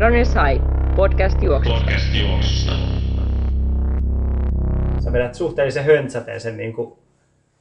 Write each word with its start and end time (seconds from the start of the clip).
Runners 0.00 0.34
High, 0.34 0.64
podcast 0.96 1.42
juoksusta. 1.42 1.80
Podcast 1.80 2.14
juoksusta. 2.14 2.72
Sä 5.04 5.12
vedät 5.12 5.34
suhteellisen 5.34 5.84
höntsäteen 5.84 6.56
niin 6.56 6.72
kuin 6.72 6.98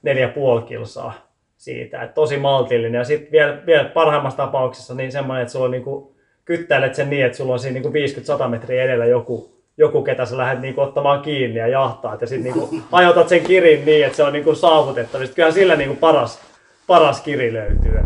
neljä 0.02 0.28
puoli 0.28 0.62
kilsaa 0.62 1.14
siitä. 1.58 2.02
Et 2.02 2.14
tosi 2.14 2.38
maltillinen. 2.38 3.00
Ja 3.00 3.04
sitten 3.04 3.32
vielä, 3.32 3.58
vielä 3.66 3.90
parhaimmassa 3.90 4.38
tapauksessa 4.38 4.96
niin 4.96 5.12
semmoinen, 5.12 5.42
että 5.42 5.52
sulla 5.52 5.66
on 5.66 5.72
niin 5.72 5.84
kuin, 5.84 6.16
kyttäilet 6.46 6.96
sen 6.96 7.10
niin, 7.10 7.26
että 7.26 7.38
sulla 7.38 7.54
on 7.54 7.60
siinä 7.60 7.80
niin 7.80 8.46
50-100 8.46 8.48
metriä 8.48 8.84
edellä 8.84 9.06
joku, 9.06 9.52
joku, 9.78 10.04
ketä 10.04 10.26
sä 10.26 10.38
lähdet 10.38 10.62
niin 10.62 10.76
kuin, 10.76 10.88
ottamaan 10.88 11.22
kiinni 11.22 11.60
ja 11.60 11.68
jahtaat. 11.68 12.22
Ja 12.22 12.28
sitten 12.28 12.54
niin 12.54 12.84
ajotat 12.92 13.30
sen 13.30 13.42
kirin 13.42 13.86
niin, 13.86 14.06
että 14.06 14.16
se 14.16 14.24
on 14.24 14.34
niin 14.34 14.44
kuin, 14.44 14.56
saavutettavissa. 14.56 15.36
Kyllähän 15.36 15.54
sillä 15.54 15.76
niin 15.76 15.90
kuin, 15.90 16.00
paras, 16.00 16.40
paras 16.88 17.22
kiri 17.22 17.54
löytyy. 17.54 18.00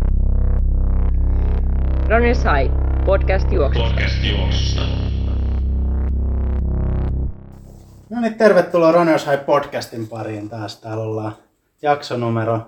Runners 2.08 2.44
High, 2.44 2.81
podcast 3.06 3.52
juoksusta. 3.52 3.88
Podcast 3.88 4.24
juoksusta. 4.24 4.80
No 8.10 8.20
niin, 8.20 8.34
tervetuloa 8.34 8.92
Runners 8.92 9.26
High 9.26 9.44
podcastin 9.44 10.08
pariin 10.08 10.48
taas. 10.48 10.80
Täällä 10.80 11.04
ollaan 11.04 11.36
jakso 11.82 12.16
numero 12.16 12.60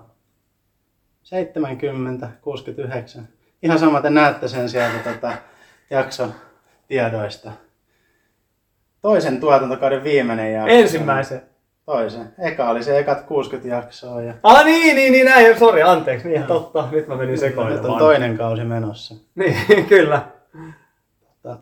70, 1.23 2.29
69. 2.43 3.29
Ihan 3.63 3.79
sama 3.79 4.01
te 4.01 4.11
näette 4.11 4.49
sen 4.49 4.69
sieltä 4.69 5.13
tota, 5.13 5.33
jakson 5.91 6.35
tiedoista. 6.89 7.53
Toisen 9.03 9.41
tuotantokauden 9.41 10.05
viimeinen 10.05 10.53
jakso. 10.53 10.75
Ensimmäisen. 10.75 11.43
Toisen. 11.87 12.35
Eka 12.39 12.71
oli 12.71 12.83
se 12.83 12.99
ekat 12.99 13.21
60 13.23 13.69
jaksoa 13.69 14.23
ja 14.23 14.35
Ah 14.43 14.65
niin, 14.65 14.97
niin, 14.97 15.13
niin, 15.13 15.27
näin. 15.27 15.59
Sori, 15.59 15.83
anteeksi. 15.83 16.29
Niin, 16.29 16.43
totta. 16.43 16.89
Nyt 16.91 17.09
mä 17.09 17.17
menin 17.17 17.31
nyt 17.31 17.41
sekoilemaan. 17.41 17.91
on 17.91 17.99
toinen 17.99 18.39
kausi 18.39 18.65
menossa. 18.65 19.15
Niin, 19.35 19.57
kyllä. 19.89 20.23
Tota, 21.43 21.59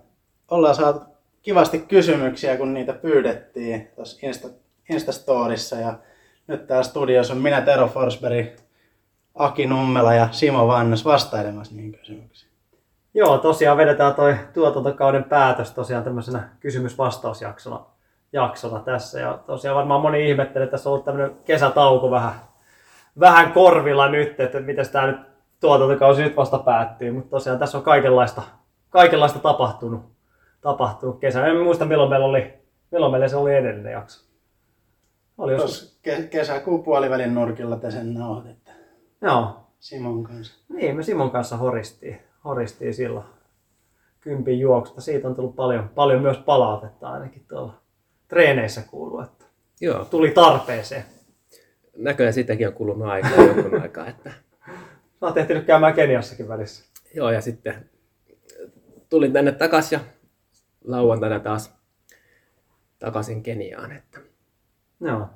ollaan 0.50 0.74
saatu 0.74 1.00
kivasti 1.42 1.78
kysymyksiä, 1.78 2.56
kun 2.56 2.74
niitä 2.74 2.92
pyydettiin 2.92 3.90
tuossa 3.96 4.26
Insta, 4.26 4.48
Instastorissa. 4.90 5.76
Ja 5.76 5.94
nyt 6.46 6.66
täällä 6.66 6.82
studiossa 6.82 7.32
on 7.32 7.40
minä, 7.40 7.60
Tero 7.60 7.88
Forsberg, 7.88 8.46
Aki 9.34 9.66
Nummela 9.66 10.14
ja 10.14 10.28
Simo 10.30 10.66
Vannas 10.66 11.04
vastailemassa 11.04 11.74
niihin 11.74 11.92
kysymyksiin. 11.92 12.52
Joo, 13.14 13.38
tosiaan 13.38 13.76
vedetään 13.76 14.14
toi 14.14 14.36
tuotantokauden 14.54 15.24
päätös 15.24 15.70
tosiaan 15.70 16.04
tämmöisenä 16.04 16.48
kysymys-vastausjaksona 16.60 17.91
jaksona 18.32 18.80
tässä. 18.80 19.20
Ja 19.20 19.38
tosiaan 19.46 19.76
varmaan 19.76 20.00
moni 20.00 20.30
ihmettelee, 20.30 20.64
että 20.64 20.70
tässä 20.70 20.88
on 20.88 20.92
ollut 20.92 21.04
tämmöinen 21.04 21.36
kesätauko 21.44 22.10
vähän, 22.10 22.34
vähän 23.20 23.52
korvilla 23.52 24.08
nyt, 24.08 24.40
että 24.40 24.60
miten 24.60 24.88
tämä 24.92 25.06
nyt 25.06 25.20
tuotantokausi 25.60 26.22
nyt 26.22 26.36
vasta 26.36 26.58
päättyy. 26.58 27.10
Mutta 27.12 27.30
tosiaan 27.30 27.58
tässä 27.58 27.78
on 27.78 27.84
kaikenlaista, 27.84 28.42
kaikenlaista 28.90 29.38
tapahtunut, 29.38 30.02
tapahtunut 30.60 31.18
kesä. 31.18 31.46
En 31.46 31.56
muista 31.56 31.84
milloin 31.84 32.10
meillä 32.10 32.26
oli, 32.26 32.54
milloin 32.90 33.12
meillä 33.12 33.28
se 33.28 33.36
oli 33.36 33.54
edellinen 33.54 33.92
jakso. 33.92 34.32
Oli 35.38 35.52
joskus. 35.52 36.00
Ke- 36.08 36.28
kesäkuun 36.30 36.82
puolivälin 36.82 37.34
nurkilla 37.34 37.76
te 37.76 37.90
sen 37.90 38.14
nauhoititte 38.14 38.72
Joo, 39.22 39.56
Simon 39.78 40.24
kanssa. 40.24 40.64
Niin, 40.68 40.96
me 40.96 41.02
Simon 41.02 41.30
kanssa 41.30 41.56
horistiin, 41.56 42.22
horistiin 42.44 42.94
silloin 42.94 43.26
kympin 44.20 44.60
juoksusta. 44.60 45.00
Siitä 45.00 45.28
on 45.28 45.34
tullut 45.34 45.56
paljon, 45.56 45.88
paljon 45.88 46.22
myös 46.22 46.38
palautetta 46.38 47.08
ainakin 47.08 47.44
tuolla 47.48 47.81
treeneissä 48.32 48.82
kuuluu, 48.90 49.20
että 49.20 49.44
Joo, 49.80 50.04
tuli 50.04 50.30
tarpeeseen. 50.30 51.04
näköjään 51.96 52.32
sitäkin 52.34 52.66
on 52.68 52.74
kulunut 52.74 53.08
aikaa 53.08 53.44
jonkun 53.44 53.80
aikaa. 53.82 54.06
Että, 54.08 54.30
Mä 55.20 55.28
oon 55.28 55.34
tehty 55.34 55.60
käymään 55.60 55.94
Keniassakin 55.94 56.48
välissä. 56.48 56.84
joo, 57.14 57.30
ja 57.30 57.40
sitten 57.40 57.90
tulin 59.08 59.32
tänne 59.32 59.52
takaisin 59.52 59.96
ja 59.98 60.04
lauantaina 60.84 61.40
taas 61.40 61.74
takaisin 62.98 63.42
Keniaan. 63.42 63.92
Että, 63.92 64.20
Joo. 65.00 65.26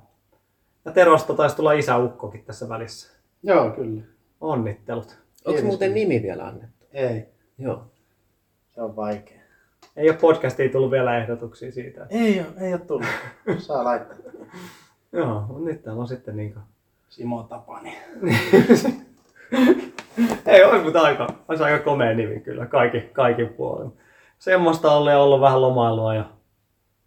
Ja 0.85 0.93
Terosta 0.93 1.35
taisi 1.35 1.57
tulla 1.57 1.73
isäukkokin 1.73 2.45
tässä 2.45 2.69
välissä. 2.69 3.17
Joo, 3.43 3.71
kyllä. 3.71 4.03
Onnittelut. 4.41 5.19
onko 5.45 5.63
muuten 5.63 5.95
nimi 5.95 6.23
vielä 6.23 6.47
annettu? 6.47 6.87
Ei, 6.93 7.27
Joo. 7.59 7.91
se 8.75 8.83
on 8.83 8.97
vaikea. 8.97 9.36
Ei 9.97 10.11
ole 10.11 10.19
podcastiin 10.19 10.71
tullut 10.71 10.91
vielä 10.91 11.19
ehdotuksia 11.19 11.73
siitä. 11.73 12.07
Ei 12.11 12.41
ole, 12.41 12.49
ei 12.61 12.73
ole 12.73 12.81
tullut. 12.81 13.07
Saa 13.59 13.85
laittaa. 13.85 14.17
Joo, 15.13 15.41
mutta 15.41 15.65
nyt 15.65 15.83
täällä 15.83 16.01
on 16.01 16.09
sitten 16.09 16.37
niin 16.37 16.53
kuin... 16.53 16.63
Simo 17.09 17.43
Tapani. 17.43 17.99
Ei 20.47 20.65
ole, 20.65 20.83
mutta 20.83 21.01
aika, 21.01 21.27
olisi 21.49 21.65
aika 21.65 21.85
komea 21.85 22.15
nimi 22.15 22.41
kyllä, 22.41 22.67
kaikki, 22.67 23.01
kaikin 23.01 23.49
puolin. 23.49 23.93
Semmoista 24.39 24.93
oli 24.93 25.15
ollut 25.15 25.41
vähän 25.41 25.63
lomailua. 25.63 26.15
Ja... 26.15 26.25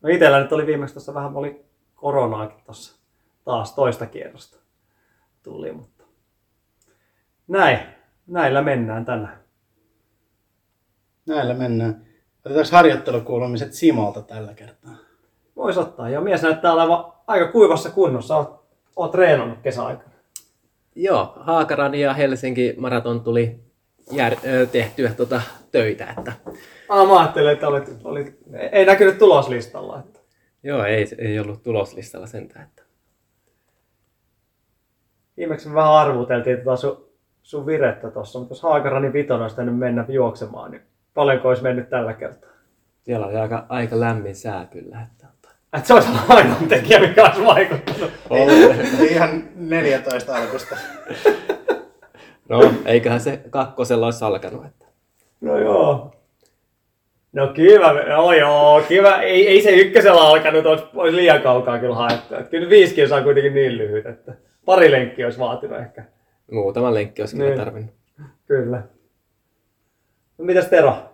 No 0.02 0.10
itellä 0.10 0.40
nyt 0.40 0.52
oli 0.52 0.66
viimeksi 0.66 0.94
tuossa 0.94 1.14
vähän, 1.14 1.36
oli 1.36 1.66
koronaakin 1.96 2.64
tuossa 2.66 3.00
taas 3.46 3.76
toista 3.76 4.06
kierrosta 4.06 4.60
tuli, 5.44 5.72
mutta 5.72 6.04
näin, 7.48 7.80
näillä 8.28 8.62
mennään 8.62 9.06
tänään. 9.06 9.40
Näillä 11.26 11.54
mennään. 11.54 12.09
Otetaanko 12.46 12.70
harjoittelukuulumiset 12.72 13.74
Simolta 13.74 14.22
tällä 14.22 14.54
kertaa? 14.54 14.96
Vois 15.56 15.78
ottaa. 15.78 16.10
Ja 16.10 16.22
mies 16.22 16.42
näyttää 16.42 16.74
olevan 16.74 17.14
aika 17.28 17.52
kuivassa 17.52 17.90
kunnossa. 17.90 18.38
Oot, 18.38 18.66
oot 18.96 19.12
treenannut 19.12 19.60
kesäaikana. 19.64 20.10
Joo, 20.96 21.34
Haakaran 21.40 21.96
ja 21.96 22.14
Helsinki 22.14 22.76
maraton 22.78 23.22
tuli 23.22 23.60
jär, 24.12 24.36
ö, 24.46 24.66
tehtyä 24.66 25.10
tota, 25.14 25.42
töitä. 25.72 26.14
Että, 26.18 26.34
Ah, 26.90 27.08
mä 27.08 27.20
ajattelin, 27.20 27.52
että 27.52 27.68
olit, 27.68 27.90
olit, 28.04 28.38
ei 28.72 28.86
näkynyt 28.86 29.18
tuloslistalla. 29.18 30.00
Että. 30.00 30.20
joo, 30.64 30.84
ei, 30.84 31.06
ei 31.18 31.40
ollut 31.40 31.64
tuloslistalla 31.64 32.28
sentään. 32.28 32.66
Että. 32.66 32.84
Viimeksi 35.38 35.68
me 35.70 35.76
vähän 35.76 35.92
arvuteltiin 35.92 36.58
tota 36.58 36.76
sun, 36.76 37.10
sun 37.44 37.66
virettä 37.66 38.12
tuossa, 38.12 38.40
mutta 38.40 38.52
jos 38.52 38.62
Haakaranin 38.64 39.14
vitonen 39.14 39.42
olisi 39.42 39.56
tänne 39.56 39.72
mennä 39.72 40.06
juoksemaan, 40.10 40.72
niin 40.72 40.82
paljonko 41.19 41.47
olisi 41.50 41.63
mennyt 41.63 41.90
tällä 41.90 42.13
kertaa? 42.13 42.50
Siellä 43.02 43.25
oli 43.25 43.35
aika, 43.35 43.66
aika 43.69 44.00
lämmin 44.00 44.35
sää 44.35 44.66
kyllä. 44.72 45.02
Että, 45.02 45.28
tota. 45.41 45.56
Että 45.74 45.88
se 45.88 45.94
olisi 45.94 46.09
ainoa 46.30 46.56
tekijä, 46.69 47.00
mikä 47.00 47.24
olisi 47.24 47.46
vaikuttanut. 47.46 48.12
Ei, 48.31 49.12
ihan 49.12 49.44
14 49.56 50.35
alkusta. 50.35 50.75
No, 52.50 52.74
eiköhän 52.85 53.19
se 53.19 53.40
kakkosella 53.50 54.06
olisi 54.06 54.25
alkanut. 54.25 54.66
Että. 54.66 54.85
No 55.41 55.58
joo. 55.58 56.13
No 57.34 57.47
kiva, 57.47 57.94
no 57.94 58.34
joo, 58.34 58.81
kiva. 58.88 59.16
Ei, 59.22 59.47
ei 59.47 59.62
se 59.62 59.72
ykkösellä 59.72 60.22
alkanut, 60.22 60.66
olisi, 60.66 60.84
olisi 60.94 61.16
liian 61.16 61.41
kaukaa 61.41 61.79
kyllä 61.79 61.96
haettu. 61.96 62.35
Että 62.35 62.50
kyllä 62.50 62.69
viisi 62.69 62.96
kilsaa 62.96 63.18
on 63.18 63.24
kuitenkin 63.24 63.53
niin 63.53 63.78
lyhyt, 63.78 64.06
että 64.06 64.34
pari 64.66 64.91
lenkkiä 64.91 65.25
olisi 65.25 65.40
vaatinut 65.40 65.79
ehkä. 65.79 66.03
Muutama 66.52 66.94
lenkki 66.94 67.22
olisi 67.22 67.35
kyllä 67.35 67.50
Niin. 67.50 67.59
tarvinnut. 67.59 67.94
Kyllä. 68.47 68.81
No 70.38 70.46
mitäs 70.46 70.66
Tero? 70.66 71.09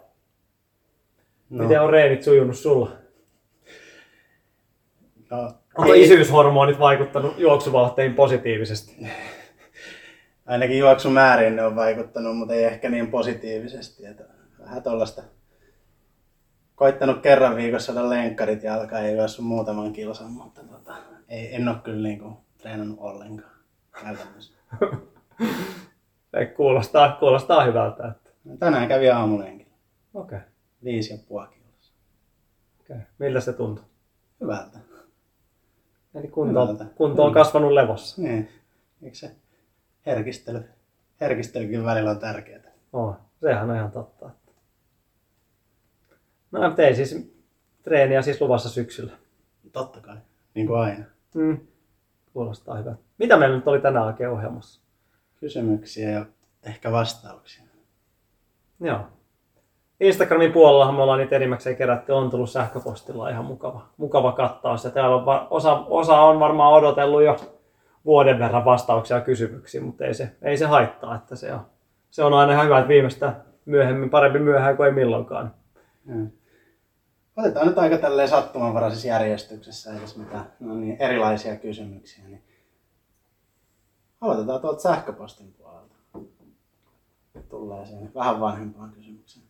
No, 1.55 1.63
Miten 1.63 1.81
on 1.81 1.89
reenit 1.89 2.23
sujunut 2.23 2.57
sulla? 2.57 2.91
no, 5.31 5.51
Onko 5.77 5.93
ei- 5.93 6.03
isyyshormonit 6.03 6.79
vaikuttanut 6.79 7.39
juoksuvauhteen 7.39 8.13
positiivisesti? 8.13 9.07
Ainakin 10.45 10.79
juoksumääriin 10.79 11.55
ne 11.55 11.65
on 11.65 11.75
vaikuttanut, 11.75 12.37
mutta 12.37 12.53
ei 12.53 12.63
ehkä 12.63 12.89
niin 12.89 13.07
positiivisesti. 13.07 14.05
Että 14.05 14.23
vähän 14.59 14.83
tuollaista 14.83 15.23
koittanut 16.75 17.21
kerran 17.21 17.55
viikossa 17.55 17.93
saada 17.93 18.09
lenkkarit 18.09 18.63
ja 18.63 19.11
juossut 19.15 19.45
muutaman 19.45 19.93
kilsan, 19.93 20.31
mutta 20.31 20.61
tota, 20.63 20.95
ei, 21.29 21.55
en 21.55 21.67
ole 21.67 21.77
kyllä 21.83 22.07
niinku 22.07 22.37
treenannut 22.57 22.99
ollenkaan 22.99 23.55
käytännössä. 24.03 24.53
Ei, 26.33 26.45
kuulostaa, 26.45 27.11
kuulostaa 27.19 27.63
hyvältä. 27.63 28.07
Että... 28.07 28.29
Tänään 28.59 28.87
kävi 28.87 29.09
aamulenkin. 29.09 29.67
Okei. 30.13 30.37
Okay. 30.37 30.49
Viisi 30.85 31.13
ja 31.13 31.19
puoli 31.27 31.47
kilsa. 31.47 31.93
Okay. 32.81 32.97
Miltä 33.19 33.39
se 33.39 33.53
tuntui? 33.53 33.85
Hyvältä. 34.41 34.79
Eli 36.15 36.27
kunto, 36.27 36.61
Hyvältä. 36.61 36.85
kunto 36.85 37.23
on 37.25 37.33
kasvanut 37.33 37.71
levossa. 37.71 38.21
Niin. 38.21 38.49
Eikö 39.01 39.17
se 39.17 39.35
herkistely, 40.05 40.63
herkistelykin 41.21 41.85
välillä 41.85 42.11
on 42.11 42.19
tärkeää? 42.19 42.63
Oh, 42.93 43.15
sehän 43.41 43.69
on 43.69 43.75
ihan 43.75 43.91
totta. 43.91 44.29
No 46.51 46.75
ei 46.77 46.95
siis 46.95 47.33
treeniä 47.83 48.21
siis 48.21 48.41
luvassa 48.41 48.69
syksyllä. 48.69 49.13
Totta 49.71 50.01
kai. 50.01 50.17
Niin 50.53 50.67
kuin 50.67 50.79
aina. 50.79 51.05
Mm. 51.35 51.59
Kuulostaa 52.33 52.77
hyvältä. 52.77 53.01
Mitä 53.17 53.37
meillä 53.37 53.55
nyt 53.55 53.67
oli 53.67 53.81
tänään 53.81 54.05
oikein 54.05 54.29
ohjelmassa? 54.29 54.81
Kysymyksiä 55.39 56.09
ja 56.09 56.25
ehkä 56.63 56.91
vastauksia. 56.91 57.63
Joo. 58.79 59.14
Instagramin 60.07 60.51
puolellahan 60.51 60.95
me 60.95 61.01
ollaan 61.01 61.19
niitä 61.19 61.35
enimmäkseen 61.35 61.75
kerätty, 61.75 62.11
on 62.11 62.29
tullut 62.29 62.49
sähköpostilla 62.49 63.29
ihan 63.29 63.45
mukava, 63.45 63.85
mukava 63.97 64.31
kattaus. 64.31 64.83
Ja 64.83 64.89
täällä 64.89 65.15
on 65.15 65.25
va- 65.25 65.47
osa, 65.49 65.73
osa 65.87 66.21
on 66.21 66.39
varmaan 66.39 66.73
odotellut 66.73 67.23
jo 67.23 67.37
vuoden 68.05 68.39
verran 68.39 68.65
vastauksia 68.65 69.21
kysymyksiin, 69.21 69.83
mutta 69.83 70.05
ei 70.05 70.13
se, 70.13 70.35
ei 70.41 70.57
se 70.57 70.65
haittaa, 70.65 71.15
että 71.15 71.35
se 71.35 71.53
on, 71.53 71.61
se 72.11 72.23
on 72.23 72.33
aina 72.33 72.53
ihan 72.53 72.65
hyvä, 72.65 72.77
että 72.79 72.87
viimeistä 72.87 73.33
myöhemmin, 73.65 74.09
parempi 74.09 74.39
myöhään 74.39 74.77
kuin 74.77 74.87
ei 74.87 74.93
milloinkaan. 74.93 75.53
Joo. 76.05 76.27
Otetaan 77.37 77.67
nyt 77.67 77.77
aika 77.77 77.97
tälleen 77.97 78.27
sattumanvaraisessa 78.27 79.07
järjestyksessä, 79.07 79.93
tässä 79.93 80.19
mitään 80.19 80.45
no 80.59 80.75
niin, 80.75 80.97
erilaisia 80.99 81.55
kysymyksiä. 81.55 82.23
Niin 82.27 82.43
aloitetaan 84.21 84.61
tuolta 84.61 84.81
sähköpostin 84.81 85.53
puolelta. 85.53 85.95
Tulee 87.49 87.85
siihen 87.85 88.11
vähän 88.15 88.39
vanhempaan 88.39 88.91
kysymykseen. 88.91 89.45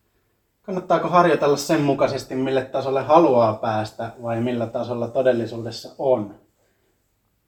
Kannattaako 0.66 1.08
harjoitella 1.08 1.56
sen 1.56 1.80
mukaisesti, 1.80 2.34
mille 2.34 2.64
tasolle 2.64 3.02
haluaa 3.02 3.54
päästä 3.54 4.10
vai 4.22 4.40
millä 4.40 4.66
tasolla 4.66 5.08
todellisuudessa 5.08 5.94
on? 5.98 6.34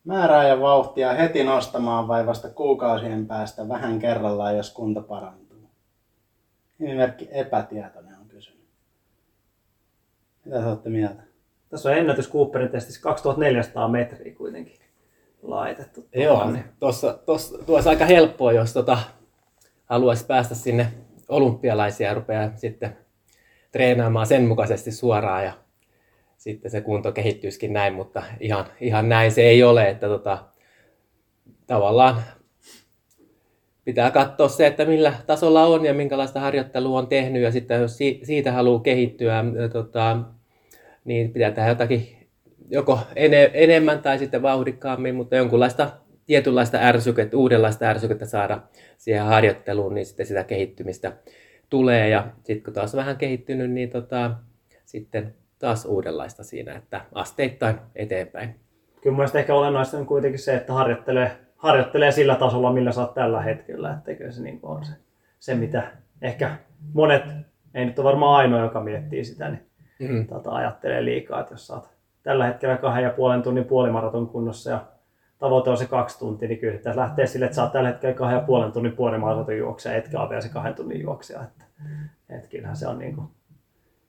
Määrää 0.04 0.48
ja 0.48 0.60
vauhtia 0.60 1.12
heti 1.12 1.44
nostamaan 1.44 2.08
vai 2.08 2.26
vasta 2.26 2.48
kuukausien 2.48 3.26
päästä 3.26 3.68
vähän 3.68 3.98
kerrallaan, 3.98 4.56
jos 4.56 4.72
kunto 4.72 5.02
parantuu? 5.02 5.70
Nimimerkki 6.78 7.28
epätietoinen 7.30 8.18
on 8.18 8.28
kysynyt. 8.28 8.64
Mitä 10.44 10.60
te 10.60 10.66
olette 10.66 10.90
mieltä? 10.90 11.22
Tässä 11.70 11.88
on 11.88 11.98
ennätys 11.98 12.30
Cooperin 12.30 12.68
testissä 12.68 13.02
2400 13.02 13.88
metriä 13.88 14.34
kuitenkin 14.34 14.78
laitettu. 15.42 16.08
Joo, 16.14 16.34
tuohon, 16.34 16.52
niin 16.52 16.64
tossa, 16.78 17.18
tossa, 17.26 17.58
tuo 17.58 17.74
olisi 17.74 17.88
aika 17.88 18.04
helppoa, 18.04 18.52
jos 18.52 18.72
tota, 18.72 18.98
haluaisi 19.86 20.26
päästä 20.26 20.54
sinne 20.54 20.92
olympialaisia 21.28 22.08
ja 22.08 22.14
rupeaa 22.14 22.56
sitten 22.56 23.07
treenaamaan 23.72 24.26
sen 24.26 24.44
mukaisesti 24.44 24.92
suoraan 24.92 25.44
ja 25.44 25.52
sitten 26.36 26.70
se 26.70 26.80
kunto 26.80 27.12
kehittyisikin 27.12 27.72
näin, 27.72 27.94
mutta 27.94 28.22
ihan, 28.40 28.64
ihan 28.80 29.08
näin 29.08 29.32
se 29.32 29.42
ei 29.42 29.62
ole, 29.62 29.88
että 29.88 30.06
tota, 30.06 30.38
tavallaan 31.66 32.22
pitää 33.84 34.10
katsoa 34.10 34.48
se, 34.48 34.66
että 34.66 34.84
millä 34.84 35.14
tasolla 35.26 35.64
on 35.64 35.84
ja 35.84 35.94
minkälaista 35.94 36.40
harjoittelua 36.40 36.98
on 36.98 37.06
tehnyt 37.06 37.42
ja 37.42 37.52
sitten 37.52 37.80
jos 37.80 37.98
siitä 38.22 38.52
haluaa 38.52 38.80
kehittyä, 38.80 39.44
tota, 39.72 40.18
niin 41.04 41.32
pitää 41.32 41.50
tehdä 41.50 41.68
jotakin 41.68 42.28
joko 42.70 42.98
ene, 43.16 43.50
enemmän 43.54 44.02
tai 44.02 44.18
sitten 44.18 44.42
vauhdikkaammin, 44.42 45.14
mutta 45.14 45.36
jonkunlaista 45.36 45.90
tietynlaista 46.26 46.78
ärsykettä, 46.78 47.36
uudenlaista 47.36 47.84
ärsykettä 47.84 48.26
saada 48.26 48.60
siihen 48.98 49.24
harjoitteluun, 49.24 49.94
niin 49.94 50.06
sitten 50.06 50.26
sitä 50.26 50.44
kehittymistä 50.44 51.12
tulee 51.70 52.08
ja 52.08 52.26
sitten 52.42 52.64
kun 52.64 52.72
taas 52.72 52.96
vähän 52.96 53.16
kehittynyt, 53.16 53.70
niin 53.70 53.90
tota, 53.90 54.30
sitten 54.84 55.34
taas 55.58 55.84
uudenlaista 55.84 56.44
siinä, 56.44 56.72
että 56.72 57.00
asteittain 57.12 57.76
eteenpäin. 57.94 58.54
Kyllä 59.02 59.16
mielestäni 59.16 59.40
ehkä 59.40 59.54
olennaista 59.54 59.98
on 59.98 60.06
kuitenkin 60.06 60.38
se, 60.38 60.54
että 60.54 60.72
harjoittelee, 60.72 61.36
harjoittelee 61.56 62.12
sillä 62.12 62.34
tasolla, 62.34 62.72
millä 62.72 62.92
sä 62.92 63.00
oot 63.00 63.14
tällä 63.14 63.42
hetkellä, 63.42 63.94
etteikö 63.98 64.32
se 64.32 64.42
niin 64.42 64.60
on 64.62 64.84
se, 64.84 64.92
se, 65.38 65.54
mitä 65.54 65.82
ehkä 66.22 66.56
monet, 66.94 67.22
ei 67.74 67.84
nyt 67.84 67.98
ole 67.98 68.04
varmaan 68.08 68.36
ainoa, 68.36 68.60
joka 68.60 68.80
miettii 68.80 69.24
sitä, 69.24 69.48
niin 69.48 69.62
mm. 69.98 70.26
tota, 70.26 70.50
ajattelee 70.50 71.04
liikaa, 71.04 71.40
että 71.40 71.54
jos 71.54 71.66
sä 71.66 71.74
oot 71.74 71.88
tällä 72.22 72.46
hetkellä 72.46 72.76
kahden 72.76 73.04
ja 73.04 73.10
puolen 73.10 73.42
tunnin 73.42 73.64
puolimaraton 73.64 74.28
kunnossa 74.28 74.70
ja 74.70 74.84
tavoite 75.38 75.70
on 75.70 75.78
se 75.78 75.86
kaksi 75.86 76.18
tuntia, 76.18 76.48
niin 76.48 76.58
kyllä 76.58 76.76
pitäisi 76.76 76.98
lähteä 76.98 77.26
sille, 77.26 77.44
että 77.44 77.56
sä 77.56 77.62
oot 77.62 77.72
tällä 77.72 77.88
hetkellä 77.88 78.14
kahden 78.14 78.36
ja 78.36 78.44
puolen 78.46 78.72
tunnin 78.72 78.92
puolimaraton 78.92 79.58
juoksija, 79.58 79.94
etkä 79.94 80.20
ole 80.20 80.28
vielä 80.28 80.40
se 80.40 80.48
kahden 80.48 80.74
tunnin 80.74 81.02
juoksija. 81.02 81.42
Että, 81.42 81.64
että 82.28 82.48
kyllähän 82.48 82.76
se 82.76 82.88
on 82.88 82.98
niin 82.98 83.14
kuin, 83.14 83.28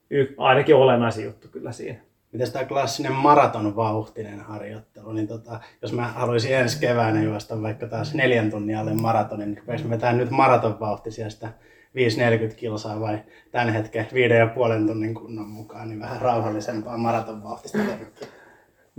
y, 0.10 0.36
ainakin 0.38 0.76
olennaisin 0.76 1.26
juttu 1.26 1.48
kyllä 1.48 1.72
siinä. 1.72 2.00
Miten 2.32 2.52
tämä 2.52 2.66
klassinen 2.66 3.14
maratonvauhtinen 3.14 4.40
harjoittelu, 4.40 5.12
niin 5.12 5.28
tota, 5.28 5.60
jos 5.82 5.94
mä 5.94 6.08
haluaisin 6.08 6.56
ensi 6.56 6.80
keväänä 6.80 7.24
juosta 7.24 7.62
vaikka 7.62 7.88
taas 7.88 8.14
neljän 8.14 8.52
tunnin 8.52 8.78
alle 8.78 8.94
maratonin, 8.94 9.48
niin 9.50 9.58
rupeaisin 9.58 9.90
vetää 9.90 10.14
nyt 10.14 10.30
maratonvauhtisia 10.30 11.30
sitä 11.30 11.50
5-40 12.52 12.56
kilsaa 12.56 13.00
vai 13.00 13.20
tämän 13.52 13.74
hetken 13.74 14.08
viiden 14.14 14.38
ja 14.38 14.48
puolen 14.48 14.88
tunnin 14.88 15.14
kunnon 15.14 15.48
mukaan, 15.48 15.90
niin 15.90 16.00
vähän 16.00 16.22
rauhallisempaa 16.22 16.98
maratonvauhtista 16.98 17.78
lenkkiä. 17.78 18.28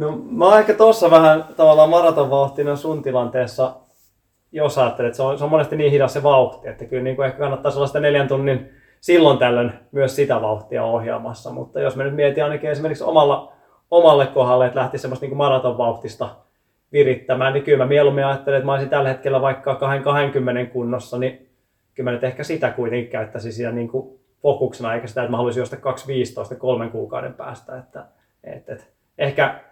No 0.01 0.19
mä 0.31 0.45
oon 0.45 0.59
ehkä 0.59 0.75
tossa 0.75 1.11
vähän 1.11 1.45
tavallaan 1.57 1.91
maratonvauhtina 1.91 2.77
sun 2.77 3.03
tilanteessa, 3.03 3.77
jos 4.53 4.79
ajattelet, 4.79 5.09
että 5.09 5.17
se 5.17 5.23
on, 5.23 5.39
se 5.39 5.45
on 5.45 5.51
monesti 5.51 5.77
niin 5.77 5.93
hidas 5.93 6.13
se 6.13 6.23
vauhti, 6.23 6.69
että 6.69 6.85
kyllä 6.85 7.03
niin 7.03 7.17
kuin 7.17 7.27
ehkä 7.27 7.39
kannattaa 7.39 7.71
sellaista 7.71 8.01
neljän 8.01 8.29
tunnin 8.29 8.71
silloin 9.01 9.39
tällöin 9.39 9.73
myös 9.93 10.17
sitä 10.17 10.43
vauhtia 10.43 10.85
ohjaamassa. 10.85 11.51
Mutta 11.51 11.81
jos 11.81 11.97
me 11.97 12.05
nyt 12.05 12.15
mietin 12.15 12.45
ainakin 12.45 12.71
esimerkiksi 12.71 13.05
omalla, 13.05 13.53
omalle 13.91 14.27
kohdalle, 14.27 14.67
että 14.67 14.81
lähtisi 14.81 15.03
semmoista 15.03 15.27
niin 15.27 15.37
maratonvauhtista 15.37 16.29
virittämään, 16.93 17.53
niin 17.53 17.65
kyllä 17.65 17.85
mä 17.85 17.89
mieluummin 17.89 18.27
ajattelen, 18.27 18.59
että 18.59 18.67
mä 18.67 18.73
olisin 18.73 18.91
tällä 18.91 19.09
hetkellä 19.09 19.41
vaikka 19.41 19.75
20 19.75 20.73
kunnossa, 20.73 21.19
niin 21.19 21.51
kyllä 21.95 22.11
mä 22.11 22.15
nyt 22.15 22.25
ehkä 22.25 22.45
sitä 22.45 22.71
kuitenkin 22.71 23.11
käyttäisin 23.11 23.53
siinä 23.53 23.73
niin 23.73 23.89
kuin 23.89 24.21
fokuksena, 24.43 24.95
eikä 24.95 25.07
sitä, 25.07 25.23
että 25.23 25.31
mä 25.31 25.37
haluaisin 25.37 25.61
juosta 25.61 25.77
2.15 26.53 26.57
kolmen 26.57 26.91
kuukauden 26.91 27.35
päästä. 27.35 27.79
Että, 27.79 28.05
että, 28.45 28.73
että 28.73 28.85
ehkä 29.19 29.70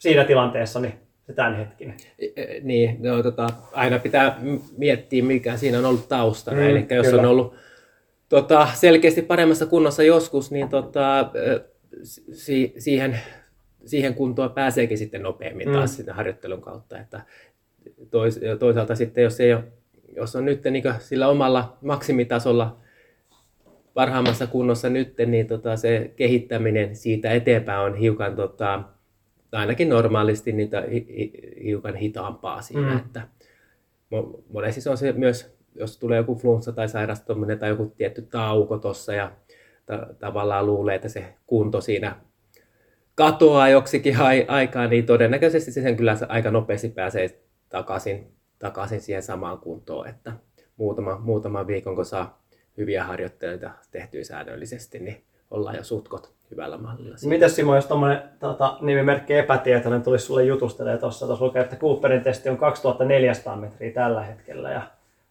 siinä 0.00 0.24
tilanteessa 0.24 0.80
niin 0.80 0.94
se 1.26 1.32
tämänhetkinen. 1.32 1.96
E, 2.18 2.26
e, 2.36 2.60
niin, 2.62 2.96
no, 3.02 3.22
tota, 3.22 3.48
aina 3.72 3.98
pitää 3.98 4.40
miettiä, 4.76 5.24
mikä 5.24 5.56
siinä 5.56 5.78
on 5.78 5.84
ollut 5.84 6.08
taustana. 6.08 6.56
Mm, 6.56 6.68
Eli 6.68 6.86
jos 6.90 7.06
kyllä. 7.06 7.22
on 7.22 7.28
ollut 7.28 7.54
tota, 8.28 8.68
selkeästi 8.74 9.22
paremmassa 9.22 9.66
kunnossa 9.66 10.02
joskus, 10.02 10.50
niin 10.50 10.68
tota, 10.68 11.30
si- 12.32 12.74
siihen, 12.78 13.20
siihen 13.84 14.14
kuntoon 14.14 14.50
pääseekin 14.50 14.98
sitten 14.98 15.22
nopeammin 15.22 15.68
mm. 15.68 15.74
taas 15.74 15.96
sitten 15.96 16.14
harjoittelun 16.14 16.62
kautta. 16.62 16.98
Että 16.98 17.20
tois, 18.10 18.40
toisaalta 18.58 18.94
sitten, 18.94 19.24
jos, 19.24 19.40
ei 19.40 19.54
ole, 19.54 19.64
jos 20.16 20.36
on 20.36 20.44
nyt 20.44 20.64
niin 20.64 20.84
sillä 20.98 21.28
omalla 21.28 21.76
maksimitasolla 21.80 22.76
parhaimmassa 23.94 24.46
kunnossa 24.46 24.88
nyt, 24.88 25.14
niin 25.26 25.46
tota, 25.46 25.76
se 25.76 26.10
kehittäminen 26.16 26.96
siitä 26.96 27.30
eteenpäin 27.30 27.80
on 27.80 27.96
hiukan 27.96 28.36
tota, 28.36 28.82
ainakin 29.52 29.88
normaalisti 29.88 30.52
niitä 30.52 30.84
hiukan 31.62 31.94
hitaampaa 31.94 32.62
siinä. 32.62 32.90
Mm. 32.90 32.96
Että 32.96 33.28
monesti 34.52 34.80
se 34.80 34.90
on 34.90 34.96
se 34.96 35.12
myös, 35.12 35.54
jos 35.74 35.98
tulee 35.98 36.16
joku 36.16 36.34
flunssa 36.34 36.72
tai 36.72 36.88
sairastuminen 36.88 37.58
tai 37.58 37.68
joku 37.68 37.92
tietty 37.96 38.22
tauko 38.22 38.78
tuossa 38.78 39.14
ja 39.14 39.32
ta- 39.86 40.06
tavallaan 40.18 40.66
luulee, 40.66 40.94
että 40.94 41.08
se 41.08 41.34
kunto 41.46 41.80
siinä 41.80 42.16
katoaa 43.14 43.68
joksikin 43.68 44.20
ai- 44.20 44.44
aikaa, 44.48 44.86
niin 44.86 45.06
todennäköisesti 45.06 45.72
se 45.72 45.82
sen 45.82 45.96
kyllä 45.96 46.16
aika 46.28 46.50
nopeasti 46.50 46.88
pääsee 46.88 47.40
takaisin, 47.68 48.32
takaisin 48.58 49.00
siihen 49.00 49.22
samaan 49.22 49.58
kuntoon, 49.58 50.08
että 50.08 50.32
muutama, 50.76 51.18
muutaman 51.18 51.66
viikon 51.66 51.94
kun 51.94 52.04
saa 52.04 52.42
hyviä 52.76 53.04
harjoitteluita 53.04 53.70
tehtyä 53.90 54.24
säännöllisesti, 54.24 54.98
niin 54.98 55.24
ollaan 55.50 55.76
jo 55.76 55.84
sutkot 55.84 56.39
hyvällä 56.50 56.78
mallilla. 56.78 57.16
Miten 57.24 57.50
Simo, 57.50 57.74
jos 57.74 57.86
tuommoinen 57.86 58.22
tota, 58.40 58.78
nimimerkki 58.80 59.34
epätietoinen 59.34 60.02
tulisi 60.02 60.24
sulle 60.24 60.44
jutustelemaan 60.44 61.00
tuossa, 61.00 61.26
tuossa 61.26 61.44
lukee, 61.44 61.62
että 61.62 61.76
Cooperin 61.76 62.22
testi 62.22 62.48
on 62.48 62.56
2400 62.56 63.56
metriä 63.56 63.92
tällä 63.92 64.22
hetkellä 64.22 64.70
ja 64.70 64.82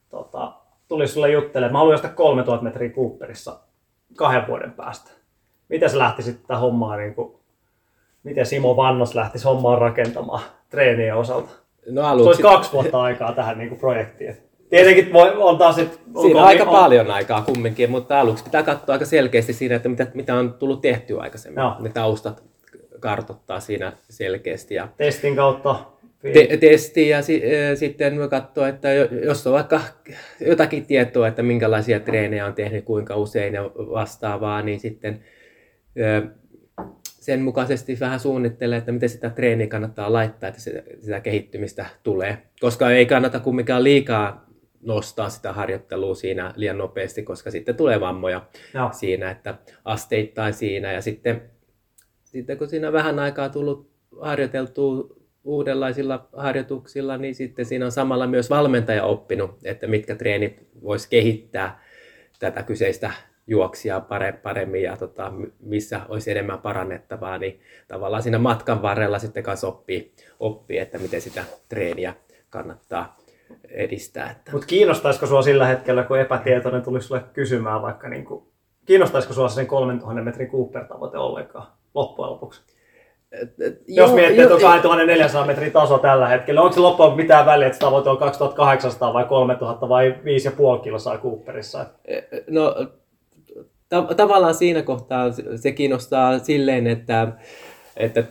tota, 0.09 0.51
tulisi 0.87 1.13
sulle 1.13 1.31
juttelemaan, 1.31 1.71
mä 1.71 1.77
haluan 1.77 1.93
jostain 1.93 2.13
3000 2.13 2.63
metriä 2.63 2.89
Cooperissa 2.89 3.59
kahden 4.15 4.47
vuoden 4.47 4.71
päästä. 4.71 5.11
Miten 5.69 5.89
sä 5.89 5.97
lähtisit 5.97 6.41
tätä 6.41 6.57
hommaa, 6.57 6.97
niin 6.97 7.15
kuin, 7.15 7.35
miten 8.23 8.45
Simo 8.45 8.77
Vannos 8.77 9.15
lähtisi 9.15 9.45
hommaan 9.45 9.77
rakentamaan 9.77 10.43
treenien 10.69 11.15
osalta? 11.15 11.49
No 11.91 12.01
aluksi... 12.01 12.23
Se 12.23 12.29
olisi 12.29 12.41
kaksi 12.41 12.71
vuotta 12.71 13.01
aikaa 13.01 13.33
tähän 13.33 13.57
niin 13.57 13.69
kuin 13.69 13.79
projektiin. 13.79 14.48
Tietenkin 14.69 15.13
voi, 15.13 15.33
on 15.35 15.57
taas, 15.57 15.79
että 15.79 15.97
Siinä 16.21 16.39
on 16.39 16.47
aika 16.47 16.63
on... 16.63 16.69
paljon 16.69 17.11
aikaa 17.11 17.41
kumminkin, 17.41 17.91
mutta 17.91 18.19
aluksi 18.19 18.43
pitää 18.43 18.63
katsoa 18.63 18.93
aika 18.93 19.05
selkeästi 19.05 19.53
siinä, 19.53 19.75
että 19.75 19.89
mitä, 19.89 20.07
mitä 20.13 20.35
on 20.35 20.53
tullut 20.53 20.81
tehtyä 20.81 21.21
aikaisemmin. 21.21 21.61
Joo. 21.61 21.75
Ne 21.79 21.89
taustat 21.89 22.43
kartottaa 22.99 23.59
siinä 23.59 23.93
selkeästi. 24.09 24.75
Ja 24.75 24.87
Testin 24.97 25.35
kautta 25.35 25.79
te- 26.21 26.57
testi 26.57 27.09
ja 27.09 27.21
si- 27.21 27.43
äh, 27.43 27.77
sitten 27.77 28.29
katsoa, 28.29 28.67
että 28.67 28.93
jos 29.25 29.47
on 29.47 29.53
vaikka 29.53 29.81
jotakin 30.39 30.85
tietoa, 30.85 31.27
että 31.27 31.43
minkälaisia 31.43 31.99
treenejä 31.99 32.45
on 32.45 32.53
tehnyt, 32.53 32.85
kuinka 32.85 33.15
usein 33.15 33.53
ja 33.53 33.63
vastaavaa, 33.75 34.61
niin 34.61 34.79
sitten 34.79 35.23
äh, 36.01 36.29
sen 37.03 37.41
mukaisesti 37.41 37.97
vähän 37.99 38.19
suunnittelee, 38.19 38.77
että 38.77 38.91
miten 38.91 39.09
sitä 39.09 39.29
treeniä 39.29 39.67
kannattaa 39.67 40.13
laittaa, 40.13 40.49
että 40.49 40.61
sitä, 40.61 40.81
sitä 40.99 41.19
kehittymistä 41.19 41.85
tulee. 42.03 42.37
Koska 42.59 42.91
ei 42.91 43.05
kannata 43.05 43.39
kumminkaan 43.39 43.83
liikaa 43.83 44.48
nostaa 44.81 45.29
sitä 45.29 45.53
harjoittelua 45.53 46.15
siinä 46.15 46.53
liian 46.55 46.77
nopeasti, 46.77 47.23
koska 47.23 47.51
sitten 47.51 47.75
tulee 47.75 47.99
vammoja 47.99 48.41
Joo. 48.73 48.89
siinä, 48.91 49.31
että 49.31 49.57
asteittain 49.85 50.53
siinä 50.53 50.91
ja 50.91 51.01
sitten, 51.01 51.41
sitten 52.23 52.57
kun 52.57 52.69
siinä 52.69 52.93
vähän 52.93 53.19
aikaa 53.19 53.49
tullut 53.49 53.89
harjoiteltua 54.21 55.19
uudenlaisilla 55.43 56.29
harjoituksilla, 56.33 57.17
niin 57.17 57.35
sitten 57.35 57.65
siinä 57.65 57.85
on 57.85 57.91
samalla 57.91 58.27
myös 58.27 58.49
valmentaja 58.49 59.03
oppinut, 59.03 59.57
että 59.63 59.87
mitkä 59.87 60.15
treenit 60.15 60.67
voisi 60.81 61.09
kehittää 61.09 61.83
tätä 62.39 62.63
kyseistä 62.63 63.11
juoksia 63.47 64.01
paremmin 64.43 64.83
ja 64.83 64.97
tota, 64.97 65.33
missä 65.59 66.01
olisi 66.09 66.31
enemmän 66.31 66.59
parannettavaa, 66.59 67.37
niin 67.37 67.59
tavallaan 67.87 68.23
siinä 68.23 68.37
matkan 68.37 68.81
varrella 68.81 69.19
sitten 69.19 69.43
kanssa 69.43 69.67
oppii, 69.67 70.13
oppii 70.39 70.77
että 70.77 70.97
miten 70.97 71.21
sitä 71.21 71.43
treeniä 71.69 72.13
kannattaa 72.49 73.17
edistää. 73.71 74.31
Että... 74.31 74.51
Mutta 74.51 74.67
kiinnostaisiko 74.67 75.25
sinua 75.25 75.41
sillä 75.41 75.65
hetkellä, 75.65 76.03
kun 76.03 76.19
epätietoinen 76.19 76.81
tulisi 76.81 77.07
sulle 77.07 77.23
kysymään 77.33 77.81
vaikka 77.81 78.09
niin 78.09 78.25
kuin 78.25 78.43
kiinnostaisiko 78.85 79.33
sinua 79.33 79.49
sen 79.49 79.67
3000 79.67 80.21
metrin 80.23 80.49
Cooper-tavoite 80.51 81.17
ollenkaan 81.17 81.67
loppujen 81.93 82.31
lopuksi? 82.31 82.61
Et- 83.31 83.53
Jos 83.87 84.07
joo, 84.09 84.15
miettii, 84.15 84.39
että 84.41 84.53
on 84.55 84.61
joo, 84.61 84.69
2400 84.69 85.45
metrin 85.45 85.71
taso 85.71 85.97
tällä 85.97 86.27
hetkellä, 86.27 86.61
onko 86.61 86.73
se 86.73 86.79
loppujen 86.79 87.13
mitään 87.15 87.45
väliä, 87.45 87.67
että 87.67 87.79
tavoite 87.79 88.09
on 88.09 88.17
2800 88.17 89.13
vai 89.13 89.25
3000 89.25 89.89
vai 89.89 90.15
5,5 90.77 90.83
kilsaa 90.83 91.17
Cooperissa? 91.17 91.85
No 92.49 92.75
ta- 93.89 94.13
tavallaan 94.17 94.55
siinä 94.55 94.81
kohtaa 94.81 95.25
se 95.55 95.71
kiinnostaa 95.71 96.39
silleen, 96.39 96.87
että, 96.87 97.27
että 97.97 98.23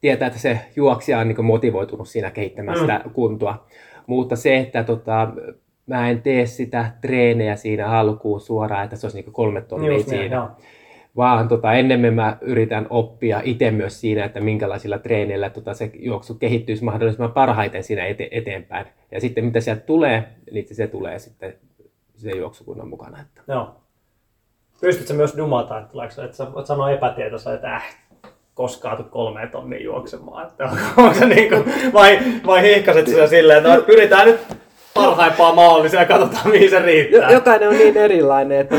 tietää, 0.00 0.26
että 0.26 0.38
se 0.38 0.60
juoksija 0.76 1.18
on 1.18 1.28
niin 1.28 1.44
motivoitunut 1.44 2.08
siinä 2.08 2.30
kehittämään 2.30 2.78
Mm. 2.78 2.80
sitä 2.80 3.00
kuntoa. 3.12 3.66
Mutta 4.06 4.36
se, 4.36 4.56
että 4.56 4.84
tota, 4.84 5.28
mä 5.86 6.08
en 6.10 6.22
tee 6.22 6.46
sitä 6.46 6.92
treenejä 7.00 7.56
siinä 7.56 7.86
alkuun 7.88 8.40
suoraan, 8.40 8.84
että 8.84 8.96
se 8.96 9.06
olisi 9.06 9.20
niin 9.22 9.32
kolme 9.32 9.60
tonnia 9.60 9.92
Just 9.92 10.08
niin, 10.08 10.20
siinä. 10.20 10.36
joo. 10.36 10.48
vaan 11.16 11.48
tota, 11.48 11.72
ennemmin 11.72 12.14
mä 12.14 12.36
yritän 12.40 12.86
oppia 12.90 13.40
itse 13.44 13.70
myös 13.70 14.00
siinä, 14.00 14.24
että 14.24 14.40
minkälaisilla 14.40 14.98
treeneillä 14.98 15.50
tota, 15.50 15.74
se 15.74 15.90
juoksu 15.98 16.34
kehittyisi 16.34 16.84
mahdollisimman 16.84 17.32
parhaiten 17.32 17.84
siinä 17.84 18.02
ete- 18.08 18.28
eteenpäin. 18.30 18.86
Ja 19.12 19.20
sitten 19.20 19.44
mitä 19.44 19.60
sieltä 19.60 19.80
tulee, 19.82 20.24
niin 20.52 20.66
se 20.74 20.86
tulee 20.86 21.18
sitten 21.18 21.54
sen 22.16 22.38
juoksukunnan 22.38 22.88
mukana. 22.88 23.20
Että. 23.20 23.42
Joo. 23.52 23.74
Pystytkö 24.80 25.14
myös 25.14 25.34
dumata, 25.36 25.78
että 25.78 25.92
se, 26.08 26.24
että 26.24 26.36
sä 26.36 26.52
voit 26.54 26.66
sanoa 26.66 26.90
epätietoisesti, 26.90 27.50
että 27.50 27.74
äh, 27.76 27.96
koskaan 28.60 28.96
tuu 28.96 29.06
kolmeen 29.10 29.50
tonniin 29.50 29.84
juoksemaan. 29.84 30.46
Että 30.46 30.70
onko 30.96 31.14
se 31.14 31.26
niin 31.26 31.48
kuin, 31.48 31.64
vai, 31.92 32.18
vai 32.46 32.62
hihkaset 32.62 33.06
sitä 33.06 33.26
silleen, 33.26 33.58
että 33.58 33.76
no, 33.76 33.82
pyritään 33.82 34.26
nyt 34.26 34.40
parhaimpaan 34.94 35.54
mahdolliseen 35.54 36.00
ja 36.00 36.06
katsotaan 36.06 36.50
mihin 36.50 36.70
se 36.70 36.78
riittää. 36.78 37.30
Jo, 37.30 37.34
jokainen 37.34 37.68
on 37.68 37.78
niin 37.78 37.96
erilainen, 37.96 38.60
että 38.60 38.76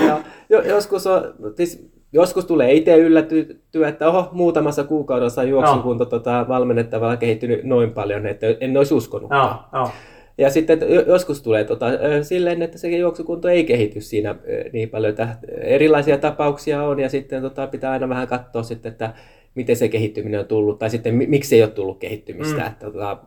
jo, 0.50 0.62
joskus, 0.62 1.08
on, 1.08 1.34
siis, 1.56 1.90
joskus 2.14 2.46
tulee 2.46 2.74
itse 2.74 2.98
yllättyä, 2.98 3.88
että 3.88 4.08
oho, 4.08 4.30
muutamassa 4.32 4.84
kuukaudessa 4.84 5.44
juoksukunto 5.44 6.06
tota, 6.06 6.46
valmennettavalla 6.48 7.18
kehittynyt 7.18 7.64
noin 7.64 7.92
paljon, 7.92 8.26
että 8.26 8.48
en 8.60 8.78
olisi 8.78 8.94
uskonut. 8.94 9.32
Joo, 9.32 9.54
joo. 9.74 9.90
Ja 10.38 10.50
sitten 10.50 10.80
joskus 11.08 11.42
tulee 11.42 11.64
tota, 11.64 11.86
silleen, 12.22 12.62
että 12.62 12.78
se 12.78 12.88
juoksukunto 12.88 13.48
ei 13.48 13.64
kehity 13.64 14.02
siinä 14.02 14.36
niin 14.74 14.90
paljon. 14.90 15.10
Että 15.10 15.28
erilaisia 15.62 16.18
tapauksia 16.18 16.84
on 16.84 17.00
ja 17.00 17.10
sitten 17.10 17.42
tota, 17.42 17.68
pitää 17.68 17.92
aina 17.92 18.10
vähän 18.10 18.28
katsoa 18.28 18.64
sitten, 18.64 18.92
että 18.92 19.14
miten 19.56 19.76
se 19.76 19.88
kehittyminen 19.88 20.40
on 20.40 20.46
tullut 20.46 20.80
tai 20.80 20.90
sitten 20.90 21.16
mi- 21.16 21.28
miksi 21.28 21.56
ei 21.56 21.64
ole 21.64 21.72
tullut 21.72 22.00
kehittymistä. 22.00 22.62
Mm. 22.62 22.68
Että, 22.68 22.86
tota, 22.86 23.18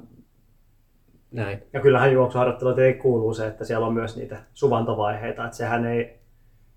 näin. 1.31 1.63
Ja 1.73 1.81
kyllähän 1.81 2.13
juoksuharjoitteluun 2.13 2.81
ei 2.81 2.95
kuuluu 2.95 3.35
se, 3.35 3.47
että 3.47 3.65
siellä 3.65 3.87
on 3.87 3.95
myös 3.95 4.17
niitä 4.17 4.43
suvantovaiheita, 4.55 5.45
että 5.45 5.57
sehän 5.57 5.87
ei, 5.87 6.21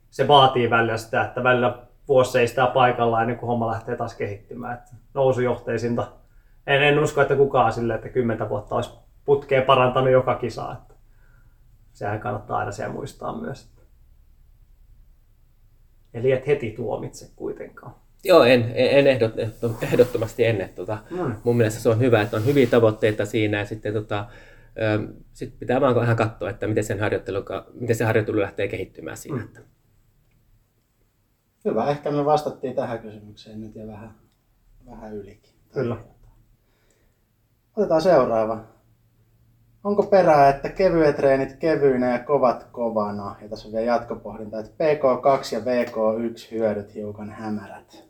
se 0.10 0.28
vaatii 0.28 0.70
välillä 0.70 0.98
sitä, 0.98 1.24
että 1.24 1.44
välillä 1.44 1.88
vuosi 2.08 2.32
seistää 2.32 2.68
paikallaan 2.68 3.22
ennen 3.22 3.38
kuin 3.38 3.48
homma 3.48 3.68
lähtee 3.68 3.96
taas 3.96 4.16
kehittymään. 4.16 4.74
Että 4.74 4.92
nousujohteisinta. 5.14 6.12
En, 6.68 6.84
en 6.84 7.00
usko, 7.00 7.22
että 7.22 7.36
kukaan 7.36 7.74
sille, 7.74 7.96
että 7.96 8.10
kymmentä 8.10 8.50
vuotta 8.50 8.76
olisi 8.76 8.92
putkeen 9.26 9.64
parantanut 9.64 10.12
joka 10.12 10.36
kisa. 10.36 10.72
Että 10.72 10.94
sehän 11.94 12.20
kannattaa 12.20 12.58
aina 12.58 12.72
siellä 12.72 12.94
muistaa 12.94 13.42
myös. 13.42 13.70
Eli 16.14 16.32
et 16.32 16.48
heti 16.48 16.72
tuomitse 16.72 17.32
kuitenkaan. 17.36 17.96
Joo, 18.28 18.44
en, 18.44 18.72
en 18.76 19.08
ehdot, 19.08 19.34
ehdottomasti 19.82 20.46
ennen. 20.46 20.70
Tota, 20.70 20.98
Mm. 21.12 21.36
Mun 21.44 21.58
mielestä 21.58 21.80
se 21.80 21.90
on 21.90 22.00
hyvä, 22.00 22.22
että 22.22 22.38
on 22.38 22.46
hyviä 22.46 22.68
tavoitteita 22.68 23.26
siinä 23.26 23.60
ja 23.60 23.66
sitten 23.66 23.94
tota, 23.94 24.26
sit 25.34 25.60
pitää 25.60 25.82
vaan 25.82 25.96
vähän 25.96 26.16
katsoa, 26.16 26.50
että 26.50 26.68
miten, 26.68 26.84
sen 26.84 27.00
harjoittelu, 27.00 27.46
miten 27.74 27.96
se 27.96 28.06
harjoittelu 28.06 28.40
lähtee 28.40 28.68
kehittymään 28.68 29.18
siinä. 29.18 29.38
Mm. 29.38 29.44
Että. 29.44 29.60
Hyvä, 31.66 31.90
ehkä 31.90 32.12
me 32.12 32.26
vastattiin 32.26 32.76
tähän 32.76 33.00
kysymykseen 33.00 33.62
nyt 33.62 33.76
ja 33.76 33.88
vähän, 33.88 34.16
vähän 34.86 35.14
ylikin. 35.14 35.54
Kyllä. 35.74 35.98
Otetaan 37.78 38.02
seuraava. 38.02 38.64
Onko 39.84 40.04
perää, 40.04 40.50
että 40.50 40.70
kevyet 40.70 41.16
treenit 41.16 41.54
kevyinä 41.54 42.12
ja 42.12 42.20
kovat 42.20 42.64
kovana? 42.64 43.36
Ja 43.42 43.50
tässä 43.50 43.68
on 43.68 43.74
vielä 43.74 43.86
jatkopohdinta, 43.86 44.60
että 44.60 44.72
PK2 44.72 45.56
ja 45.56 45.60
VK1 45.60 46.52
hyödyt 46.52 46.96
hiukan 46.96 47.30
hämärät. 47.30 48.07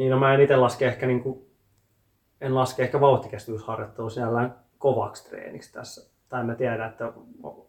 Niin, 0.00 0.10
no 0.10 0.18
mä 0.18 0.34
en 0.34 0.40
itse 0.40 0.56
laske 0.56 0.86
ehkä 0.86 1.06
niin 1.06 1.22
kuin, 1.22 1.46
en 2.40 2.54
laske 2.54 2.82
ehkä 2.82 3.00
vauhtikestävyysharjoittelu 3.00 4.10
sinällään 4.10 4.54
kovaksi 4.78 5.28
treeniksi 5.28 5.72
tässä. 5.72 6.10
Tai 6.28 6.44
mä 6.44 6.54
tiedä, 6.54 6.86
että 6.86 7.12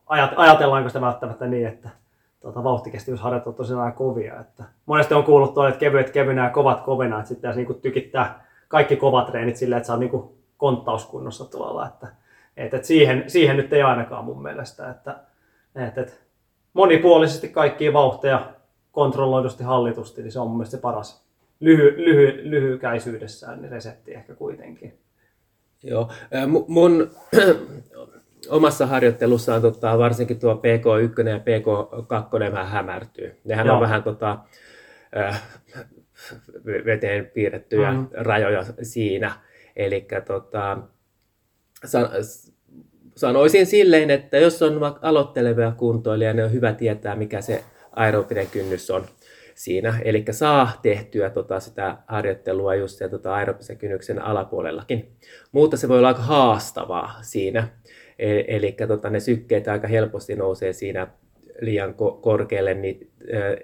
ajat, 0.05 0.31
ajatellaanko 0.35 0.89
sitä 0.89 1.01
välttämättä 1.01 1.47
niin, 1.47 1.67
että 1.67 1.89
tuota, 2.39 2.63
vauhtikestävyysharjoittelut 2.63 3.59
on 3.59 3.65
sinällään 3.65 3.93
kovia. 3.93 4.39
Että 4.39 4.63
monesti 4.85 5.13
on 5.13 5.23
kuullut 5.23 5.53
tuolle, 5.53 5.69
että 5.69 5.79
kevyet 5.79 6.09
kevyinä 6.09 6.43
ja 6.43 6.49
kovat 6.49 6.81
kovina, 6.81 7.19
että 7.19 7.29
sitten 7.29 7.55
niin 7.55 7.81
tykittää 7.81 8.45
kaikki 8.67 8.95
kovat 8.95 9.27
treenit 9.27 9.57
silleen, 9.57 9.77
että 9.77 9.87
sä 9.87 9.93
oot 9.93 9.99
niin 9.99 10.29
konttauskunnossa 10.57 11.45
tuolla. 11.45 11.87
Että, 11.87 12.07
että, 12.57 12.87
siihen, 12.87 13.23
siihen, 13.27 13.57
nyt 13.57 13.73
ei 13.73 13.81
ainakaan 13.81 14.25
mun 14.25 14.41
mielestä. 14.41 14.89
Että, 14.89 15.15
että, 15.75 16.01
että 16.01 16.13
monipuolisesti 16.73 17.49
kaikkia 17.49 17.93
vauhteja 17.93 18.53
kontrolloidusti, 18.91 19.63
hallitusti, 19.63 20.21
niin 20.21 20.31
se 20.31 20.39
on 20.39 20.47
mun 20.47 20.57
mielestä 20.57 20.77
se 20.77 20.81
paras 20.81 21.30
lyhy, 21.61 21.93
lyhy, 21.97 22.49
lyhykäisyydessään 22.51 23.61
niin 23.61 23.71
resepti 23.71 24.13
ehkä 24.13 24.35
kuitenkin. 24.35 24.99
Joo, 25.83 26.11
mun 26.67 27.11
omassa 28.49 28.85
harjoittelussaan 28.85 29.61
tota, 29.61 29.97
varsinkin 29.97 30.39
tuo 30.39 30.53
PK1 30.53 31.29
ja 31.29 31.37
PK2 31.37 32.51
vähän 32.51 32.67
hämärtyy. 32.67 33.35
Nehän 33.43 33.65
Joo. 33.67 33.75
on 33.75 33.81
vähän 33.81 34.03
tota, 34.03 34.39
äh, 35.17 35.43
veteen 36.65 37.25
piirrettyjä 37.25 37.91
Mm. 37.91 37.97
mm. 37.97 38.07
rajoja 38.13 38.63
siinä. 38.81 39.31
Eli 39.75 40.07
tota, 40.27 40.77
san, 41.85 42.09
sanoisin 43.15 43.65
silleen, 43.65 44.09
että 44.09 44.37
jos 44.37 44.61
on 44.61 44.79
vaikka 44.79 44.99
aloittelevia 45.01 45.71
kuntoilija, 45.77 46.33
niin 46.33 46.45
on 46.45 46.53
hyvä 46.53 46.73
tietää, 46.73 47.15
mikä 47.15 47.41
se 47.41 47.63
aerobinen 47.91 48.47
kynnys 48.47 48.91
on 48.91 49.05
siinä. 49.63 49.99
Eli 50.05 50.25
saa 50.31 50.79
tehtyä 50.81 51.29
tota, 51.29 51.59
sitä 51.59 51.97
harjoittelua 52.07 52.75
just 52.75 52.97
sen 52.97 53.09
tota, 53.09 53.33
aerobisen 53.35 53.77
kynnyksen 53.77 54.21
alapuolellakin. 54.21 55.11
Mutta 55.51 55.77
se 55.77 55.87
voi 55.89 55.97
olla 55.97 56.07
aika 56.07 56.21
haastavaa 56.21 57.13
siinä. 57.21 57.67
E- 58.19 58.43
Eli 58.57 58.75
tota, 58.87 59.09
ne 59.09 59.19
sykkeet 59.19 59.67
aika 59.67 59.87
helposti 59.87 60.35
nousee 60.35 60.73
siinä 60.73 61.07
liian 61.61 61.89
ko- 61.89 62.19
korkealle, 62.21 62.73
niin 62.73 63.11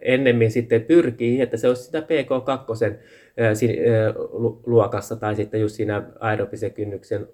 ennemmin 0.01 0.51
sitten 0.51 0.81
pyrkii, 0.81 1.41
että 1.41 1.57
se 1.57 1.67
olisi 1.67 1.83
sitä 1.83 1.99
PK2 1.99 2.95
ö, 3.41 3.55
si- 3.55 3.79
ö, 3.79 4.13
lu- 4.31 4.61
luokassa 4.65 5.15
tai 5.15 5.35
sitten 5.35 5.61
just 5.61 5.75
siinä 5.75 6.03
aerobisen 6.19 6.73
kynnyksen 6.73 7.27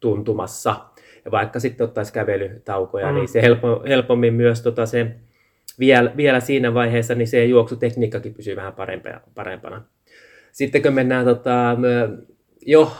tuntumassa. 0.00 0.74
Ja 1.24 1.30
vaikka 1.30 1.60
sitten 1.60 1.84
ottaisi 1.84 2.12
kävelytaukoja, 2.12 3.06
Mm. 3.06 3.12
mm. 3.12 3.16
niin 3.18 3.28
se 3.28 3.42
helpo, 3.42 3.82
helpommin 3.88 4.34
myös 4.34 4.62
tota 4.62 4.86
se, 4.86 5.06
vielä, 5.78 6.12
vielä 6.16 6.40
siinä 6.40 6.74
vaiheessa 6.74 7.14
niin 7.14 7.28
se 7.28 7.44
juoksutekniikkakin 7.44 8.34
pysyy 8.34 8.56
vähän 8.56 8.72
parempana. 8.72 9.20
parempana. 9.34 9.84
Sitten 10.52 10.82
kun 10.82 10.94
mennään 10.94 11.24
tota, 11.24 11.76
jo 12.66 12.92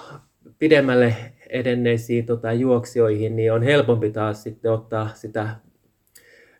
pidemmälle 0.58 1.14
edenneisiin 1.48 2.26
tota, 2.26 2.52
juoksijoihin, 2.52 3.36
niin 3.36 3.52
on 3.52 3.62
helpompi 3.62 4.10
taas 4.10 4.42
sitten 4.42 4.72
ottaa 4.72 5.08
sitä 5.14 5.48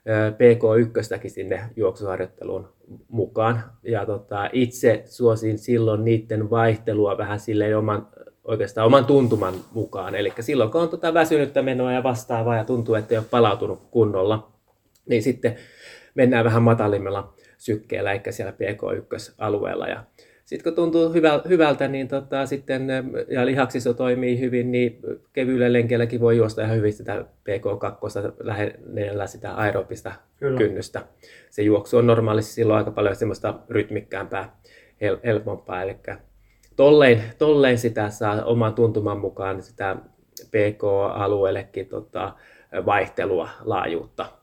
ö, 0.09 0.31
PK1 0.31 1.29
sinne 1.29 1.61
juoksuharjoitteluun 1.75 2.73
mukaan. 3.07 3.63
Ja 3.83 4.05
tota, 4.05 4.49
itse 4.53 5.03
suosin 5.05 5.57
silloin 5.57 6.05
niiden 6.05 6.49
vaihtelua 6.49 7.17
vähän 7.17 7.39
silleen 7.39 7.77
oman, 7.77 8.07
oikeastaan 8.43 8.87
oman 8.87 9.05
tuntuman 9.05 9.53
mukaan. 9.73 10.15
Eli 10.15 10.33
silloin 10.39 10.71
kun 10.71 10.81
on 10.81 10.89
tota 10.89 11.13
väsynyttä 11.13 11.61
menoa 11.61 11.93
ja 11.93 12.03
vastaavaa 12.03 12.57
ja 12.57 12.65
tuntuu, 12.65 12.95
että 12.95 13.13
ei 13.13 13.17
ole 13.17 13.25
palautunut 13.31 13.87
kunnolla, 13.91 14.51
niin 15.09 15.23
sitten 15.23 15.55
mennään 16.15 16.45
vähän 16.45 16.63
matalimmalla 16.63 17.33
sykkeellä, 17.57 18.11
eikä 18.11 18.31
siellä 18.31 18.53
PK1-alueella. 18.53 19.87
Ja 19.87 20.03
sitten 20.45 20.63
kun 20.63 20.75
tuntuu 20.75 21.13
hyvä, 21.13 21.41
hyvältä, 21.49 21.87
niin 21.87 22.07
tota, 22.07 22.45
sitten, 22.45 22.87
ja 23.27 23.45
lihaksiso 23.45 23.93
toimii 23.93 24.39
hyvin, 24.39 24.71
niin 24.71 24.99
kevyillä 25.33 25.73
lenkeilläkin 25.73 26.19
voi 26.19 26.37
juosta 26.37 26.61
ihan 26.61 26.77
hyvin 26.77 26.93
sitä 26.93 27.25
PK2 27.49 28.33
lähellä 28.39 29.27
sitä 29.27 29.53
aerobista 29.53 30.11
Kyllä. 30.39 30.57
kynnystä. 30.57 31.01
Se 31.49 31.61
juoksu 31.61 31.97
on 31.97 32.07
normaalisti 32.07 32.53
silloin 32.53 32.77
aika 32.77 32.91
paljon 32.91 33.15
semmoista 33.15 33.59
rytmikkäämpää, 33.69 34.55
hel- 35.01 35.19
helpompaa. 35.23 35.83
Eli 35.83 35.95
tollein, 36.75 37.21
tollein 37.37 37.77
sitä 37.77 38.09
saa 38.09 38.43
oman 38.43 38.73
tuntuman 38.73 39.17
mukaan 39.17 39.61
sitä 39.61 39.95
PK-alueellekin 40.47 41.85
tota, 41.85 42.33
vaihtelua, 42.85 43.49
laajuutta. 43.61 44.42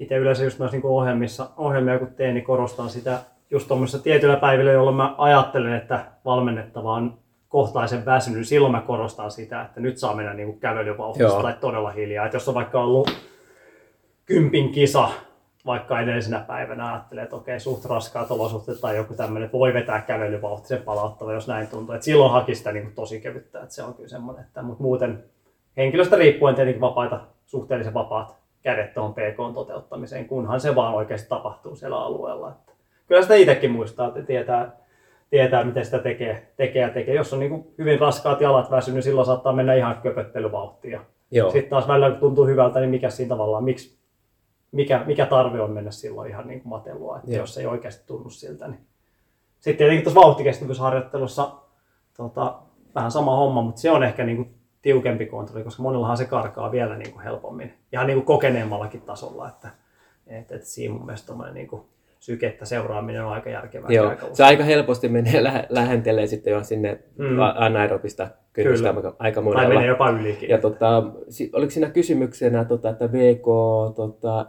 Itse 0.00 0.16
yleensä 0.16 0.44
just 0.44 0.58
noissa 0.58 0.76
niin 0.76 0.86
ohjelmissa, 0.86 1.50
ohjelmia 1.56 1.98
kun 1.98 2.14
teen, 2.14 2.34
niin 2.34 2.44
korostan 2.44 2.90
sitä 2.90 3.18
just 3.50 3.68
tuommoisissa 3.68 4.02
tietyillä 4.02 4.36
päivillä, 4.36 4.72
jolloin 4.72 4.96
mä 4.96 5.14
ajattelen, 5.18 5.74
että 5.74 6.04
valmennettava 6.24 6.94
on 6.94 7.18
kohtaisen 7.48 8.04
väsynyt, 8.04 8.36
niin 8.36 8.44
silloin 8.44 8.72
mä 8.72 8.80
korostan 8.80 9.30
sitä, 9.30 9.62
että 9.62 9.80
nyt 9.80 9.98
saa 9.98 10.14
mennä 10.14 10.34
niin 10.34 10.60
kävelyvauhdissa 10.60 11.42
tai 11.42 11.54
todella 11.60 11.90
hiljaa. 11.90 12.24
Että 12.24 12.36
jos 12.36 12.48
on 12.48 12.54
vaikka 12.54 12.80
ollut 12.80 13.10
kympin 14.26 14.72
kisa, 14.72 15.08
vaikka 15.66 16.00
edellisenä 16.00 16.44
päivänä 16.46 16.92
ajattelee, 16.92 17.24
että 17.24 17.36
okei, 17.36 17.60
suht 17.60 17.84
raskaat 17.84 18.30
olosuhteet 18.30 18.80
tai 18.80 18.96
joku 18.96 19.14
tämmöinen, 19.14 19.44
että 19.46 19.58
voi 19.58 19.74
vetää 19.74 20.00
kävelyvauhtisen 20.00 20.82
palauttava, 20.82 21.32
jos 21.32 21.48
näin 21.48 21.66
tuntuu. 21.66 21.94
Et 21.94 22.02
silloin 22.02 22.32
haki 22.32 22.54
sitä 22.54 22.72
niin 22.72 22.84
kuin 22.84 22.94
tosi 22.94 23.20
kevyttä, 23.20 23.62
että 23.62 23.74
se 23.74 23.82
on 23.82 23.94
kyllä 23.94 24.08
semmoinen, 24.08 24.44
että, 24.44 24.62
mutta 24.62 24.82
muuten 24.82 25.24
henkilöstä 25.76 26.16
riippuen 26.16 26.54
tietenkin 26.54 26.80
vapaita, 26.80 27.20
suhteellisen 27.46 27.94
vapaat 27.94 28.39
kädet 28.62 28.94
tuohon 28.94 29.14
PK 29.14 29.54
toteuttamiseen, 29.54 30.28
kunhan 30.28 30.60
se 30.60 30.74
vaan 30.74 30.94
oikeasti 30.94 31.28
tapahtuu 31.28 31.76
siellä 31.76 32.00
alueella. 32.00 32.48
Että 32.48 32.72
kyllä 33.06 33.22
sitä 33.22 33.34
itsekin 33.34 33.70
muistaa, 33.70 34.08
että 34.08 34.22
tietää, 34.22 34.76
tietää 35.30 35.64
miten 35.64 35.84
sitä 35.84 35.98
tekee, 35.98 36.52
tekee 36.56 36.82
ja 36.82 36.90
tekee. 36.90 37.14
Jos 37.14 37.32
on 37.32 37.38
niin 37.38 37.50
kuin 37.50 37.74
hyvin 37.78 38.00
raskaat 38.00 38.40
jalat 38.40 38.70
väsynyt, 38.70 38.94
niin 38.94 39.02
silloin 39.02 39.26
saattaa 39.26 39.52
mennä 39.52 39.74
ihan 39.74 40.00
köpöttelyvauhtia. 40.02 41.00
Joo. 41.30 41.50
Sitten 41.50 41.70
taas 41.70 41.88
välillä 41.88 42.10
kun 42.10 42.20
tuntuu 42.20 42.46
hyvältä, 42.46 42.80
niin 42.80 42.90
mikä 42.90 43.10
siinä 43.10 43.28
tavallaan, 43.28 43.64
miksi, 43.64 43.98
mikä, 44.72 45.02
mikä 45.06 45.26
tarve 45.26 45.60
on 45.60 45.70
mennä 45.70 45.90
silloin 45.90 46.30
ihan 46.30 46.48
niin 46.48 46.60
kuin 46.60 46.70
matelua, 46.70 47.16
että 47.16 47.30
Joo. 47.30 47.40
jos 47.40 47.58
ei 47.58 47.66
oikeasti 47.66 48.06
tunnu 48.06 48.30
siltä. 48.30 48.68
Niin. 48.68 48.80
Sitten 49.60 49.76
tietenkin 49.76 50.04
tuossa 50.04 50.20
vauhtikestävyysharjoittelussa 50.20 51.50
tota, 52.16 52.58
vähän 52.94 53.10
sama 53.10 53.36
homma, 53.36 53.62
mutta 53.62 53.80
se 53.80 53.90
on 53.90 54.02
ehkä 54.02 54.24
niin 54.24 54.36
kuin 54.36 54.59
tiukempi 54.82 55.26
kontrolli, 55.26 55.64
koska 55.64 55.82
monillahan 55.82 56.16
se 56.16 56.24
karkaa 56.24 56.72
vielä 56.72 56.96
niin 56.98 57.12
kuin 57.12 57.22
helpommin, 57.24 57.72
ihan 57.92 58.06
niin 58.06 58.16
kuin 58.16 58.26
kokeneemmallakin 58.26 59.00
tasolla, 59.00 59.48
että, 59.48 59.68
että, 60.26 60.54
että 60.54 60.66
siinä 60.66 60.94
mun 60.94 61.06
mielestä 61.06 61.32
niin 61.52 61.68
kuin 61.68 61.82
sykettä 62.20 62.64
seuraaminen 62.64 63.24
on 63.24 63.32
aika 63.32 63.50
järkevää. 63.50 63.90
Joo, 63.90 64.08
aika 64.08 64.26
se 64.32 64.44
aika 64.44 64.64
helposti 64.64 65.08
menee 65.08 65.42
lä- 65.44 65.66
lähentelee 65.68 66.26
sitten 66.26 66.50
jo 66.52 66.64
sinne 66.64 66.98
Mm. 67.18 67.38
anaerobista 67.54 68.28
kynnystä 68.52 68.88
aika, 68.90 69.14
aika 69.18 69.34
tai 69.40 69.44
monella. 69.44 69.68
menee 69.68 69.86
jopa 69.86 70.10
ylikin. 70.10 70.48
Ja 70.48 70.58
tota, 70.58 71.02
oliko 71.52 71.70
siinä 71.70 71.90
kysymyksenä, 71.90 72.64
tota, 72.64 72.90
että 72.90 73.12
VK 73.12 73.44
tota, 73.96 74.46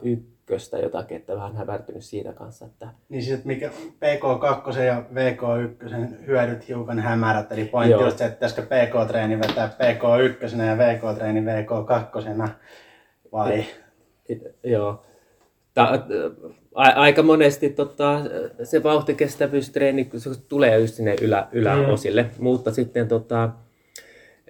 ykköstä 0.51 0.77
jotakin, 0.77 1.17
että 1.17 1.36
vähän 1.36 1.55
hämärtynyt 1.55 2.03
siitä 2.03 2.34
kanssa, 2.34 2.65
että 2.65 2.88
Niin 3.10 3.24
siis, 3.24 3.36
että 3.36 3.48
mikä 3.48 3.70
PK2 3.70 4.79
ja 4.79 5.03
VK1 5.13 6.25
hyödyt 6.27 6.67
hiukan 6.67 7.00
hämärät. 7.00 7.51
Eli 7.51 7.65
pointti 7.65 7.91
Joo. 7.91 8.05
just 8.05 8.17
se, 8.17 8.25
että 8.25 8.36
pitäisikö 8.36 8.62
PK-treeni 8.62 9.39
vetää 9.39 9.67
PK1 9.67 10.62
ja 10.62 10.77
VK-treeni 10.77 11.41
VK2 11.41 12.48
vai? 13.31 13.65
Joo. 14.63 15.03
Ta- 15.74 16.05
aika 16.75 17.24
monesti 17.24 17.70
tota, 17.70 18.20
se 18.63 18.84
vauhtikestävyystreeni 18.84 20.10
se 20.17 20.29
tulee 20.48 20.79
just 20.79 20.93
sinne 20.93 21.15
ylä- 21.22 21.48
yläosille, 21.51 22.24
mm. 22.24 22.43
mutta 22.43 22.72
sitten 22.72 23.08
tota, 23.08 23.50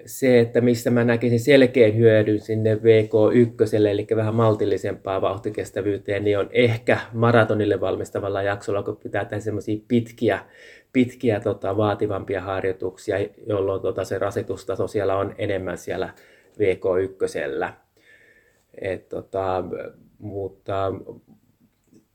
se, 0.05 0.39
että 0.39 0.62
missä 0.62 0.89
mä 0.89 1.03
näkisin 1.03 1.39
selkeän 1.39 1.96
hyödyn 1.96 2.39
sinne 2.39 2.75
VK1, 2.75 3.75
eli 3.75 4.08
vähän 4.15 4.36
maltillisempaa 4.36 5.22
vauhtikestävyyteen, 5.22 6.24
niin 6.24 6.39
on 6.39 6.50
ehkä 6.51 7.00
maratonille 7.13 7.79
valmistavalla 7.79 8.41
jaksolla, 8.41 8.84
kun 8.84 8.98
pitää 8.98 9.25
tehdä 9.25 9.41
semmoisia 9.41 9.81
pitkiä, 9.88 10.39
pitkiä 10.93 11.39
tota, 11.39 11.77
vaativampia 11.77 12.41
harjoituksia, 12.41 13.15
jolloin 13.48 13.81
tota, 13.81 14.03
se 14.03 14.17
rasitustaso 14.17 14.88
siellä 14.88 15.17
on 15.17 15.36
enemmän 15.38 15.77
siellä 15.77 16.13
VK1. 16.60 17.72
Et, 18.81 19.10
tota, 19.10 19.63
mutta 20.20 20.93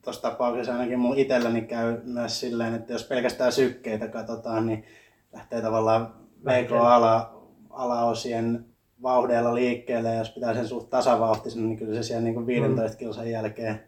Tuossa 0.06 0.22
tapauksessa 0.22 0.72
ainakin 0.72 0.98
mun 0.98 1.18
itselläni 1.18 1.62
käy 1.62 2.00
myös 2.04 2.40
silleen, 2.40 2.74
että 2.74 2.92
jos 2.92 3.04
pelkästään 3.04 3.52
sykkeitä 3.52 4.08
katsotaan, 4.08 4.66
niin 4.66 4.84
lähtee 5.32 5.62
tavallaan 5.62 6.14
VK-ala, 6.44 7.35
alaosien 7.76 8.64
vauhdeilla 9.02 9.54
liikkeelle, 9.54 10.08
ja 10.08 10.18
jos 10.18 10.30
pitää 10.30 10.54
sen 10.54 10.68
suht 10.68 10.90
tasavauhtisena, 10.90 11.66
niin 11.66 11.78
kyllä 11.78 11.94
se 11.94 12.02
siellä 12.02 12.24
niin 12.24 12.46
15 12.46 12.98
kilsan 12.98 13.30
jälkeen 13.30 13.80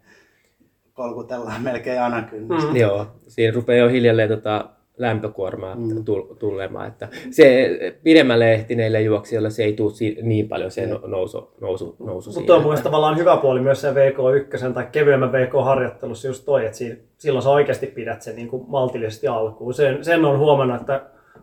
kolkutellaan 0.92 1.62
melkein 1.62 2.02
anakynnystä. 2.02 2.70
Mm. 2.70 2.76
Joo, 2.76 3.06
siinä 3.28 3.54
rupeaa 3.54 3.84
jo 3.86 3.88
hiljalleen 3.92 4.28
tota 4.28 4.68
lämpökuormaa 4.98 5.74
Mm. 5.74 5.94
mm. 5.94 6.04
tulemaan. 6.38 6.88
Että 6.88 7.08
se 7.30 7.70
pidemmälle 8.02 8.52
ehtineille 8.52 9.00
juoksijoille 9.00 9.50
se 9.50 9.64
ei 9.64 9.72
tule 9.72 9.92
niin 10.22 10.48
paljon 10.48 10.70
se 10.70 10.86
no- 10.86 11.00
nousu, 11.06 11.54
nousu, 11.60 11.96
nousu 11.98 12.32
Mutta 12.32 12.54
on 12.54 12.60
mun 12.60 12.68
mielestä 12.68 12.84
tavallaan 12.84 13.18
hyvä 13.18 13.36
puoli 13.36 13.60
myös 13.60 13.80
se 13.80 13.90
VK1 13.92 14.72
tai 14.74 14.86
kevyemmän 14.92 15.32
VK-harjoittelussa 15.32 16.28
just 16.28 16.44
toi, 16.44 16.64
että 16.66 16.78
siinä, 16.78 16.96
silloin 17.18 17.42
sä 17.42 17.50
oikeasti 17.50 17.86
pidät 17.86 18.22
sen 18.22 18.36
niin 18.36 18.48
kuin 18.48 18.64
maltillisesti 18.68 19.28
alkuun. 19.28 19.74
Sen, 19.74 20.04
sen 20.04 20.24
on 20.24 20.38
huomannut, 20.38 20.80
että 20.80 21.00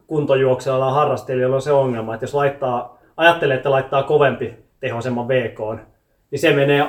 kuntojuoksijalla 0.07 0.85
ja 0.85 0.91
harrastelijoilla 0.91 1.55
on 1.55 1.61
se 1.61 1.71
ongelma, 1.71 2.13
että 2.13 2.23
jos 2.23 2.33
laittaa, 2.33 2.99
ajattelee, 3.17 3.55
että 3.57 3.71
laittaa 3.71 4.03
kovempi 4.03 4.53
tehoisemman 4.79 5.27
VK, 5.27 5.59
niin 6.31 6.39
se 6.39 6.53
menee 6.53 6.85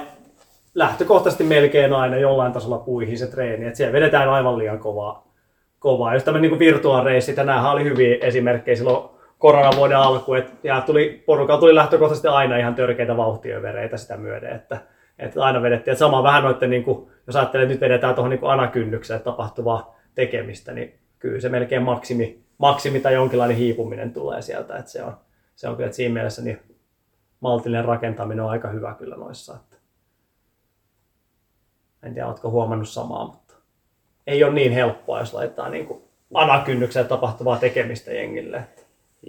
lähtökohtaisesti 0.75 1.45
melkein 1.45 1.93
aina 1.93 2.17
jollain 2.17 2.53
tasolla 2.53 2.79
puihin 2.79 3.19
se 3.19 3.27
treeni, 3.27 3.67
että 3.67 3.77
siellä 3.77 3.93
vedetään 3.93 4.29
aivan 4.29 4.59
liian 4.59 4.79
kovaa. 4.79 5.33
kovaa. 5.79 6.15
Just 6.15 6.25
tämmöinen 6.25 6.51
niin 6.51 6.59
virtuaalireissit, 6.59 7.37
ja 7.37 7.45
nämähän 7.45 7.73
oli 7.73 7.85
hyviä 7.85 8.19
esimerkkejä 8.21 8.77
silloin 8.77 9.09
koronavuoden 9.39 9.97
alku, 9.97 10.35
että 10.35 10.83
tuli, 10.87 11.23
porukalla 11.27 11.61
tuli 11.61 11.75
lähtökohtaisesti 11.75 12.29
aina 12.29 12.57
ihan 12.57 12.75
törkeitä 12.75 13.17
vauhtiovereitä 13.17 13.97
sitä 13.97 14.17
myöden, 14.17 14.57
että, 14.57 14.79
että 15.19 15.45
aina 15.45 15.63
vedettiin. 15.63 15.93
Että 15.93 15.99
sama 15.99 16.23
vähän 16.23 16.43
noitten, 16.43 16.71
niin 16.71 16.85
kuin, 16.85 17.11
jos 17.27 17.37
ajattelee, 17.37 17.65
että 17.65 17.73
nyt 17.75 17.81
vedetään 17.81 18.15
tuohon 18.15 18.31
niin 18.31 18.41
anakynnykseen 18.43 19.21
tapahtuvaa 19.21 19.97
tekemistä, 20.15 20.73
niin 20.73 20.99
kyllä 21.19 21.41
se 21.41 21.49
melkein 21.49 21.83
maksimi, 21.83 22.46
maksimi 22.59 23.01
tai 23.01 23.15
jonkinlainen 23.15 23.57
hiipuminen 23.57 24.13
tulee 24.13 24.43
sieltä, 24.43 24.77
että 24.77 24.91
se 24.91 25.03
on, 25.03 25.17
se 25.57 25.69
on 25.69 25.77
kyllä, 25.77 25.87
että 25.87 25.97
siinä 25.97 26.15
mielessä 26.15 26.43
niin 26.43 26.61
maltillinen 27.41 27.85
rakentaminen 27.85 28.45
on 28.45 28.51
aika 28.51 28.69
hyvä 28.69 28.95
kyllä 28.95 29.17
noissa. 29.17 29.55
Että. 29.55 29.77
En 32.03 32.15
tiedä, 32.15 32.29
oletko 32.29 32.51
huomannut 32.51 32.89
samaa, 32.89 33.27
mutta 33.27 33.55
ei 34.27 34.45
ole 34.45 34.55
niin 34.55 34.73
helppoa, 34.73 35.21
jos 35.21 35.35
laitetaan 35.35 35.73
niin 35.73 35.87
kuin 35.87 36.03
anakynnykseen 36.35 37.07
tapahtuvaa 37.07 37.57
tekemistä 37.57 38.13
jengille. 38.13 38.65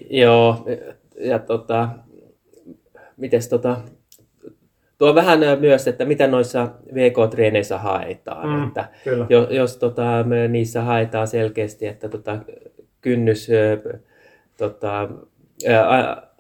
Joo, 0.10 0.66
ja 1.20 1.40
tota, 1.40 1.90
mites 3.18 3.50
tota, 3.50 3.78
tuo 4.98 5.16
vähän 5.16 5.40
myös, 5.60 5.88
että 5.88 6.06
mitä 6.06 6.28
noissa 6.28 6.68
VK-treeneissä 6.94 7.78
haetaan. 7.78 8.50
Mm, 8.50 8.68
että 8.68 8.90
kyllä. 9.04 9.26
jos, 9.30 9.48
jos 9.50 9.78
tota, 9.78 10.24
me 10.26 10.48
niissä 10.48 10.82
haetaan 10.82 11.28
selkeästi, 11.28 11.88
että 11.88 12.10
tota, 12.10 12.40
kynnys, 13.08 13.48
tota, 14.58 15.10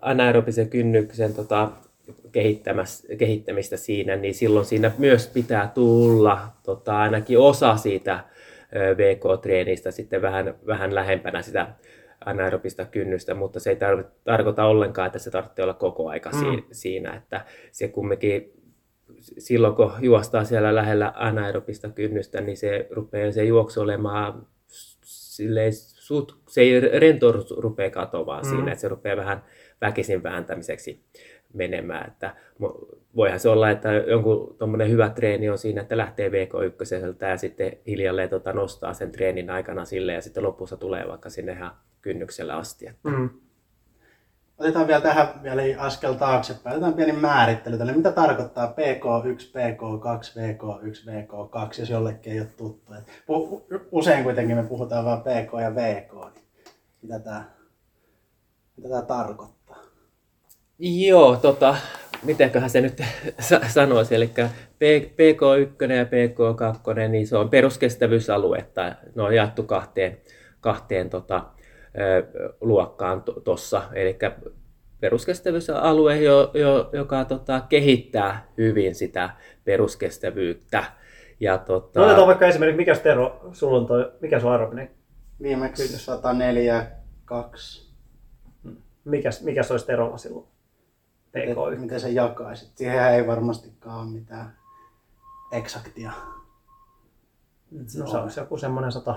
anaerobisen 0.02 0.70
kynnyksen 0.70 1.34
tota, 1.34 1.72
kehittämistä 3.18 3.78
siinä, 3.78 4.16
niin 4.16 4.34
silloin 4.34 4.66
siinä 4.66 4.92
myös 4.98 5.28
pitää 5.28 5.72
tulla 5.74 6.40
tota, 6.64 6.98
ainakin 7.00 7.40
osa 7.40 7.78
siitä 7.78 8.20
VK-treenistä 8.98 9.92
sitten 9.92 10.22
vähän, 10.22 10.54
vähän 10.68 10.96
lähempänä 10.96 11.42
sitä 11.42 11.68
anaerobista 12.26 12.86
kynnystä, 12.86 13.34
mutta 13.34 13.60
se 13.60 13.70
ei 13.70 13.76
tarv- 13.76 14.06
tarkoita 14.24 14.66
ollenkaan, 14.66 15.06
että 15.08 15.20
se 15.20 15.32
tarvitsee 15.32 15.64
olla 15.64 15.74
koko 15.74 16.10
aika 16.10 16.30
Mm. 16.30 16.40
si- 16.40 16.66
siinä, 16.72 17.16
että 17.16 17.46
se 17.72 17.88
kumminkin 17.88 18.54
silloin 19.38 19.76
kun 19.76 19.92
juostaa 20.00 20.44
siellä 20.44 20.76
lähellä 20.76 21.14
anaerobista 21.16 21.90
kynnystä, 21.90 22.42
niin 22.42 22.58
se 22.58 22.88
rupeaa 22.92 23.32
se 23.32 23.44
juoksu 23.44 23.82
olemaan 23.82 24.48
silleen, 25.04 25.72
sut, 26.08 26.38
se 26.48 26.62
ei 26.62 26.80
rentous 26.80 27.52
rupea 27.58 27.90
katoamaan 27.90 28.44
Mm. 28.46 28.50
siinä, 28.50 28.72
että 28.72 28.82
se 28.82 28.88
rupeaa 28.88 29.18
vähän 29.18 29.44
väkisin 29.82 30.24
vääntämiseksi 30.24 31.04
menemään. 31.54 32.08
Että 32.08 32.36
voihan 33.16 33.40
se 33.40 33.50
olla, 33.50 33.70
että 33.70 33.94
jonkun 33.94 34.56
tuommoinen 34.60 34.90
hyvä 34.90 35.10
treeni 35.10 35.50
on 35.50 35.58
siinä, 35.58 35.82
että 35.82 35.98
lähtee 35.98 36.30
VK1 36.30 37.28
ja 37.30 37.38
sitten 37.38 37.78
hiljalleen 37.88 38.30
tota 38.30 38.54
nostaa 38.54 38.94
sen 38.94 39.12
treenin 39.12 39.50
aikana 39.50 39.86
sille 39.86 40.14
ja 40.14 40.22
sitten 40.22 40.44
lopussa 40.44 40.78
tulee 40.78 41.08
vaikka 41.08 41.30
sinne 41.30 41.52
ihan 41.52 41.72
kynnyksellä 42.02 42.56
asti. 42.58 42.88
Että 42.88 43.10
Mm. 43.10 43.30
Otetaan 44.58 44.88
vielä 44.88 45.02
tähän 45.02 45.28
vielä 45.44 45.62
askel 45.78 46.14
taaksepäin. 46.14 46.74
Otetaan 46.74 46.94
pieni 46.94 47.12
määrittely 47.12 47.78
tälle. 47.78 47.92
Mitä 47.94 48.12
tarkoittaa 48.12 48.74
PK1, 48.74 49.52
PK2, 49.54 50.40
VK1, 50.40 51.08
VK2, 51.08 51.80
jos 51.80 51.90
jollekin 51.90 52.34
ei 52.34 52.40
ole 52.40 52.48
tuttu. 52.58 52.94
Usein 53.92 54.24
kuitenkin 54.24 54.58
me 54.58 54.64
puhutaan 54.64 55.06
vain 55.06 55.22
PK 55.22 55.62
ja 55.62 55.76
VK. 55.76 56.14
Niin 56.14 56.44
mitä 57.02 57.20
tämä 57.20 57.44
mitä 58.78 58.90
tää 58.90 59.02
tarkoittaa? 59.02 59.78
Joo, 60.80 61.36
tota, 61.36 61.76
mitenköhän 62.24 62.70
se 62.70 62.82
nyt 62.82 63.02
sa- 63.40 63.62
sanoisi, 63.68 64.16
eli 64.16 64.28
P- 64.28 65.12
PK1 65.14 65.92
ja 65.92 66.04
PK2, 66.04 67.10
niin 67.10 67.28
se 67.28 67.38
on 67.38 67.50
peruskestävyysaluetta, 67.50 68.96
ne 69.16 69.24
on 69.24 69.36
jaettu 69.36 69.64
kahteen, 69.64 70.18
kahteen 70.62 71.10
tota, 71.10 71.44
luokkaan 72.62 73.24
tuossa, 73.44 73.84
eli 73.94 74.18
peruskestävyysalue, 75.00 76.18
jo, 76.18 76.52
jo, 76.54 76.90
joka 76.94 77.26
tota, 77.26 77.62
kehittää 77.70 78.48
hyvin 78.58 78.96
sitä 78.96 79.30
peruskestävyyttä. 79.66 80.84
Ja, 81.40 81.58
tota, 81.58 82.00
No 82.00 82.06
otetaan 82.06 82.28
vaikka 82.28 82.48
esimerkiksi, 82.48 82.78
mikä 82.78 82.96
Tero, 82.96 83.50
sulla 83.52 83.78
on 83.78 83.86
toi, 83.86 84.12
mikä 84.22 84.40
sun 84.40 84.52
aerobinen, 84.52 84.92
Viimeksi 85.42 85.88
104, 85.88 86.88
2. 87.26 87.94
mikä, 89.06 89.30
mikä 89.44 89.64
se 89.64 89.74
olisi 89.74 89.86
Terolla 89.86 90.18
silloin? 90.18 90.48
PK1. 91.38 91.80
Miten 91.80 92.00
se 92.00 92.10
jakaisit? 92.10 92.78
Siihen 92.78 93.04
ei 93.04 93.28
varmastikaan 93.28 94.00
ole 94.00 94.12
mitään 94.12 94.58
eksaktia. 95.52 96.12
No 97.72 98.08
se 98.08 98.18
olisi 98.18 98.40
joku 98.40 98.58
semmoinen 98.58 98.92
100, 98.92 99.16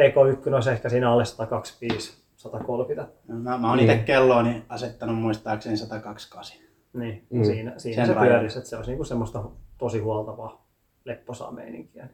PK1 0.00 0.54
olisi 0.54 0.70
ehkä 0.70 0.88
siinä 0.88 1.12
alle 1.12 1.24
125, 1.24 2.22
130. 2.36 3.12
Mä, 3.28 3.58
mä 3.58 3.68
oon 3.68 3.78
Niin. 3.78 3.90
itse 3.90 4.02
kellooni 4.04 4.64
asettanut 4.68 5.16
muistaakseni 5.18 5.76
128. 5.76 6.56
Niin, 6.92 7.26
Mm. 7.30 7.38
mm. 7.38 7.44
siinä, 7.44 7.72
siinä 7.78 7.96
Sen 7.96 8.06
se 8.06 8.14
rajan. 8.20 8.28
pyörisi, 8.34 8.58
että 8.58 8.70
se 8.70 8.76
olisi 8.76 8.90
niinku 8.90 9.04
semmoista 9.04 9.44
tosi 9.78 9.98
huoltavaa 9.98 10.66
lepposaa 11.04 11.52
meininkiä. 11.52 12.08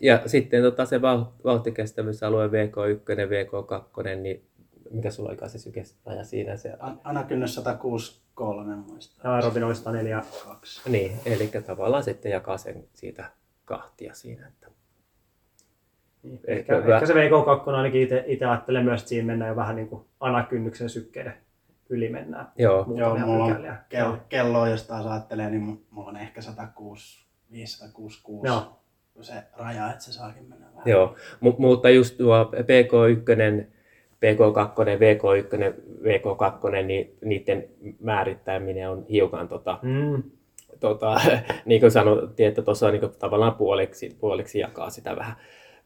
Ja 0.00 0.22
sitten 0.26 0.62
tota, 0.62 0.84
se 0.86 0.98
vau- 0.98 1.32
vauhtikestävyysalue 1.44 2.46
VK1, 2.48 3.28
VK2, 3.28 4.16
niin 4.16 4.48
mikä 4.90 5.10
sulla 5.10 5.28
oli 5.30 5.48
se 5.48 5.58
sykeraja 5.58 6.24
siinä? 6.24 6.56
Se, 6.56 6.72
An- 6.80 7.00
Anakynnys 7.04 7.54
163 7.54 8.76
muistaa. 8.76 9.30
Ja 9.30 9.34
aerobin 9.34 9.74
104. 9.76 10.22
Kaksi. 10.44 10.90
niin, 10.90 11.12
eli 11.26 11.50
tavallaan 11.66 12.02
sitten 12.04 12.32
jakaa 12.32 12.58
sen 12.58 12.84
siitä 12.94 13.30
kahtia 13.64 14.14
siinä. 14.14 14.46
Että, 14.48 14.66
Niin. 14.66 14.75
Ehkä 16.46 16.76
Ehkä, 16.76 16.94
ehkä 16.94 17.06
se 17.06 17.12
VK2 17.14 17.70
ainakin 17.70 18.02
itse 18.26 18.46
ajattelen 18.46 18.84
myös, 18.84 19.00
että 19.00 19.08
siinä 19.08 19.26
mennään 19.26 19.48
jo 19.48 19.56
vähän 19.56 19.76
niin 19.76 19.88
kuin 19.88 20.04
anakynnyksen 20.20 20.88
sykkeiden 20.88 21.34
yli 21.88 22.08
mennään. 22.08 22.48
joo, 22.58 22.86
Joo, 22.96 23.18
mulla 23.18 23.44
on 23.44 23.64
kello, 23.88 24.16
kelloa, 24.28 24.68
jos 24.68 24.86
taas 24.86 25.06
ajattelee, 25.06 25.50
niin 25.50 25.62
mu- 25.74 25.80
mulla 25.90 26.08
on 26.08 26.16
ehkä 26.16 26.40
165, 26.40 27.78
166 27.78 28.46
Joo. 28.46 28.62
se 29.20 29.34
raja, 29.56 29.90
että 29.90 30.04
se 30.04 30.12
saakin 30.12 30.44
mennä 30.48 30.66
vähän. 30.70 30.82
Joo, 30.86 31.14
M- 31.40 31.48
mutta 31.62 31.90
just 31.90 32.16
tuo 32.18 32.44
PK1, 32.44 33.66
PK2, 34.20 34.98
VK1, 34.98 35.74
VK2, 36.02 36.82
niin 36.86 37.16
niiden 37.24 37.64
määrittäminen 38.00 38.90
on 38.90 39.06
hiukan, 39.10 39.48
tota, 39.48 39.78
Mm. 39.82 40.22
tota, 40.80 41.20
niin 41.64 41.80
kuin 41.80 41.90
sanottiin, 41.90 42.48
että 42.48 42.62
tuossa 42.62 42.86
on 42.86 42.92
niin 42.92 43.00
kuin 43.00 43.12
tavallaan 43.18 43.54
puoliksi, 43.54 44.16
puoliksi 44.20 44.58
jakaa 44.58 44.90
sitä 44.90 45.16
vähän. 45.16 45.36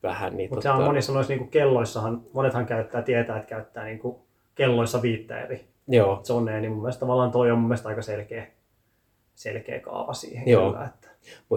Vähän 0.02 0.36
niin, 0.36 0.50
Mutta 0.50 0.62
se 0.62 0.70
on 0.70 0.82
monissa 0.82 1.12
noissa 1.12 1.34
niin 1.34 1.48
kelloissahan, 1.48 2.22
monethan 2.32 2.66
käyttää, 2.66 3.02
tietää, 3.02 3.36
että 3.36 3.48
käyttää 3.48 3.84
niin 3.84 3.98
kuin 3.98 4.16
kelloissa 4.54 5.02
viittä 5.02 5.40
eri 5.40 5.64
Joo, 5.88 6.20
zonea, 6.24 6.60
niin 6.60 6.72
mun 6.72 6.82
mielestä 6.82 7.00
tavallaan 7.00 7.30
toi 7.30 7.50
on 7.50 7.58
mun 7.58 7.68
mielestä 7.68 7.88
aika 7.88 8.02
selkeä, 8.02 8.46
selkeä 9.34 9.80
kaava 9.80 10.12
siihen 10.12 10.48
Joo. 10.48 10.70
kyllä. 10.70 10.84
Että, 10.84 11.08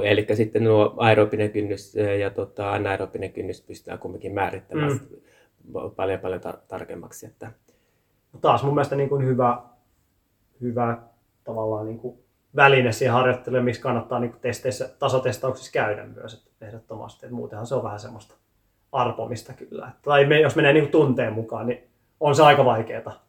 eli 0.03 0.27
sitten 0.33 0.63
nuo 0.63 0.93
aerobinen 0.97 1.51
kynnys 1.51 1.95
ja 2.19 2.29
tota, 2.29 2.73
anaerobinen 2.73 3.33
kynnys 3.33 3.61
pystytään 3.61 3.99
kumminkin 3.99 4.33
määrittämään 4.33 4.91
mm. 4.91 5.91
paljon 5.95 6.19
paljon 6.19 6.41
tar- 6.41 6.61
tarkemmaksi. 6.67 7.25
Että, 7.25 7.51
taas 8.41 8.63
mun 8.63 8.73
mielestä 8.73 8.95
niin 8.95 9.09
kuin 9.09 9.25
hyvä, 9.25 9.61
hyvä 10.61 10.97
tavallaan 11.43 11.85
niin 11.85 11.99
kuin 11.99 12.17
väline 12.55 12.91
siihen 12.91 13.13
harjoitteluun, 13.13 13.63
miksi 13.63 13.81
kannattaa 13.81 14.19
niin 14.19 14.35
testeissä, 14.41 14.89
tasotestauksissa 14.99 15.71
käydä 15.71 16.05
myös 16.05 16.33
että 16.33 16.65
ehdottomasti. 16.65 17.25
Että 17.25 17.35
muutenhan 17.35 17.67
se 17.67 17.75
on 17.75 17.83
vähän 17.83 17.99
semmoista 17.99 18.35
arpomista 18.91 19.53
kyllä. 19.53 19.87
Että- 19.87 19.99
Tai 20.03 20.25
me, 20.25 20.39
jos 20.39 20.55
menee 20.55 20.73
niin 20.73 20.87
tunteen 20.87 21.33
mukaan, 21.33 21.67
niin 21.67 21.83
on 22.19 22.35
se 22.35 22.43
aika 22.43 22.65
vaikeaa 22.65 23.25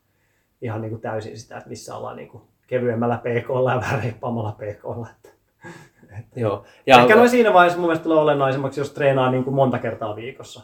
ihan 0.63 0.81
niin 0.81 0.91
kuin 0.91 1.01
täysin 1.01 1.39
sitä, 1.39 1.57
että 1.57 1.69
missä 1.69 1.97
ollaan 1.97 2.17
niin 2.17 2.29
kuin 2.29 2.43
kevyemmällä 2.67 3.19
PKlla 3.19 3.73
ja 3.73 3.81
vähän 3.81 4.03
reippaammalla 4.03 4.53
PKlla. 4.53 5.09
Että. 5.11 5.29
joo. 6.41 6.65
Ja 6.87 7.01
Ehkä 7.01 7.17
noin 7.17 7.29
siinä 7.31 7.53
vaiheessa 7.53 7.79
mun 7.79 7.89
mielestä 7.89 8.05
tulee 8.05 8.19
olennaisemmaksi, 8.19 8.81
jos 8.81 8.91
treenaa 8.91 9.31
niin 9.31 9.45
kuin 9.45 9.55
monta 9.55 9.79
kertaa 9.79 10.17
viikossa. 10.17 10.63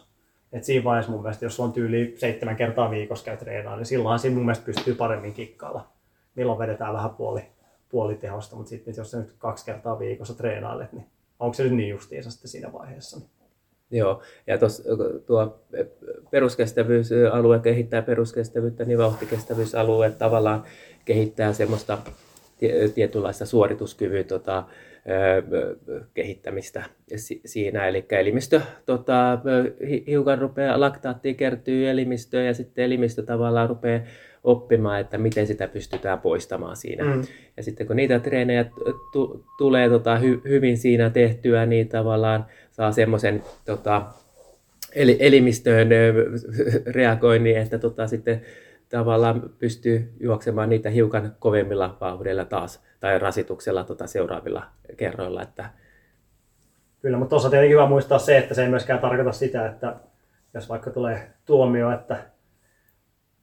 Et 0.53 0.65
siinä 0.65 0.85
vaiheessa 0.85 1.13
mun 1.13 1.23
mielestä, 1.23 1.45
jos 1.45 1.61
on 1.61 1.73
tyyli 1.73 2.15
seitsemän 2.19 2.57
kertaa 2.57 2.91
viikossa 2.91 3.25
käy 3.25 3.37
treenaa, 3.37 3.77
niin 3.77 3.87
silloinhan 3.87 4.19
siinä 4.19 4.37
mun 4.37 4.45
mielestä 4.45 4.65
pystyy 4.65 4.95
paremmin 4.95 5.33
kikkailla. 5.35 5.87
Milloin 6.35 6.59
vedetään 6.59 6.95
vähän 6.95 7.11
puoli, 7.11 7.43
puolitehosta, 7.91 8.57
mutta 8.57 8.71
sitten 8.71 8.95
jos 8.97 9.11
sä 9.11 9.19
nyt 9.19 9.35
kaksi 9.39 9.65
kertaa 9.65 9.99
viikossa 9.99 10.35
treenailet, 10.35 10.93
niin 10.93 11.07
onko 11.39 11.55
se 11.55 11.63
nyt 11.63 11.73
niin 11.73 11.89
justiinsa 11.89 12.31
sitten 12.31 12.51
siinä 12.51 12.73
vaiheessa? 12.73 13.21
Joo, 13.91 14.23
ja 14.47 14.59
tos, 14.59 14.83
tuo 15.27 15.61
peruskestävyysalue 16.31 17.59
kehittää 17.59 18.03
peruskestävyyttä, 18.03 18.85
niin 18.85 18.99
vauhtikestävyysalue 18.99 20.11
tavallaan 20.11 20.65
kehittää 21.05 21.53
semmoista 21.53 21.99
tie- 22.59 22.89
tietynlaista 22.89 23.47
suorituskyvyn 23.47 24.25
tota, 24.25 24.65
kehittämistä 26.15 26.83
si- 27.17 27.41
siinä. 27.45 27.89
Eli 27.89 28.07
elimistö 28.11 28.61
tota, 28.87 29.39
hi- 29.89 30.05
hiukan 30.07 30.39
rupeaa, 30.39 30.81
laktaattia 30.81 31.35
kertyy 31.35 31.91
elimistöön 31.91 32.47
ja 32.47 32.55
sitten 32.55 32.85
elimistö 32.85 33.23
tavallaan 33.23 33.69
rupeaa 33.69 34.01
oppimaan, 34.45 35.01
että 35.01 35.19
miten 35.19 35.47
sitä 35.47 35.69
pystytään 35.69 36.21
poistamaan 36.21 36.77
siinä. 36.77 37.05
Mm. 37.05 37.23
Ja 37.57 37.63
sitten 37.63 37.87
kun 37.87 37.97
niitä 37.97 38.19
treenejä 38.19 38.65
tu- 39.13 39.45
tulee 39.59 39.89
tota, 39.89 40.19
hy- 40.19 40.49
hyvin 40.49 40.79
siinä 40.79 41.11
tehtyä, 41.11 41.67
niin 41.67 41.89
tavallaan 41.89 42.47
saa 42.71 42.93
semmoisen 42.93 43.43
tota, 43.65 44.03
eli- 44.95 45.17
elimistöön 45.21 45.89
reagoinnin, 46.97 47.57
että 47.57 47.79
tota, 47.79 48.07
sitten 48.07 48.43
tavallaan 48.89 49.51
pystyy 49.59 50.13
juoksemaan 50.21 50.69
niitä 50.69 50.91
hiukan 50.91 51.37
kovemmilla 51.39 51.97
vauhdilla 52.01 52.45
taas 52.45 52.83
tai 53.01 53.19
rasituksella 53.19 53.85
tota, 53.85 54.07
seuraavilla 54.07 54.63
kerroilla. 54.97 55.43
Että, 55.43 55.71
Kyllä, 57.03 57.19
mutta 57.19 57.31
tuossa 57.31 57.47
on 57.47 57.51
tietenkin 57.51 57.77
hyvä 57.77 57.89
muistaa 57.89 58.19
se, 58.19 58.39
että 58.39 58.55
se 58.55 58.63
ei 58.63 58.69
myöskään 58.69 58.99
tarkoita 58.99 59.33
sitä, 59.33 59.67
että 59.67 59.97
jos 60.55 60.69
vaikka 60.69 60.91
tulee 60.91 61.31
tuomio, 61.45 61.91
että 61.91 62.17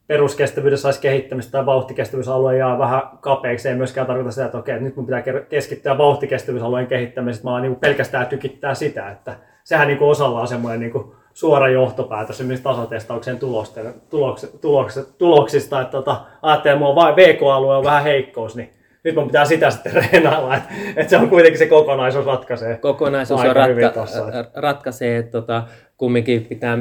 peruskestävyydessä 0.08 0.84
saisi 0.84 1.02
kehittämistä 1.02 1.52
tai 1.52 1.66
vauhtikestävyysalue 1.66 2.58
jää 2.58 2.78
vähän 2.78 3.02
kapeaksi, 3.22 3.64
se 3.64 3.70
ei 3.70 3.76
myöskään 3.76 4.08
tarkoita 4.08 4.32
sitä, 4.32 4.46
että 4.46 4.58
okei, 4.58 4.76
että 4.76 4.86
nyt 4.86 4.96
mun 4.96 5.06
pitää 5.06 5.24
keskittyä 5.50 5.98
vauhtikestävyysalueen 5.98 6.88
kehittämiseen, 6.88 7.46
vaan 7.46 7.62
niin 7.62 7.76
pelkästään 7.76 8.28
tykittää 8.28 8.76
sitä, 8.76 9.12
että 9.12 9.36
sehän 9.64 9.88
niin 9.88 10.02
osalla 10.02 10.42
on 10.42 10.48
semmoinen 10.48 10.80
niin 10.80 11.14
suora 11.34 11.70
johtopäätös 11.70 12.36
esimerkiksi 12.36 12.64
tasotestauksen 12.64 13.40
tulosten, 13.40 13.94
tuloks, 14.10 14.48
tuloks, 14.62 15.16
tuloksista, 15.18 15.82
että 15.82 15.92
tota, 15.92 16.22
ajattelee, 16.42 16.74
että 16.74 16.80
mulla 16.80 16.90
on 16.90 16.96
vain 16.96 17.16
VK-alue 17.16 17.78
on 17.78 17.84
vähän 17.84 18.04
heikkous, 18.04 18.56
niin 18.56 18.70
nyt 19.04 19.16
mun 19.16 19.26
pitää 19.28 19.46
sitä 19.46 19.70
sitten 19.70 19.94
reenailla, 20.12 20.56
että, 20.58 20.70
että 20.96 21.10
se 21.10 21.18
on 21.18 21.30
kuitenkin 21.30 21.58
se 21.60 21.66
kokonaisuus 21.66 22.26
ratkaisee. 22.26 22.78
kokonaisuus 22.78 23.42
on 23.42 23.56
ratka- 23.56 23.94
tossa, 23.94 24.28
että- 24.28 24.52
ratkaisee, 24.62 25.18
että 25.18 25.32
tota, 25.32 25.68
kumminkin 25.98 26.46
pitää 26.46 26.78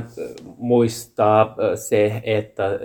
muistaa 0.57 1.57
se, 1.75 2.21
että 2.25 2.79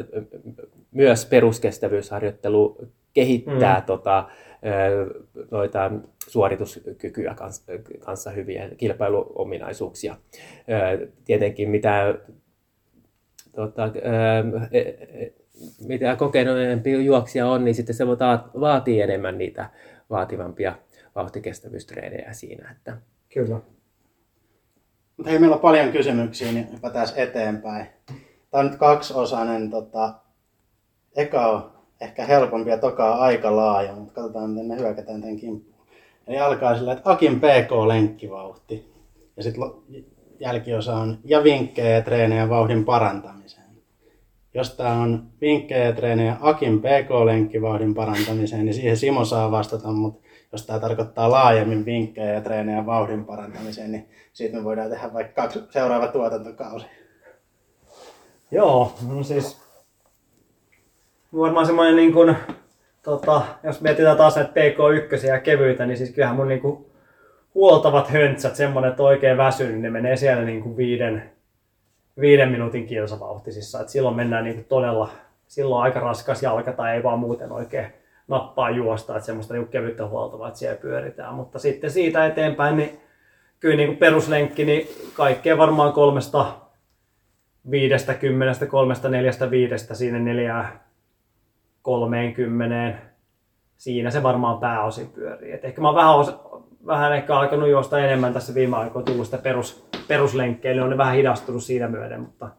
myös 0.91 1.25
peruskestävyysharjoittelu 1.25 2.77
kehittää 3.13 3.79
mm. 3.79 3.85
tota, 3.85 4.29
noita 5.51 5.91
suorituskykyä 6.27 7.33
kanssa, 7.33 7.71
kanssa 7.99 8.31
hyviä 8.31 8.69
kilpailuominaisuuksia. 8.77 10.15
Tietenkin 11.25 11.69
mitä 11.69 12.15
tota, 13.55 13.89
mitä 15.87 16.15
kokeneempi 16.15 17.05
juoksija 17.05 17.47
on, 17.47 17.65
niin 17.65 17.75
sitten 17.75 17.95
se 17.95 18.07
vaatii- 18.59 19.01
enemmän 19.01 19.37
niitä 19.37 19.69
vaativampia 20.09 20.75
vauhtikestävyystreenejä 21.15 22.33
siinä. 22.33 22.71
Että, 22.71 22.97
Kyllä. 23.33 23.59
Mutta 25.17 25.29
hei, 25.29 25.39
meillä 25.39 25.55
on 25.55 25.61
paljon 25.61 25.91
kysymyksiä, 25.91 26.51
niin 26.51 26.71
hypätään 26.73 27.07
eteenpäin. 27.15 27.85
Tämä 28.51 28.63
on 28.63 28.65
nyt 28.65 28.79
kaksiosainen. 28.79 29.69
Tota, 29.69 30.13
eka 31.15 31.47
on 31.47 31.71
ehkä 32.01 32.25
helpompi 32.25 32.69
ja 32.69 32.77
toka 32.77 33.15
on 33.15 33.21
aika 33.21 33.55
laaja, 33.55 33.93
mutta 33.95 34.13
katsotaan 34.13 34.49
miten 34.49 34.67
me 34.67 34.77
hyökätään 34.77 35.21
tämän 35.21 35.37
kimppuun. 35.37 35.87
Eli 36.27 36.39
alkaa 36.39 36.77
sillä, 36.77 36.93
että 36.93 37.11
Akin 37.11 37.39
PK-lenkkivauhti. 37.39 38.91
Ja 39.37 39.43
sitten 39.43 39.63
jälkiosa 40.39 40.95
on 40.95 41.19
ja 41.25 41.43
vinkkejä 41.43 41.89
ja 41.89 42.01
treenejä 42.01 42.49
vauhdin 42.49 42.85
parantamiseen. 42.85 43.40
Jos 44.53 44.75
tämä 44.75 44.93
on 44.93 45.23
vinkkejä 45.41 45.93
treenejä 45.93 46.37
Akin 46.41 46.79
PK-lenkkivauhdin 46.79 47.95
parantamiseen, 47.95 48.65
niin 48.65 48.73
siihen 48.73 48.97
Simo 48.97 49.25
saa 49.25 49.51
vastata, 49.51 49.87
mutta 49.87 50.27
jos 50.51 50.65
tämä 50.65 50.79
tarkoittaa 50.79 51.31
laajemmin 51.31 51.85
vinkkejä 51.85 52.33
ja 52.33 52.41
treenejä 52.41 52.85
vauhdin 52.85 53.25
parantamiseen, 53.25 53.91
niin 53.91 54.09
siitä 54.33 54.57
me 54.57 54.63
voidaan 54.63 54.89
tehdä 54.89 55.13
vaikka 55.13 55.41
kaksi 55.41 55.59
seuraava 55.69 56.07
tuotantokausi. 56.07 56.85
Joo, 58.51 58.93
no 59.07 59.23
siis 59.23 59.61
varmaan 61.37 61.65
semmoinen 61.65 61.95
niin 61.95 62.13
kuin, 62.13 62.35
tota, 63.03 63.41
jos 63.63 63.81
mietitään 63.81 64.17
taas 64.17 64.35
näitä 64.35 64.51
PK1 64.51 65.27
ja 65.27 65.39
kevyitä, 65.39 65.85
niin 65.85 65.97
siis 65.97 66.11
kyllähän 66.11 66.35
mun 66.35 66.47
niin 66.47 66.61
kuin, 66.61 66.85
huoltavat 67.55 68.09
höntsät, 68.09 68.55
semmoinen, 68.55 68.91
että 68.91 69.03
oikein 69.03 69.37
väsynyt, 69.37 69.71
niin 69.71 69.81
ne 69.81 69.89
menee 69.89 70.17
siellä 70.17 70.43
niin 70.43 70.77
viiden, 70.77 71.31
viiden 72.19 72.51
minuutin 72.51 72.87
kilsavauhtisissa. 72.87 73.81
Et 73.81 73.89
silloin 73.89 74.15
mennään 74.15 74.43
niin 74.43 74.65
todella, 74.65 75.09
silloin 75.47 75.83
aika 75.83 75.99
raskas 75.99 76.43
jalka 76.43 76.71
tai 76.73 76.95
ei 76.95 77.03
vaan 77.03 77.19
muuten 77.19 77.51
oikein 77.51 77.93
nappaa 78.27 78.69
juosta, 78.69 79.15
että 79.15 79.25
semmoista 79.25 79.53
niin 79.53 79.63
kuin 79.63 79.71
kevyttä 79.71 80.07
huoltavaa, 80.07 80.47
että 80.47 80.59
siellä 80.59 80.81
pyöritään. 80.81 81.33
Mutta 81.33 81.59
sitten 81.59 81.91
siitä 81.91 82.25
eteenpäin, 82.25 82.77
niin 82.77 82.99
kyllä 83.59 83.75
niin 83.75 83.87
kuin 83.87 83.97
peruslenkki, 83.97 84.65
niin 84.65 84.87
kaikkea 85.13 85.57
varmaan 85.57 85.93
kolmesta 85.93 86.45
viidestä 87.71 88.13
kymmenestä, 88.13 88.65
kolmesta 88.65 89.09
neljästä 89.09 89.51
viidestä 89.51 89.95
siinä 89.95 90.19
neljää 90.19 90.83
kolmeenkymmeneen. 91.81 93.01
Siinä 93.77 94.11
se 94.11 94.23
varmaan 94.23 94.59
pääosin 94.59 95.09
pyörii. 95.09 95.51
Et 95.51 95.65
ehkä 95.65 95.81
mä 95.81 95.87
oon 95.87 95.95
vähän 95.95 96.51
vähän 96.85 97.13
ehkä 97.13 97.35
alkanut 97.35 97.69
juosta 97.69 97.99
enemmän 97.99 98.33
tässä 98.33 98.55
viime 98.55 98.77
aikoina, 98.77 99.05
tullut 99.05 99.25
sitä 99.25 99.37
perus, 99.37 99.90
peruslenkkejä, 100.11 100.73
niin 100.73 100.83
on 100.83 100.89
ne 100.89 100.97
vähän 100.97 101.15
hidastunut 101.15 101.63
siinä 101.63 101.87
myöden, 101.87 102.21
mutta 102.21 102.49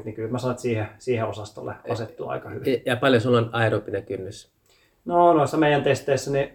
350-430, 0.00 0.04
niin 0.04 0.14
kyllä 0.14 0.30
mä 0.30 0.38
saat 0.38 0.58
siihen, 0.58 0.88
siihen 0.98 1.26
osastolle 1.26 1.74
asettua 1.90 2.32
aika 2.32 2.50
hyvin. 2.50 2.82
Ja 2.86 2.96
paljon 2.96 3.22
sulla 3.22 3.38
on 3.38 3.50
aerobinen 3.52 4.06
kynnys? 4.06 4.52
No 5.04 5.32
noissa 5.32 5.56
meidän 5.56 5.82
testeissä 5.82 6.30
niin 6.30 6.52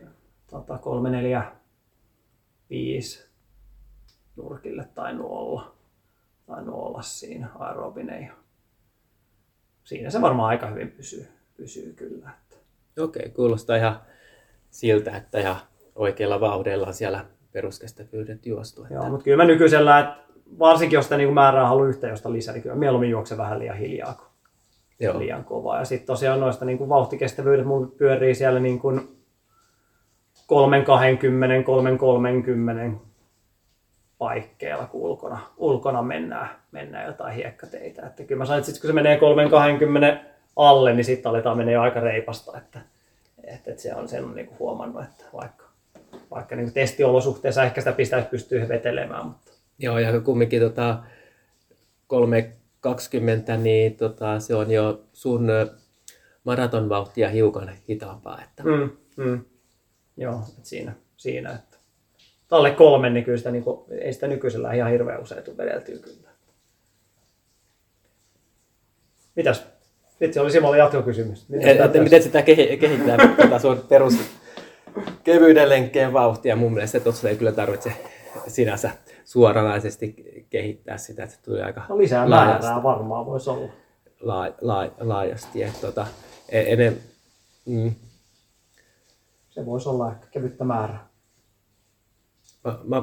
tota, 0.49 0.77
3, 0.77 1.09
4, 1.09 1.43
5 2.69 3.29
nurkille 4.35 4.87
tai 4.95 5.15
olla. 5.19 5.75
Tai 6.45 6.63
olla 6.67 7.01
siinä 7.01 7.47
aerobinen. 7.59 8.23
Ja 8.23 8.33
siinä 9.83 10.09
se 10.09 10.21
varmaan 10.21 10.49
aika 10.49 10.67
hyvin 10.67 10.91
pysyy, 10.91 11.27
pysyy 11.57 11.93
kyllä. 11.93 12.29
Okei, 12.99 13.29
kuulostaa 13.29 13.75
ihan 13.75 14.01
siltä, 14.71 15.17
että 15.17 15.39
ihan 15.39 15.55
oikealla 15.95 16.39
vauhdilla 16.39 16.87
on 16.87 16.93
siellä 16.93 17.25
peruskestävyydet 17.53 18.45
juostu. 18.45 18.83
Että... 18.83 18.93
Joo, 18.93 19.09
mutta 19.09 19.23
kyllä 19.23 19.43
mä 19.43 19.47
nykyisellä, 19.47 19.99
että 19.99 20.15
varsinkin 20.59 20.97
jos 20.97 21.05
sitä 21.05 21.17
niin 21.17 21.33
määrää 21.33 21.67
haluaa 21.67 21.87
yhtä 21.87 22.07
josta 22.07 22.33
lisää, 22.33 22.53
niin 22.53 22.63
kyllä 22.63 22.75
mieluummin 22.75 23.09
juokse 23.09 23.37
vähän 23.37 23.59
liian 23.59 23.77
hiljaa 23.77 24.13
kuin 24.13 24.27
Joo. 24.99 25.19
liian 25.19 25.43
kovaa. 25.43 25.79
Ja 25.79 25.85
sitten 25.85 26.07
tosiaan 26.07 26.39
noista 26.39 26.65
niin 26.65 26.77
kuin 26.77 26.89
vauhtikestävyydet 26.89 27.65
mun 27.65 27.91
pyörii 27.97 28.35
siellä 28.35 28.59
niin 28.59 28.79
kuin 28.79 29.17
320, 30.47 31.65
330 31.65 32.99
paikkeilla, 34.17 34.85
kun 34.85 35.01
ulkona, 35.01 35.39
ulkona 35.57 36.01
mennään, 36.01 36.49
mennään 36.71 37.07
jotain 37.07 37.35
hiekkateitä. 37.35 38.07
Että 38.07 38.23
kyllä 38.23 38.39
mä 38.39 38.45
sain, 38.45 38.59
että 38.59 38.71
sit, 38.71 38.81
kun 38.81 38.87
se 38.87 38.93
menee 38.93 39.17
320 39.17 40.23
alle, 40.55 40.93
niin 40.93 41.05
sitten 41.05 41.29
aletaan 41.29 41.57
menee 41.57 41.77
aika 41.77 41.99
reipasta. 41.99 42.57
Että, 42.57 42.79
että, 43.43 43.71
että 43.71 43.81
se 43.81 43.95
on 43.95 44.07
sen 44.07 44.25
on 44.25 44.35
niin 44.35 44.47
kuin 44.47 44.59
huomannut, 44.59 45.03
että 45.03 45.25
vaikka, 45.33 45.60
vaikka 46.31 46.55
niin 46.55 46.73
testiolosuhteessa 46.73 47.63
ehkä 47.63 47.81
sitä 47.81 47.91
pistäisi 47.91 48.27
pystyy 48.27 48.67
vetelemään. 48.69 49.25
Mutta... 49.25 49.51
Joo, 49.79 49.99
ja 49.99 50.21
kumminkin 50.21 50.61
tota, 50.61 51.03
320, 52.07 53.57
niin 53.57 53.95
tota, 53.95 54.39
se 54.39 54.55
on 54.55 54.71
jo 54.71 55.03
sun 55.13 55.47
maratonvauhtia 56.43 57.29
hiukan 57.29 57.71
hitaampaa. 57.89 58.41
Että... 58.43 58.63
Mm, 58.63 58.89
mm. 59.17 59.45
Joo, 60.17 60.41
että 60.57 60.69
siinä, 60.69 60.93
siinä, 61.17 61.51
että 61.51 61.77
alle 62.51 62.71
kolme, 62.71 63.09
niin 63.09 63.25
kyllä 63.25 63.37
sitä, 63.37 63.51
niin 63.51 63.63
kuin, 63.63 63.85
ei 63.91 64.13
sitä 64.13 64.27
nykyisellä 64.27 64.73
ihan 64.73 64.91
hirveän 64.91 65.21
usein 65.21 65.43
tule 65.43 65.57
vedeltyä 65.57 65.97
kyllä. 65.97 66.29
Mitäs? 69.35 69.65
Sitten 70.19 70.41
oli 70.41 70.51
Simolle 70.51 70.77
jatkokysymys. 70.77 71.49
Miten, 71.49 71.69
et, 71.69 71.95
et, 71.95 72.03
miten 72.03 72.23
sitä 72.23 72.41
kehittää 72.41 73.17
tätä 73.37 73.59
sun 73.59 73.83
perus 73.89 74.13
kevyyden 75.23 75.69
lenkkeen 75.69 76.13
vauhtia? 76.13 76.55
Mun 76.55 76.73
mielestä 76.73 76.99
tuossa 76.99 77.29
ei 77.29 77.35
kyllä 77.37 77.51
tarvitse 77.51 77.93
sinänsä 78.47 78.91
suoranaisesti 79.25 80.15
kehittää 80.49 80.97
sitä, 80.97 81.23
että 81.23 81.35
se 81.35 81.41
tuli 81.41 81.61
aika 81.61 81.85
no 81.89 81.97
lisää 81.97 82.29
laajasti. 82.29 82.65
määrää 82.65 82.83
varmaan 82.83 83.25
voisi 83.25 83.49
olla. 83.49 83.71
La, 84.19 84.53
la, 84.61 84.91
laajasti. 84.99 85.63
Että, 85.63 85.81
tota, 85.81 86.07
e- 86.49 86.73
ennen, 86.73 86.97
mm. 87.65 87.95
Se 89.49 89.65
voisi 89.65 89.89
olla 89.89 90.11
ehkä 90.11 90.27
kevyttä 90.31 90.63
määrää 90.63 91.11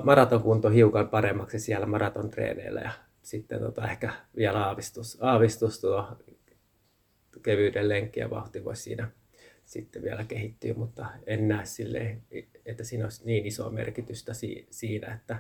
maratonkunto 0.05 0.69
hiukan 0.69 1.09
paremmaksi 1.09 1.59
siellä 1.59 1.87
maratontreeneillä 1.87 2.81
ja 2.81 2.91
sitten 3.23 3.61
tota, 3.61 3.91
ehkä 3.91 4.13
vielä 4.37 4.67
aavistus, 4.67 5.19
aavistus 5.21 5.81
tuo 5.81 6.09
kevyyden 7.43 7.89
lenkki 7.89 8.21
ja 8.21 8.31
vauhti 8.31 8.65
voisi 8.65 8.83
siinä 8.83 9.09
sitten 9.69 10.03
vielä 10.03 10.25
kehittyä, 10.25 10.75
mutta 10.75 11.07
en 11.27 11.49
näe 11.49 11.65
silleen, 11.65 12.23
että 12.67 12.85
siinä 12.85 13.05
olisi 13.05 13.27
niin 13.27 13.47
isoa 13.47 13.71
merkitystä 13.71 14.33
siinä, 14.71 15.15
että 15.15 15.39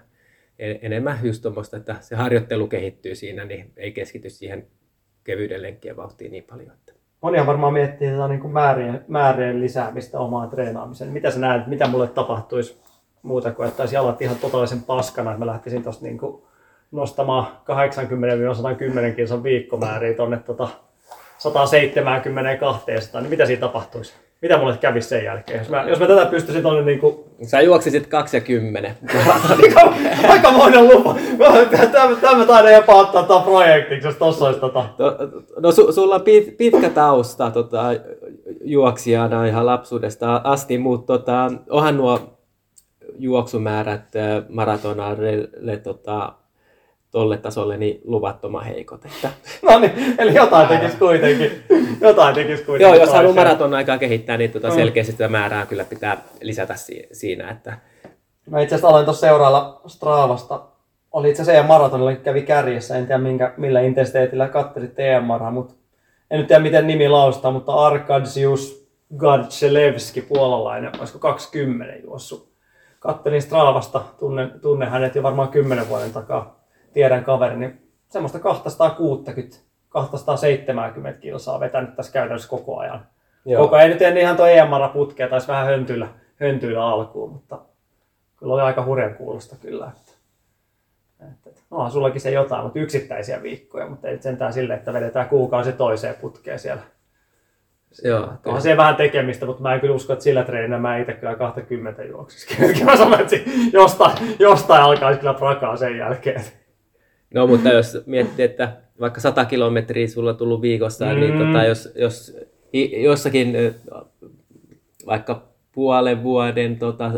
enemmän 0.58 1.18
just 1.22 1.42
tuommoista, 1.42 1.76
että 1.76 1.96
se 2.00 2.16
harjoittelu 2.16 2.66
kehittyy 2.66 3.14
siinä, 3.14 3.44
niin 3.44 3.72
ei 3.76 3.92
keskity 3.92 4.30
siihen 4.30 4.66
kevyyden 5.24 5.62
lenkkien 5.62 5.96
vauhtiin 5.96 6.32
niin 6.32 6.44
paljon. 6.44 6.70
Että. 6.72 6.92
Monihan 7.22 7.46
varmaan 7.46 7.72
miettii 7.72 8.10
tätä 8.10 8.28
niin 8.28 8.40
kuin 8.40 8.52
määrien, 8.52 9.04
määrien 9.08 9.60
lisäämistä 9.60 10.18
omaan 10.18 10.50
treenaamiseen. 10.50 11.10
Mitä 11.10 11.30
sä 11.30 11.40
näet, 11.40 11.66
mitä 11.66 11.86
mulle 11.86 12.08
tapahtuisi 12.08 12.80
muuta 13.22 13.52
kuin, 13.52 13.68
että 13.68 13.82
olisi 13.82 13.94
jalat 13.94 14.22
ihan 14.22 14.36
totaalisen 14.36 14.82
paskana, 14.82 15.30
että 15.30 15.38
mä 15.38 15.46
lähtisin 15.46 15.82
tuosta 15.82 16.04
niin 16.04 16.18
nostamaan 16.90 17.46
80-110 19.12 19.14
kilsan 19.16 19.42
viikkomääriä 19.42 20.14
tuonne 20.14 20.36
tota 20.36 20.68
172, 21.38 22.86
niin 23.20 23.30
mitä 23.30 23.46
siinä 23.46 23.60
tapahtuisi? 23.60 24.14
Mitä 24.42 24.58
mulle 24.58 24.76
kävisi 24.76 25.08
sen 25.08 25.24
jälkeen? 25.24 25.58
Jos 25.58 25.68
mä, 25.68 25.82
jos 25.82 26.00
mä 26.00 26.06
tätä 26.06 26.26
pystyisin 26.26 26.62
tuonne 26.62 26.82
niin 26.82 26.98
kuin... 26.98 27.16
Sä 27.42 27.60
juoksisit 27.60 28.06
2 28.06 28.36
ja 28.36 28.40
10. 28.40 28.96
Aikamoinen 30.28 30.88
lupa. 30.88 31.16
Tämä, 31.92 32.16
tämä 32.20 32.46
taidan 32.46 32.72
jopa 32.72 32.94
ottaa 32.94 33.22
tämän 33.22 33.42
projektiksi, 33.42 34.08
jos 34.08 34.16
tossa 34.16 34.44
olisi 34.44 34.60
tota... 34.60 34.84
No 35.60 35.72
su, 35.72 35.92
sulla 35.92 36.14
on 36.14 36.22
pit, 36.22 36.56
pitkä 36.56 36.90
tausta 36.90 37.50
tota, 37.50 37.82
juoksijana 38.60 39.46
ihan 39.46 39.66
lapsuudesta 39.66 40.40
asti, 40.44 40.78
mutta 40.78 41.18
tota, 41.18 41.52
onhan 41.70 41.96
nuo 41.96 42.38
juoksumäärät 43.18 44.12
maratonaarille 44.48 45.76
tota, 45.76 46.32
tolle 47.10 47.36
tasolle 47.36 47.76
niin 47.76 48.00
luvattoman 48.04 48.64
heikot. 48.64 49.04
Että... 49.04 49.30
No 49.70 49.78
niin, 49.78 50.14
eli 50.18 50.34
jotain 50.34 50.68
tekisi 50.68 50.96
kuitenkin. 50.96 51.62
Jotain 52.00 52.34
tekisi 52.34 52.64
kuitenkin. 52.64 52.94
Joo, 52.96 53.04
jos 53.04 53.14
haluaa 53.14 53.34
maraton 53.34 53.74
aikaa 53.74 53.98
kehittää, 53.98 54.36
niin 54.36 54.50
tota 54.50 54.74
selkeästi 54.74 55.12
sitä 55.12 55.28
määrää 55.28 55.66
kyllä 55.66 55.84
pitää 55.84 56.16
lisätä 56.42 56.74
siinä. 57.12 57.50
Että... 57.50 57.78
Mä 58.50 58.60
itse 58.60 58.74
asiassa 58.74 58.88
aloin 58.88 59.04
tuossa 59.04 59.26
seuraalla 59.26 59.80
Straavasta. 59.86 60.60
Oli 61.12 61.30
itse 61.30 61.42
asiassa 61.42 61.66
maratonilla 61.66 62.14
kävi 62.14 62.42
kärjessä, 62.42 62.96
en 62.96 63.06
tiedä 63.06 63.18
minkä, 63.18 63.54
millä 63.56 63.80
intensiteetillä 63.80 64.48
kattelit 64.48 65.00
EM-maraa, 65.00 65.50
mutta 65.50 65.74
en 66.30 66.38
nyt 66.38 66.46
tiedä 66.46 66.62
miten 66.62 66.86
nimi 66.86 67.08
laustaa, 67.08 67.50
mutta 67.50 67.74
Arkadzius 67.74 68.88
Gadzelewski, 69.16 70.20
puolalainen, 70.20 70.90
olisiko 70.98 71.18
20 71.18 71.96
juossut 71.96 72.48
kattelin 73.00 73.42
Straavasta, 73.42 74.02
tunnen, 74.18 74.60
tunnen 74.62 74.90
hänet 74.90 75.14
jo 75.14 75.22
varmaan 75.22 75.48
kymmenen 75.48 75.88
vuoden 75.88 76.12
takaa, 76.12 76.57
tiedän 76.98 77.24
kaverin, 77.24 77.60
niin 77.60 77.80
semmoista 78.08 78.38
260 78.38 79.56
270 79.88 81.20
kilsaa 81.20 81.60
vetänyt 81.60 81.96
tässä 81.96 82.12
käytännössä 82.12 82.48
koko 82.48 82.78
ajan. 82.78 83.06
Joo. 83.44 83.62
Koko 83.62 83.76
ajan 83.76 83.90
nyt 83.90 84.02
en 84.02 84.18
ihan 84.18 84.36
tuo 84.36 84.46
EMR 84.46 84.88
putkea, 84.92 85.28
taisi 85.28 85.48
vähän 85.48 85.66
höntyillä, 85.66 86.08
höntyillä 86.40 86.86
alkuun, 86.86 87.32
mutta 87.32 87.58
kyllä 88.36 88.54
oli 88.54 88.62
aika 88.62 88.84
hurjan 88.84 89.14
kuulosta 89.14 89.56
kyllä. 89.56 89.90
Että, 89.96 90.12
että, 91.30 91.60
no, 91.70 91.90
sullakin 91.90 92.20
se 92.20 92.30
jotain, 92.30 92.62
mutta 92.62 92.78
yksittäisiä 92.78 93.42
viikkoja, 93.42 93.86
mutta 93.86 94.08
ei 94.08 94.22
sentään 94.22 94.52
sille, 94.52 94.74
että 94.74 94.92
vedetään 94.92 95.28
kuukausi 95.28 95.72
toiseen 95.72 96.14
putkeen 96.14 96.58
siellä 96.58 96.82
Joo, 98.04 98.32
Onhan 98.44 98.62
se 98.62 98.76
vähän 98.76 98.96
tekemistä, 98.96 99.46
mutta 99.46 99.62
mä 99.62 99.74
en 99.74 99.80
kyllä 99.80 99.94
usko, 99.94 100.12
että 100.12 100.22
sillä 100.22 100.44
treenillä 100.44 100.78
mä 100.78 100.98
itse 100.98 101.12
kyllä 101.12 101.34
20 101.34 102.04
juoksisi. 102.04 102.56
mä 102.84 102.96
sanon, 102.96 103.20
että 103.20 103.36
jostain, 103.72 104.12
jostain 104.38 104.82
alkaisi 104.82 105.20
kyllä 105.20 105.34
prakaa 105.34 105.76
sen 105.76 105.98
jälkeen. 105.98 106.44
No 107.34 107.46
mutta 107.46 107.68
jos 107.68 107.98
miettii, 108.06 108.44
että 108.44 108.76
vaikka 109.00 109.20
100 109.20 109.44
kilometriä 109.44 110.08
sulla 110.08 110.30
on 110.30 110.36
tullut 110.36 110.62
viikossa, 110.62 111.04
niin 111.04 111.16
mm. 111.16 111.38
niin 111.38 111.46
tota, 111.46 111.64
jos, 111.64 111.92
jos 111.94 112.36
jossakin 113.02 113.56
vaikka 115.06 115.42
puolen 115.72 116.22
vuoden 116.22 116.78
tota, 116.78 117.10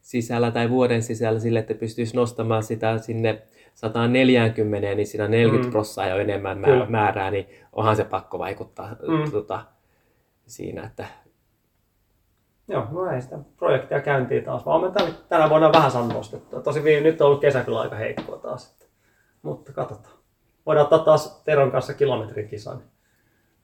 sisällä 0.00 0.50
tai 0.50 0.70
vuoden 0.70 1.02
sisällä 1.02 1.40
sille, 1.40 1.58
että 1.58 1.74
pystyisi 1.74 2.16
nostamaan 2.16 2.62
sitä 2.62 2.98
sinne 2.98 3.42
140, 3.74 4.94
niin 4.94 5.06
siinä 5.06 5.28
40 5.28 5.68
mm. 5.68 5.72
prossaa 5.72 6.06
jo 6.06 6.18
enemmän 6.18 6.58
määrää, 6.88 7.30
niin 7.30 7.46
onhan 7.72 7.96
se 7.96 8.04
pakko 8.04 8.38
vaikuttaa 8.38 8.96
mm. 9.08 9.30
tota, 9.30 9.60
siinä, 10.46 10.84
että 10.84 11.06
Joo, 12.68 12.86
no 12.90 13.10
ei 13.10 13.22
sitä 13.22 13.38
projektia 13.56 14.00
käyntiin 14.00 14.44
taas, 14.44 14.66
vaan 14.66 14.80
me 14.80 14.90
tänä 15.28 15.50
vuonna 15.50 15.72
vähän 15.72 15.90
saanut 15.90 16.12
nostettua. 16.12 16.60
Tosi 16.60 17.00
nyt 17.00 17.20
on 17.20 17.26
ollut 17.26 17.40
kesä 17.40 17.64
kyllä 17.64 17.80
aika 17.80 17.96
heikkoa 17.96 18.38
taas. 18.38 18.81
Mutta 19.42 19.72
katsotaan. 19.72 20.14
Voidaan 20.66 20.84
ottaa 20.84 20.98
taas 20.98 21.42
Teron 21.44 21.70
kanssa 21.70 21.94
kilometrikisan. 21.94 22.76
Niin 22.76 22.92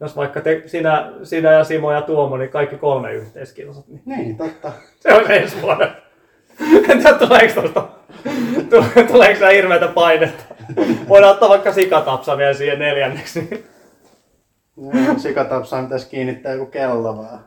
jos 0.00 0.16
vaikka 0.16 0.40
te, 0.40 0.62
sinä, 0.66 1.12
sinä 1.22 1.52
ja 1.52 1.64
Simo 1.64 1.92
ja 1.92 2.02
Tuomo, 2.02 2.36
niin 2.36 2.50
kaikki 2.50 2.76
kolme 2.76 3.12
yhteiskilsat. 3.12 3.88
Niin, 3.88 4.02
niin 4.06 4.36
totta. 4.36 4.72
Se 5.00 5.14
on 5.14 5.30
ensi 5.30 5.62
vuonna. 5.62 5.86
En 6.88 7.02
tiedä, 7.02 7.18
tuleeko 7.18 7.60
tuosta, 7.60 7.88
tuleeko 9.12 9.46
hirveätä 9.46 9.88
painetta. 9.88 10.54
Voidaan 11.08 11.32
ottaa 11.32 11.48
vaikka 11.48 11.72
sikatapsa 11.72 12.36
vielä 12.36 12.54
siihen 12.54 12.78
neljänneksi. 12.78 13.66
Sikatapsaan 15.16 15.84
pitäisi 15.84 16.10
kiinnittää 16.10 16.52
joku 16.52 16.66
kello 16.66 17.16
vaan. 17.16 17.40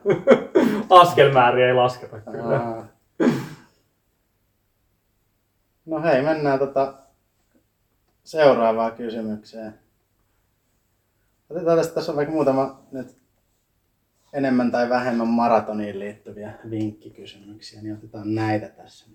Askelmääriä 1.02 1.68
ei 1.68 1.74
lasketa 1.74 2.20
kyllä. 2.20 2.60
Aa. 2.60 2.86
No 5.86 6.02
hei, 6.02 6.22
mennään 6.22 6.60
tota 6.60 6.94
seuraavaan 8.32 8.92
kysymykseen. 8.92 9.74
Otetaan 11.50 11.78
tästä, 11.78 11.94
tässä 11.94 12.12
on 12.12 12.16
vaikka 12.16 12.34
muutama 12.34 12.80
nyt 12.92 13.18
enemmän 14.34 14.72
tai 14.72 14.90
vähemmän 14.90 15.28
maratoniin 15.28 16.00
liittyviä 16.00 16.54
vinkkikysymyksiä, 16.70 17.82
niin 17.82 17.94
otetaan 17.94 18.36
näitä 18.36 18.70
tässä. 18.70 19.06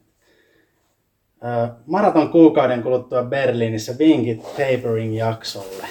Maraton 1.86 2.28
kuukauden 2.28 2.82
kuluttua 2.82 3.22
Berliinissä 3.22 3.98
vinkit 3.98 4.42
tapering-jaksolle. 4.42 5.86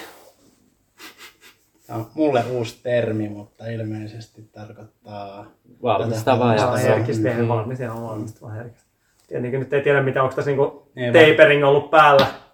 Tämä 1.86 1.98
on 1.98 2.10
mulle 2.14 2.44
uusi 2.50 2.80
termi, 2.82 3.28
mutta 3.28 3.66
ilmeisesti 3.66 4.48
tarkoittaa... 4.52 5.46
Valmistavaa 5.82 6.56
tätä- 6.56 6.66
ja- 6.66 6.76
herkistä, 6.76 7.28
mm. 7.32 7.48
valmis, 7.48 7.80
ihan 7.80 8.02
valmistava 8.02 8.50
herkistä. 8.50 8.90
Tietenkin 9.28 9.60
nyt 9.60 9.72
ei 9.72 9.82
tiedä, 9.82 10.02
mitä 10.02 10.22
onko 10.22 10.34
tässä 10.34 10.50
niinku 10.50 10.88
Niin, 10.94 11.12
tapering 11.12 11.64
ollut 11.64 11.90
päällä. 11.90 12.45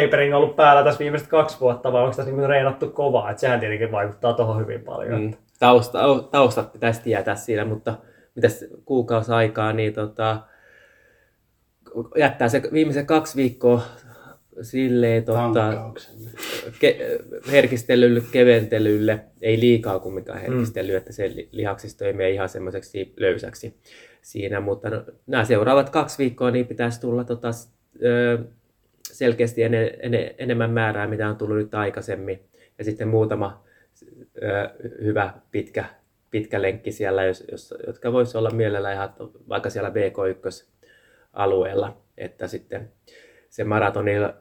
Tapering 0.00 0.36
ollut 0.36 0.56
päällä 0.56 0.84
tässä 0.84 0.98
viimeiset 0.98 1.28
kaksi 1.28 1.60
vuotta, 1.60 1.92
vai 1.92 2.02
onko 2.02 2.16
tässä 2.16 2.30
niinku 2.30 2.46
reenattu 2.46 2.90
kovaa? 2.90 3.30
Et 3.30 3.38
sehän 3.38 3.60
tietenkin 3.60 3.92
vaikuttaa 3.92 4.32
tuohon 4.32 4.60
hyvin 4.60 4.80
paljon. 4.80 5.20
Mm, 5.20 5.34
tausta, 5.58 6.00
taustat 6.30 6.72
pitäisi 6.72 7.02
tietää 7.02 7.34
siinä, 7.34 7.64
mutta 7.64 7.94
mitäs 8.34 8.64
kuukausi 8.84 9.32
aikaa, 9.32 9.72
niin 9.72 9.92
tota, 9.92 10.40
jättää 12.16 12.48
se 12.48 12.62
viimeiset 12.72 13.06
kaksi 13.06 13.36
viikkoa 13.36 13.82
silleen 14.62 15.24
tota, 15.24 15.92
ke, 16.80 17.18
herkistelylle, 17.52 18.22
keventelylle, 18.32 19.20
ei 19.40 19.60
liikaa 19.60 19.98
kumminkaan 19.98 20.40
herkistely, 20.40 20.92
mm. 20.92 20.96
että 20.96 21.12
se 21.12 21.28
li- 21.34 21.48
lihaksisto 21.52 22.04
ei 22.04 22.12
mene 22.12 22.30
ihan 22.30 22.48
semmoiseksi 22.48 23.14
löysäksi 23.16 23.76
siinä, 24.22 24.60
mutta 24.60 24.90
no, 24.90 25.04
nämä 25.26 25.44
seuraavat 25.44 25.90
kaksi 25.90 26.18
viikkoa 26.18 26.50
niin 26.50 26.66
pitäisi 26.66 27.00
tulla 27.00 27.24
tota, 27.24 27.48
ö, 28.04 28.38
selkeästi 29.02 29.62
ene, 29.62 29.98
ene, 30.00 30.34
enemmän 30.38 30.70
määrää, 30.70 31.06
mitä 31.06 31.28
on 31.28 31.36
tullut 31.36 31.56
nyt 31.56 31.74
aikaisemmin, 31.74 32.40
ja 32.78 32.84
sitten 32.84 33.08
muutama 33.08 33.64
ö, 34.42 34.70
hyvä 35.02 35.32
pitkä, 35.50 35.84
pitkä 36.30 36.62
lenkki 36.62 36.92
siellä, 36.92 37.24
jos, 37.24 37.44
jos, 37.50 37.74
jotka 37.86 38.12
voisi 38.12 38.38
olla 38.38 38.50
mielellä 38.50 38.92
ihan 38.92 39.14
vaikka 39.48 39.70
siellä 39.70 39.90
BK1-alueella, 39.90 41.96
että 42.18 42.46
sitten 42.46 42.92
se 43.50 43.64
maratonilla, 43.64 44.34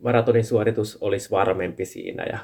maratonin 0.00 0.44
suoritus 0.44 0.98
olisi 1.00 1.30
varmempi 1.30 1.84
siinä. 1.84 2.24
Ja 2.24 2.38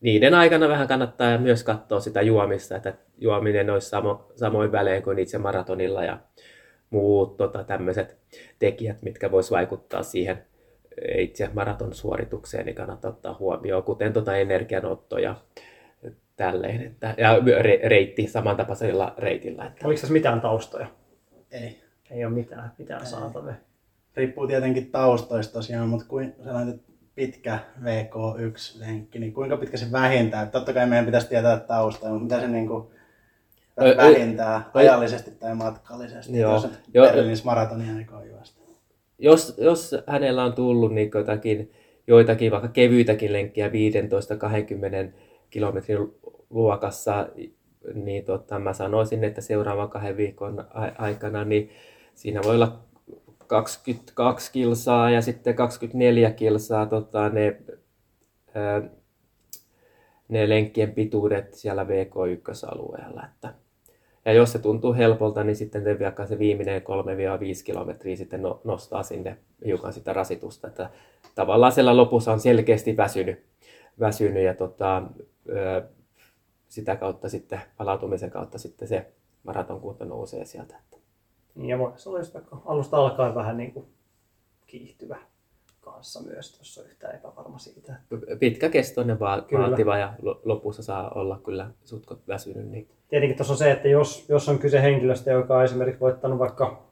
niiden 0.00 0.34
aikana 0.34 0.68
vähän 0.68 0.88
kannattaa 0.88 1.38
myös 1.38 1.64
katsoa 1.64 2.00
sitä 2.00 2.22
juomista, 2.22 2.76
että 2.76 2.94
juominen 3.18 3.70
olisi 3.70 3.88
samo, 3.88 4.32
samoin 4.36 4.72
välein 4.72 5.02
kuin 5.02 5.18
itse 5.18 5.38
maratonilla 5.38 6.04
ja 6.04 6.18
muut 6.90 7.36
tota, 7.36 7.64
tämmöiset 7.64 8.18
tekijät, 8.58 9.02
mitkä 9.02 9.30
vois 9.30 9.50
vaikuttaa 9.50 10.02
siihen 10.02 10.44
itse 11.18 11.50
maraton 11.54 11.94
suoritukseen, 11.94 12.66
niin 12.66 12.76
kannattaa 12.76 13.10
ottaa 13.10 13.36
huomioon, 13.38 13.82
kuten 13.82 14.12
tota 14.12 14.36
energianotto 14.36 15.18
ja 15.18 15.34
tälleen, 16.36 16.82
että, 16.82 17.14
ja 17.18 17.40
re, 17.62 17.80
reitti 17.84 18.26
samantapaisella 18.26 19.14
reitillä. 19.18 19.66
Että, 19.66 19.86
Oliko 19.86 20.00
tässä 20.00 20.12
mitään 20.12 20.40
taustoja? 20.40 20.86
Ei. 21.50 21.84
Ei 22.10 22.24
ole 22.24 22.34
mitään, 22.34 22.72
mitään 22.78 23.06
saatavia. 23.06 23.54
Riippuu 24.16 24.46
tietenkin 24.46 24.90
taustoista 24.90 25.52
tosiaan, 25.52 25.88
mutta 25.88 26.06
kuin 26.08 26.34
sellainen 26.44 26.80
pitkä 27.14 27.58
VK1-lenkki, 27.82 29.18
niin 29.18 29.32
kuinka 29.32 29.56
pitkä 29.56 29.76
se 29.76 29.92
vähintään? 29.92 30.50
Totta 30.50 30.72
kai 30.72 30.86
meidän 30.86 31.04
pitäisi 31.06 31.28
tietää 31.28 31.58
taustoja, 31.58 32.12
mutta 32.12 32.24
mitä 32.34 32.40
se 32.40 32.52
niin 32.52 32.68
kuin 32.68 32.88
vähintää 33.96 34.56
ö- 34.56 34.78
ajallisesti 34.78 35.30
tai 35.30 35.54
matkallisesti, 35.54 36.38
Joo. 36.38 36.52
jos. 36.52 36.68
Berliinissä 36.92 37.44
maratonia. 37.44 37.92
Jos, 39.24 39.54
jos 39.58 39.94
hänellä 40.06 40.44
on 40.44 40.52
tullut 40.52 40.94
niin 40.94 41.10
jotakin, 41.14 41.72
joitakin 42.06 42.52
vaikka 42.52 42.68
kevyitäkin 42.68 43.32
lenkkiä 43.32 43.68
15-20 43.68 43.72
kilometrin 45.50 45.98
luokassa, 46.50 47.28
niin 47.94 48.24
tota, 48.24 48.58
mä 48.58 48.72
sanoisin, 48.72 49.24
että 49.24 49.40
seuraavan 49.40 49.90
kahden 49.90 50.16
viikon 50.16 50.64
aikana 50.98 51.44
niin 51.44 51.70
siinä 52.14 52.40
voi 52.44 52.54
olla 52.54 52.78
22 53.46 54.52
kilsaa 54.52 55.10
ja 55.10 55.22
sitten 55.22 55.54
24 55.54 56.30
kilsaa 56.30 56.86
tota, 56.86 57.28
ne, 57.28 57.60
ne 60.28 60.48
lenkkien 60.48 60.92
pituudet 60.92 61.54
siellä 61.54 61.84
VK1-alueella. 61.84 63.24
Että 63.24 63.54
ja 64.24 64.32
jos 64.32 64.52
se 64.52 64.58
tuntuu 64.58 64.94
helpolta, 64.94 65.44
niin 65.44 65.56
sitten 65.56 65.84
te 65.84 65.98
vaikka 66.00 66.26
se 66.26 66.38
viimeinen 66.38 66.82
3-5 66.82 66.84
kilometriä 67.64 68.16
sitten 68.16 68.42
no- 68.42 68.60
nostaa 68.64 69.02
sinne 69.02 69.38
hiukan 69.66 69.92
sitä 69.92 70.12
rasitusta. 70.12 70.68
Että 70.68 70.90
tavallaan 71.34 71.72
siellä 71.72 71.96
lopussa 71.96 72.32
on 72.32 72.40
selkeästi 72.40 72.96
väsynyt, 72.96 73.44
väsynyt 74.00 74.44
ja 74.44 74.54
tota, 74.54 75.02
sitä 76.68 76.96
kautta 76.96 77.28
sitten 77.28 77.60
palautumisen 77.76 78.30
kautta 78.30 78.58
sitten 78.58 78.88
se 78.88 79.12
maraton 79.42 79.80
kunto 79.80 80.04
nousee 80.04 80.44
sieltä. 80.44 80.74
Niin, 81.54 81.68
ja 81.68 81.78
just 82.18 82.34
vaikka 82.34 82.62
alusta 82.64 82.96
alkaen 82.96 83.34
vähän 83.34 83.56
niin 83.56 83.72
kuin 83.72 83.86
kiihtyvä 84.66 85.18
kanssa 85.84 86.22
myös, 86.22 86.58
jos 86.58 86.78
on 86.78 86.84
yhtään 86.90 87.14
epävarma 87.14 87.58
siitä. 87.58 87.94
pitkäkestoinen, 88.38 89.20
va- 89.20 89.40
Kyllä. 89.40 89.66
vaativa 89.68 89.98
ja 89.98 90.12
lo- 90.22 90.40
lopussa 90.44 90.82
saa 90.82 91.10
olla 91.14 91.40
kyllä 91.44 91.70
sutkot 91.84 92.20
väsynyt. 92.28 92.70
Niin 92.70 92.88
Tietenkin 93.08 93.36
tuossa 93.36 93.52
on 93.54 93.58
se, 93.58 93.70
että 93.70 93.88
jos, 93.88 94.24
jos 94.28 94.48
on 94.48 94.58
kyse 94.58 94.82
henkilöstä, 94.82 95.30
joka 95.30 95.56
on 95.58 95.64
esimerkiksi 95.64 96.00
voittanut 96.00 96.38
vaikka 96.38 96.82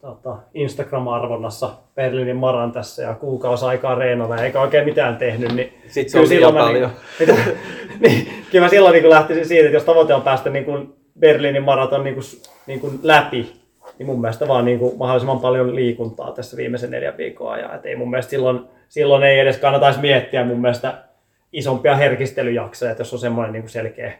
tota, 0.00 0.36
Instagram-arvonnassa 0.54 1.70
Berliinin 1.94 2.36
maran 2.36 2.72
tässä 2.72 3.02
ja 3.02 3.14
kuukausi 3.14 3.64
aikaa 3.64 3.94
reenana 3.94 4.42
eikä 4.42 4.60
oikein 4.60 4.84
mitään 4.84 5.16
tehnyt, 5.16 5.52
niin 5.52 5.72
Sitten 5.88 6.10
se 6.10 6.18
kyllä 6.18 6.22
on 6.22 6.28
silloin 6.28 6.54
mä 6.54 6.60
paljon. 6.60 6.90
Niin, 7.18 7.36
niin, 8.00 8.26
kyllä 8.50 8.64
mä 8.64 8.68
silloin 8.68 8.92
niin 8.92 9.10
lähtisin 9.10 9.46
siitä, 9.46 9.66
että 9.66 9.76
jos 9.76 9.84
tavoite 9.84 10.14
on 10.14 10.22
päästä 10.22 10.50
niin 10.50 10.64
kuin 10.64 10.94
Berliinin 11.18 11.62
maraton 11.62 12.04
niin 12.04 12.14
kuin, 12.14 12.24
niin 12.66 12.80
kuin 12.80 13.00
läpi, 13.02 13.59
niin 14.00 14.06
mun 14.06 14.20
mielestä 14.20 14.48
vaan 14.48 14.64
niin 14.64 14.78
kuin 14.78 14.98
mahdollisimman 14.98 15.40
paljon 15.40 15.74
liikuntaa 15.74 16.32
tässä 16.32 16.56
viimeisen 16.56 16.90
neljän 16.90 17.16
viikon 17.16 17.52
ajan. 17.52 17.74
Et 17.74 17.86
ei 17.86 17.96
mun 17.96 18.10
mielestä 18.10 18.30
silloin, 18.30 18.60
silloin 18.88 19.22
ei 19.22 19.38
edes 19.38 19.58
kannataisi 19.58 20.00
miettiä 20.00 20.44
mun 20.44 20.60
mielestä 20.60 21.02
isompia 21.52 21.96
herkistelyjaksoja, 21.96 22.90
että 22.90 23.00
jos 23.00 23.12
on 23.12 23.18
semmoinen 23.18 23.52
niin 23.52 23.62
kuin 23.62 23.70
selkeä, 23.70 24.12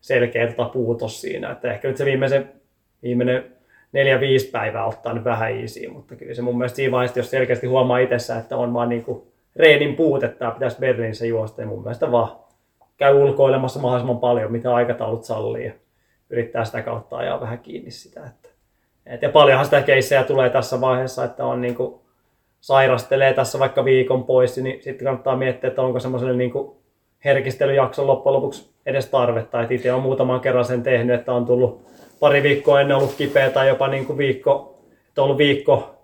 selkeä 0.00 0.46
tota 0.46 0.64
puutos 0.68 1.20
siinä. 1.20 1.50
Että 1.50 1.72
ehkä 1.72 1.88
nyt 1.88 1.96
se 1.96 2.04
viimeisen, 2.04 2.52
viimeinen 3.02 3.44
neljä, 3.92 4.20
viisi 4.20 4.50
päivää 4.50 4.84
ottaa 4.84 5.14
nyt 5.14 5.24
vähän 5.24 5.52
easy, 5.60 5.88
mutta 5.88 6.16
kyllä 6.16 6.34
se 6.34 6.42
mun 6.42 6.58
mielestä 6.58 6.76
siinä 6.76 6.92
vaiheessa, 6.92 7.18
jos 7.18 7.30
selkeästi 7.30 7.66
huomaa 7.66 7.98
itsessä, 7.98 8.36
että 8.36 8.56
on 8.56 8.74
vaan 8.74 8.88
niin 8.88 9.04
kuin 9.04 9.22
reenin 9.56 9.96
puutetta 9.96 10.44
ja 10.44 10.50
pitäisi 10.50 10.78
Berliinissä 10.78 11.26
juosta, 11.26 11.62
niin 11.62 11.68
mun 11.68 11.82
mielestä 11.82 12.12
vaan 12.12 12.36
käy 12.96 13.14
ulkoilemassa 13.14 13.80
mahdollisimman 13.80 14.20
paljon, 14.20 14.52
mitä 14.52 14.74
aikataulut 14.74 15.24
sallii 15.24 15.66
ja 15.66 15.72
yrittää 16.30 16.64
sitä 16.64 16.82
kautta 16.82 17.16
ajaa 17.16 17.40
vähän 17.40 17.58
kiinni 17.58 17.90
sitä. 17.90 18.20
Että, 18.26 18.47
et, 19.08 19.22
ja 19.22 19.28
paljonhan 19.28 19.64
sitä 19.64 19.80
keissejä 19.80 20.24
tulee 20.24 20.50
tässä 20.50 20.80
vaiheessa, 20.80 21.24
että 21.24 21.44
on 21.44 21.60
niin 21.60 21.74
kuin, 21.74 22.00
sairastelee 22.60 23.34
tässä 23.34 23.58
vaikka 23.58 23.84
viikon 23.84 24.24
pois, 24.24 24.56
niin 24.56 24.82
sitten 24.82 25.04
kannattaa 25.04 25.36
miettiä, 25.36 25.68
että 25.68 25.82
onko 25.82 26.00
semmoiselle 26.00 26.36
niin 26.36 26.50
kuin 26.50 26.70
herkistelyjakson 27.24 28.06
loppujen 28.06 28.34
lopuksi 28.34 28.70
edes 28.86 29.06
tarvetta. 29.06 29.62
Et 29.62 29.70
itse 29.70 29.92
olen 29.92 30.02
muutaman 30.02 30.40
kerran 30.40 30.64
sen 30.64 30.82
tehnyt, 30.82 31.20
että 31.20 31.32
on 31.32 31.46
tullut 31.46 31.86
pari 32.20 32.42
viikkoa 32.42 32.80
ennen 32.80 32.96
ollut 32.96 33.14
kipeä 33.14 33.50
tai 33.50 33.68
jopa 33.68 33.88
niin 33.88 34.06
kuin 34.06 34.18
viikko, 34.18 34.78
että 35.08 35.22
on 35.22 35.24
ollut 35.24 35.38
viikko, 35.38 35.94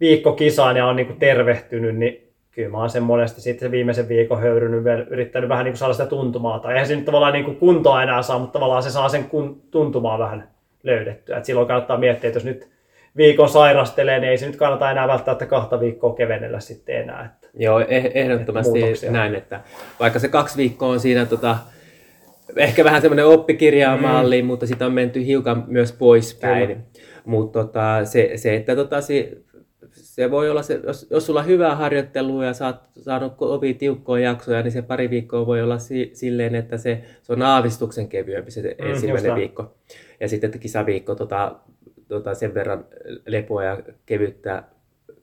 viikko 0.00 0.32
kisaan 0.32 0.76
ja 0.76 0.86
on 0.86 0.96
niin 0.96 1.06
kuin 1.06 1.18
tervehtynyt, 1.18 1.96
niin 1.96 2.32
kyllä 2.50 2.68
mä 2.68 2.78
oon 2.78 2.90
sen 2.90 3.02
monesti 3.02 3.40
sitten 3.40 3.70
viimeisen 3.70 4.08
viikon 4.08 4.40
höyrynyt, 4.40 4.84
vielä 4.84 5.06
yrittänyt 5.10 5.48
vähän 5.48 5.64
niin 5.64 5.72
kuin 5.72 5.78
saada 5.78 5.94
sitä 5.94 6.06
tuntumaa. 6.06 6.58
Tai 6.58 6.72
eihän 6.72 6.86
se 6.86 6.96
nyt 6.96 7.04
tavallaan 7.04 7.32
niin 7.32 7.44
kuin 7.44 7.56
kuntoa 7.56 8.02
enää 8.02 8.22
saa, 8.22 8.38
mutta 8.38 8.52
tavallaan 8.52 8.82
se 8.82 8.90
saa 8.90 9.08
sen 9.08 9.24
kun, 9.24 9.62
tuntumaa 9.70 10.18
vähän 10.18 10.48
löydettyä. 10.88 11.36
Et 11.36 11.44
silloin 11.44 11.68
kannattaa 11.68 11.98
miettiä, 11.98 12.28
että 12.28 12.36
jos 12.36 12.44
nyt 12.44 12.68
viikon 13.16 13.48
sairastelee, 13.48 14.20
niin 14.20 14.30
ei 14.30 14.38
se 14.38 14.46
nyt 14.46 14.56
kannata 14.56 14.90
enää 14.90 15.08
välttämättä 15.08 15.46
kahta 15.46 15.80
viikkoa 15.80 16.14
kevennellä 16.14 16.60
sitten 16.60 16.96
enää. 16.96 17.24
Että 17.24 17.48
Joo, 17.54 17.80
eh- 17.80 18.10
ehdottomasti 18.14 18.78
Muutoksia. 18.78 19.10
näin, 19.10 19.34
että 19.34 19.60
vaikka 20.00 20.18
se 20.18 20.28
kaksi 20.28 20.56
viikkoa 20.56 20.88
on 20.88 21.00
siinä 21.00 21.26
tota, 21.26 21.58
ehkä 22.56 22.84
vähän 22.84 23.02
semmoinen 23.02 23.26
oppikirjaamalli, 23.26 24.42
mm. 24.42 24.46
mutta 24.46 24.66
sitä 24.66 24.86
on 24.86 24.92
menty 24.92 25.26
hiukan 25.26 25.64
myös 25.66 25.92
poispäin. 25.92 26.76
Mutta 27.24 27.64
tota, 27.64 28.04
se, 28.04 28.32
se, 28.36 28.56
että 28.56 28.76
tota, 28.76 29.00
se, 29.00 29.32
se 29.92 30.30
voi 30.30 30.50
olla, 30.50 30.62
se, 30.62 30.80
jos, 30.86 31.06
jos 31.10 31.26
sulla 31.26 31.40
on 31.40 31.46
hyvää 31.46 31.76
harjoittelua 31.76 32.44
ja 32.44 32.52
oot 32.66 32.76
saanut 33.00 33.34
kovin 33.36 33.78
tiukkoja 33.78 34.24
jaksoja, 34.24 34.62
niin 34.62 34.72
se 34.72 34.82
pari 34.82 35.10
viikkoa 35.10 35.46
voi 35.46 35.62
olla 35.62 35.78
si, 35.78 36.10
silleen, 36.12 36.54
että 36.54 36.76
se, 36.76 37.02
se 37.22 37.32
on 37.32 37.42
aavistuksen 37.42 38.08
kevyempi 38.08 38.50
se 38.50 38.60
just 38.60 38.80
ensimmäinen 38.80 39.30
näin. 39.30 39.52
Ja 40.20 40.28
sitten 40.28 40.48
että 40.48 40.58
kisaviikko 40.58 41.14
tota, 41.14 41.56
tota, 42.08 42.34
sen 42.34 42.54
verran 42.54 42.84
lepoa 43.26 43.64
ja 43.64 43.82
kevyttä, 44.06 44.62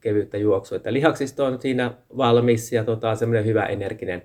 kevyttä 0.01 0.37
juoksua. 0.37 0.75
Että 0.75 0.93
lihaksisto 0.93 1.45
on 1.45 1.61
siinä 1.61 1.91
valmis 2.17 2.73
ja 2.73 2.83
tota, 2.83 3.15
semmoinen 3.15 3.45
hyvä 3.45 3.65
energinen 3.65 4.21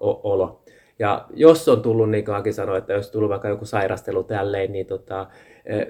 olo. 0.00 0.64
Ja 0.98 1.26
jos 1.34 1.68
on 1.68 1.82
tullut, 1.82 2.10
niin 2.10 2.24
kuin 2.24 2.54
sanoi, 2.54 2.78
että 2.78 2.92
jos 2.92 3.10
tullut 3.10 3.30
vaikka 3.30 3.48
joku 3.48 3.64
sairastelu 3.64 4.24
tälleen, 4.24 4.72
niin 4.72 4.86
tota, 4.86 5.26
eh, 5.64 5.86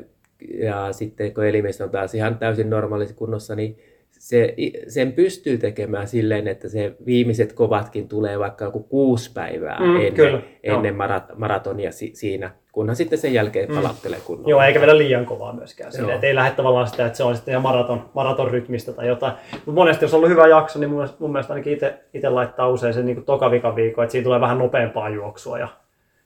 ja 0.58 0.92
sitten 0.92 1.34
kun 1.34 1.46
elimistö 1.46 1.84
on 1.84 1.90
taas 1.90 2.14
ihan 2.14 2.38
täysin 2.38 2.70
normaalissa 2.70 3.16
kunnossa, 3.16 3.54
niin 3.54 3.78
se, 4.10 4.54
sen 4.88 5.12
pystyy 5.12 5.58
tekemään 5.58 6.08
silleen, 6.08 6.48
että 6.48 6.68
se 6.68 6.96
viimeiset 7.06 7.52
kovatkin 7.52 8.08
tulee 8.08 8.38
vaikka 8.38 8.64
joku 8.64 8.82
kuusi 8.82 9.32
päivää 9.34 9.80
Mm, 9.80 9.96
ennen, 9.96 10.14
kyllä, 10.14 10.42
ennen 10.62 10.96
marat, 10.96 11.24
maratonia 11.36 11.92
si, 11.92 12.10
siinä, 12.14 12.50
kunhan 12.76 12.96
sitten 12.96 13.18
sen 13.18 13.34
jälkeen 13.34 13.68
palauttelee 13.74 14.20
kunnolla. 14.20 14.50
Joo, 14.50 14.62
eikä 14.62 14.80
vedä 14.80 14.98
liian 14.98 15.26
kovaa 15.26 15.52
myöskään. 15.52 15.92
Joo. 15.98 16.10
että 16.10 16.26
ei 16.26 16.34
lähde 16.34 16.50
tavallaan 16.50 16.88
sitä, 16.88 17.06
että 17.06 17.16
se 17.16 17.22
on 17.22 17.36
sitten 17.36 17.52
ihan 17.52 17.62
maraton, 17.62 18.10
maraton 18.14 18.50
rytmistä 18.50 18.92
tai 18.92 19.08
jotain. 19.08 19.32
Mutta 19.52 19.72
monesti, 19.72 20.04
jos 20.04 20.14
on 20.14 20.18
ollut 20.18 20.30
hyvä 20.30 20.46
jakso, 20.46 20.78
niin 20.78 20.90
mun 20.90 20.98
mielestä, 20.98 21.16
mun 21.20 21.32
mielestä 21.32 21.52
ainakin 21.52 21.78
itse 22.14 22.28
laittaa 22.28 22.68
usein 22.68 22.94
sen 22.94 23.06
niin 23.06 23.24
toka 23.24 23.50
viikko, 23.50 24.02
että 24.02 24.12
siinä 24.12 24.24
tulee 24.24 24.40
vähän 24.40 24.58
nopeampaa 24.58 25.08
juoksua 25.08 25.58
ja 25.58 25.68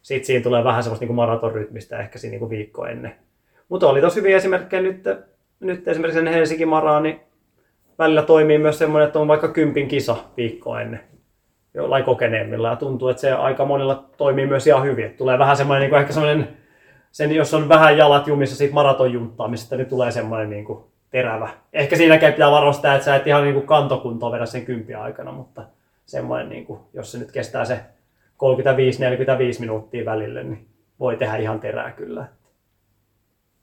sitten 0.03 0.27
siinä 0.27 0.43
tulee 0.43 0.65
vähän 0.65 0.83
semmoista 0.83 1.07
niin 1.07 1.15
maraton 1.15 1.53
rytmistä 1.53 1.99
ehkä 1.99 2.19
siinä 2.19 2.39
niin 2.39 2.51
viikko 2.51 2.87
ennen. 2.87 3.15
Mutta 3.69 3.89
oli 3.89 4.01
tosi 4.01 4.21
hyviä 4.21 4.37
esimerkkejä 4.37 4.83
nyt, 4.83 5.05
nyt 5.61 5.89
esimerkiksi 5.89 6.19
sen 6.19 6.33
Helsingin 6.33 6.69
maraa, 6.69 7.01
niin 7.01 7.21
välillä 7.99 8.23
toimii 8.23 8.59
myös 8.59 8.79
semmoinen, 8.79 9.07
että 9.07 9.19
on 9.19 9.29
vaikka 9.29 9.49
kympin 9.49 9.89
kisa 9.89 10.17
viikkoa 10.37 10.81
ennen 10.81 11.10
jollain 11.75 12.05
kokeneemmilla 12.05 12.69
ja 12.69 12.77
tuntuu, 12.77 13.09
että 13.09 13.21
se 13.21 13.33
aika 13.33 13.65
monilla 13.65 14.05
toimii 14.17 14.47
myös 14.47 14.67
ihan 14.67 14.85
hyvin. 14.85 15.05
Että 15.05 15.19
tulee 15.19 15.39
vähän 15.39 15.57
semmoinen, 15.57 15.81
niin 15.81 15.91
kuin 15.91 16.01
ehkä 16.01 16.13
semmoinen, 16.13 16.57
sen, 17.13 17.33
jos 17.33 17.55
on 17.55 17.69
vähän 17.69 17.99
jalat 17.99 18.27
jumissa 18.27 18.57
siitä 18.57 18.75
maratonjunttaamisesta, 18.75 19.77
niin 19.77 19.89
tulee 19.89 20.11
semmoinen 20.11 20.51
niin 20.51 20.65
kuin 20.65 20.85
terävä. 21.11 21.49
Ehkä 21.73 21.97
siinäkin 21.97 22.33
pitää 22.33 22.51
varostaa, 22.51 22.95
että 22.95 23.05
sä 23.05 23.17
et 23.17 23.27
ihan 23.27 23.43
niin 23.43 23.55
kuin 23.55 23.67
kantokuntoa 23.67 24.33
vedä 24.33 24.47
sen 24.47 24.67
kympiä 24.67 25.03
aikana, 25.03 25.33
mutta 25.33 25.63
semmoinen, 26.07 26.49
niin 26.49 26.67
kuin, 26.67 26.81
jos 26.93 27.13
se 27.13 27.19
nyt 27.19 27.33
kestää 27.33 27.65
se 27.65 27.81
35-45 29.57 29.61
minuuttia 29.61 30.05
välille, 30.05 30.43
niin 30.43 30.69
voi 31.01 31.17
tehdä 31.17 31.37
ihan 31.37 31.61
terää 31.61 31.91
kyllä. 31.91 32.27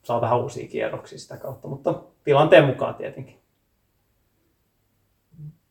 Saa 0.04 0.22
vähän 0.22 0.40
uusia 0.40 0.68
kierroksia 0.68 1.20
sitä 1.20 1.38
kautta, 1.38 1.68
mutta 1.68 1.94
tilanteen 2.24 2.66
mukaan 2.66 2.96
tietenkin. 2.96 3.40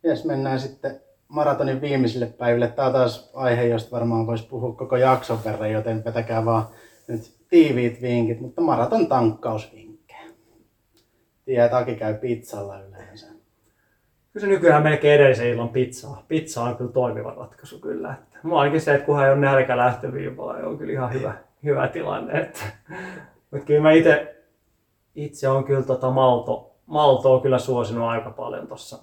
Jes, 0.03 0.24
mennään 0.24 0.61
sitten 0.61 1.01
maratonin 1.29 1.81
viimeisille 1.81 2.27
päiville. 2.27 2.68
Tämä 2.68 2.87
on 2.87 2.93
taas 2.93 3.31
aihe, 3.35 3.64
josta 3.64 3.97
varmaan 3.97 4.27
voisi 4.27 4.47
puhua 4.47 4.72
koko 4.72 4.97
jakson 4.97 5.39
verran, 5.45 5.72
joten 5.72 6.05
vetäkää 6.05 6.45
vaan 6.45 6.66
nyt 7.09 7.37
tiiviit 7.49 8.03
vinkit, 8.03 8.41
mutta 8.41 8.61
maraton 8.61 9.07
tankkausvinkkejä. 9.07 10.20
Tiedät, 11.45 11.74
Aki 11.74 11.95
käy 11.95 12.14
pizzalla 12.14 12.81
yleensä. 12.81 13.27
Kyllä 14.37 14.47
se 14.47 14.47
nykyään 14.47 14.83
melkein 14.83 15.14
edellisen 15.20 15.49
illan 15.49 15.68
pizzaa. 15.68 16.24
Pizza 16.29 16.62
on 16.62 16.77
kyllä 16.77 16.93
toimiva 16.93 17.35
ratkaisu 17.35 17.79
kyllä. 17.79 18.12
Että 18.12 18.39
mulla 18.43 18.61
ainakin 18.61 18.81
se, 18.81 18.95
että 18.95 19.07
kunhan 19.07 19.27
ei 19.27 19.33
ole 19.33 19.41
nälkä 19.41 19.77
lähtöviivalla, 19.77 20.53
niin 20.53 20.64
on 20.64 20.79
kyllä 20.79 20.93
ihan 20.93 21.12
hyvä, 21.12 21.35
hyvä 21.64 21.89
tilanne. 21.89 22.53
Mutta 23.51 23.66
kyllä 23.66 23.81
mä 23.81 23.93
itse, 23.93 24.37
itse 25.14 25.49
on 25.49 25.64
kyllä 25.64 25.83
tota 25.83 26.11
malto, 26.11 26.77
maltoa 26.87 27.41
kyllä 27.41 27.59
suosinut 27.59 28.05
aika 28.05 28.31
paljon 28.31 28.66
tuossa 28.66 28.99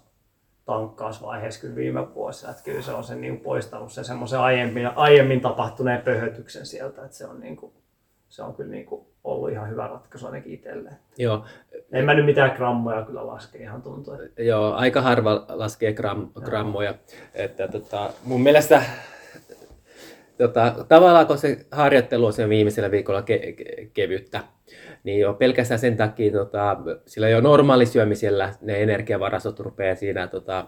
tankkausvaiheessa 0.66 1.61
kyllä 1.61 1.76
viime 1.76 2.14
vuosina. 2.14 2.51
Että 2.51 2.64
kyllä 2.64 2.82
se 2.82 2.91
on 2.91 3.03
sen 3.03 3.22
niin 3.22 3.39
poistanut 3.39 3.91
sen 3.91 4.05
semmoisen 4.05 4.39
aiemmin, 4.39 4.88
aiemmin 4.95 5.41
tapahtuneen 5.41 6.01
pöhötyksen 6.01 6.66
sieltä, 6.66 7.05
että 7.05 7.18
se 7.18 7.28
on, 7.28 7.39
niin 7.39 7.55
kuin, 7.57 7.74
se 8.30 8.43
on 8.43 8.53
kyllä 8.55 8.72
niin 8.72 8.86
kuin 8.86 9.05
ollut 9.24 9.51
ihan 9.51 9.70
hyvä 9.70 9.88
ratkaisu 9.88 10.26
ainakin 10.26 10.53
itselleen. 10.53 10.95
Joo, 11.18 11.45
En 11.91 12.05
mä 12.05 12.14
nyt 12.14 12.26
mitään 12.26 12.55
grammoja 12.55 13.01
kyllä 13.01 13.28
laske 13.28 13.57
ihan 13.57 13.82
tuntuu. 13.82 14.14
Joo, 14.38 14.74
aika 14.74 15.01
harva 15.01 15.45
laskee 15.49 15.93
gram, 15.93 16.30
grammoja. 16.41 16.95
Että, 17.34 17.68
tota, 17.68 18.09
mun 18.24 18.41
mielestä 18.41 18.84
tota, 20.48 20.86
tavallaan 20.88 21.28
kun 21.28 21.38
se 21.38 21.66
harjoittelu 21.72 22.26
on 22.26 22.50
viimeisellä 22.50 22.91
viikolla 22.91 23.22
ke- 23.22 23.54
ke- 23.62 23.89
kevyttä, 23.94 24.44
niin 25.04 25.20
jo 25.20 25.34
pelkästään 25.34 25.80
sen 25.80 25.98
takia 25.98 26.32
tota, 26.32 26.78
sillä 27.06 27.30
jo 27.30 27.41
normaalisyömisellä 27.41 28.54
ne 28.62 28.84
energiavarastot 28.84 29.60
rupeaa 29.60 29.96
siinä, 29.96 30.28
tota, 30.28 30.68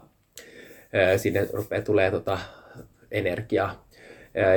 sinne 1.18 1.48
rupeaa 1.54 1.82
tulee 1.82 2.12
tota, 2.12 2.38
energiaa. 3.12 3.86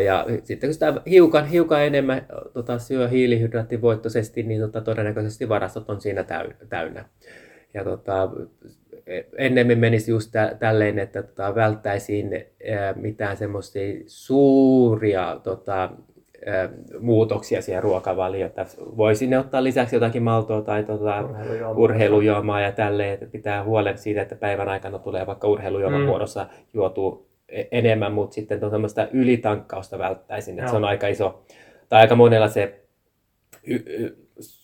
Ja, 0.04 0.26
sitten 0.44 0.68
kun 0.68 0.74
sitä 0.74 0.94
hiukan, 1.10 1.46
hiukan 1.46 1.82
enemmän 1.82 2.26
tota, 2.52 2.78
syö 2.78 3.08
hiilihydraattivoittoisesti, 3.08 4.42
niin 4.42 4.60
tota, 4.60 4.80
todennäköisesti 4.80 5.48
varastot 5.48 5.90
on 5.90 6.00
siinä 6.00 6.22
täy- 6.22 6.66
täynnä. 6.68 7.04
Ja 7.74 7.84
tota, 7.84 8.30
ennemmin 9.38 9.78
menisi 9.78 10.10
just 10.10 10.32
tä, 10.32 10.56
tälleen, 10.58 10.98
että 10.98 11.22
tota, 11.22 11.54
välttäisiin 11.54 12.30
ää, 12.70 12.92
mitään 12.92 13.36
semmoisia 13.36 13.94
suuria 14.06 15.40
tota, 15.42 15.90
ää, 16.46 16.68
muutoksia 17.00 17.62
siihen 17.62 17.82
ruokavalioon. 17.82 18.46
Että 18.48 18.66
Voisin 18.96 19.38
ottaa 19.38 19.64
lisäksi 19.64 19.96
jotakin 19.96 20.22
maltoa 20.22 20.62
tai 20.62 20.84
tota, 20.84 21.20
Urheilujuomaa. 21.20 21.76
urheilujuomaa 21.82 22.60
ja 22.60 22.72
tälleen, 22.72 23.14
että 23.14 23.26
pitää 23.26 23.64
huolen 23.64 23.98
siitä, 23.98 24.22
että 24.22 24.34
päivän 24.36 24.68
aikana 24.68 24.98
tulee 24.98 25.26
vaikka 25.26 25.48
urheilujuoman 25.48 26.00
Mm. 26.00 26.06
muodossa 26.06 26.46
juotu 26.74 27.28
e- 27.48 27.64
enemmän, 27.72 28.12
mutta 28.12 28.34
sitten 28.34 28.64
on 28.64 28.70
semmoista 28.70 29.08
ylitankkausta 29.12 29.98
välttäisin, 29.98 30.58
että 30.58 30.70
se 30.70 30.76
on 30.76 30.84
aika 30.84 31.08
iso, 31.08 31.42
tai 31.88 32.00
aika 32.00 32.14
monella 32.14 32.48
se 32.48 32.80
y- 33.66 33.82
y- 33.86 34.16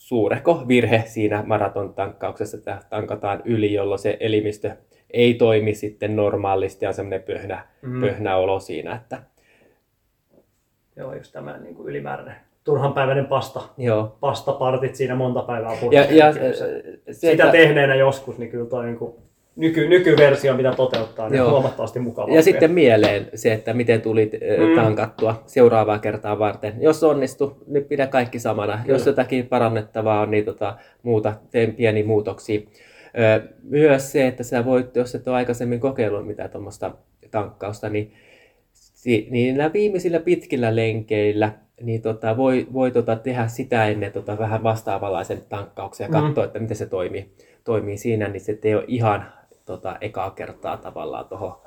suurehko 0.04 0.64
virhe 0.68 1.02
siinä 1.06 1.42
maraton 1.46 1.94
tankkauksessa, 1.94 2.56
että 2.56 2.78
tankataan 2.90 3.42
yli, 3.44 3.72
jolloin 3.72 3.98
se 3.98 4.16
elimistö 4.20 4.70
ei 5.10 5.34
toimi 5.34 5.74
sitten 5.74 6.16
normaalisti 6.16 6.84
ja 6.84 6.92
semmoinen 6.92 7.22
pöhnä, 7.22 7.66
Mm. 7.82 8.00
pöhnä 8.00 8.36
olo 8.36 8.60
siinä, 8.60 8.94
että 8.94 9.22
Joo, 10.96 11.14
just 11.14 11.32
tämä 11.32 11.58
niin 11.58 11.74
kuin 11.74 11.88
ylimääräinen 11.88 12.34
turhanpäiväinen 12.64 13.26
pasta, 13.26 13.60
joo. 13.78 14.16
pastapartit 14.20 14.94
siinä 14.94 15.14
monta 15.14 15.42
päivää 15.42 15.72
Ja, 15.90 16.02
ja 16.14 16.32
se, 16.32 16.52
se, 16.54 16.92
sitä 17.12 17.30
että- 17.44 17.52
tehneenä 17.52 17.94
joskus, 17.94 18.38
niin 18.38 18.50
kyllä 18.50 18.66
toi 18.70 18.84
niin 18.86 18.98
kuin 18.98 19.14
nyky, 19.56 19.88
nykyversio, 19.88 20.54
mitä 20.56 20.72
toteuttaa, 20.76 21.28
niin 21.28 21.38
Joo. 21.38 21.50
huomattavasti 21.50 21.98
mukavaa. 21.98 22.34
Ja 22.34 22.42
sitten 22.42 22.70
mieleen 22.70 23.28
se, 23.34 23.52
että 23.52 23.72
miten 23.74 24.00
tulit 24.02 24.32
Mm. 24.32 24.64
mm. 24.68 24.74
tankattua 24.76 25.42
seuraavaa 25.46 25.98
kertaa 25.98 26.38
varten. 26.38 26.74
Jos 26.80 27.04
onnistu, 27.04 27.56
niin 27.66 27.84
pidä 27.84 28.06
kaikki 28.06 28.38
samana. 28.38 28.72
Kyllä. 28.82 28.94
Jos 28.94 29.06
jotakin 29.06 29.46
parannettavaa 29.46 30.20
on, 30.20 30.30
niin 30.30 30.44
tota, 30.44 30.76
muuta, 31.02 31.34
teen 31.50 31.74
pieniä 31.74 32.04
muutoksia. 32.04 32.60
Ö, 33.18 33.48
Myös 33.62 34.12
se, 34.12 34.26
että 34.26 34.42
sä 34.42 34.64
voit, 34.64 34.96
jos 34.96 35.14
et 35.14 35.28
ole 35.28 35.36
aikaisemmin 35.36 35.80
kokeillut 35.80 36.26
mitään 36.26 36.50
tuommoista 36.50 36.90
tankkausta, 37.30 37.88
niin, 37.88 38.12
niin 39.30 39.56
näillä 39.56 39.72
viimeisillä 39.72 40.20
pitkillä 40.20 40.76
lenkeillä 40.76 41.52
niin 41.82 42.02
tota, 42.02 42.36
voi, 42.36 42.66
voi 42.72 42.90
tota, 42.90 43.16
tehdä 43.16 43.46
sitä 43.46 43.88
ennen 43.88 44.12
tota, 44.12 44.38
vähän 44.38 44.62
vastaavanlaisen 44.62 45.38
tankkauksen 45.48 46.04
ja 46.04 46.20
Mm. 46.20 46.26
katsoa, 46.26 46.44
että 46.44 46.58
miten 46.58 46.76
se 46.76 46.86
toimii, 46.86 47.28
toimii 47.64 47.96
siinä, 47.96 48.28
niin 48.28 48.40
se 48.40 48.58
ei 48.64 48.74
ole 48.74 48.84
ihan 48.88 49.24
tota, 49.66 49.96
ekaa 50.00 50.30
kertaa 50.30 50.76
tavallaan 50.76 51.24
tuohon 51.24 51.60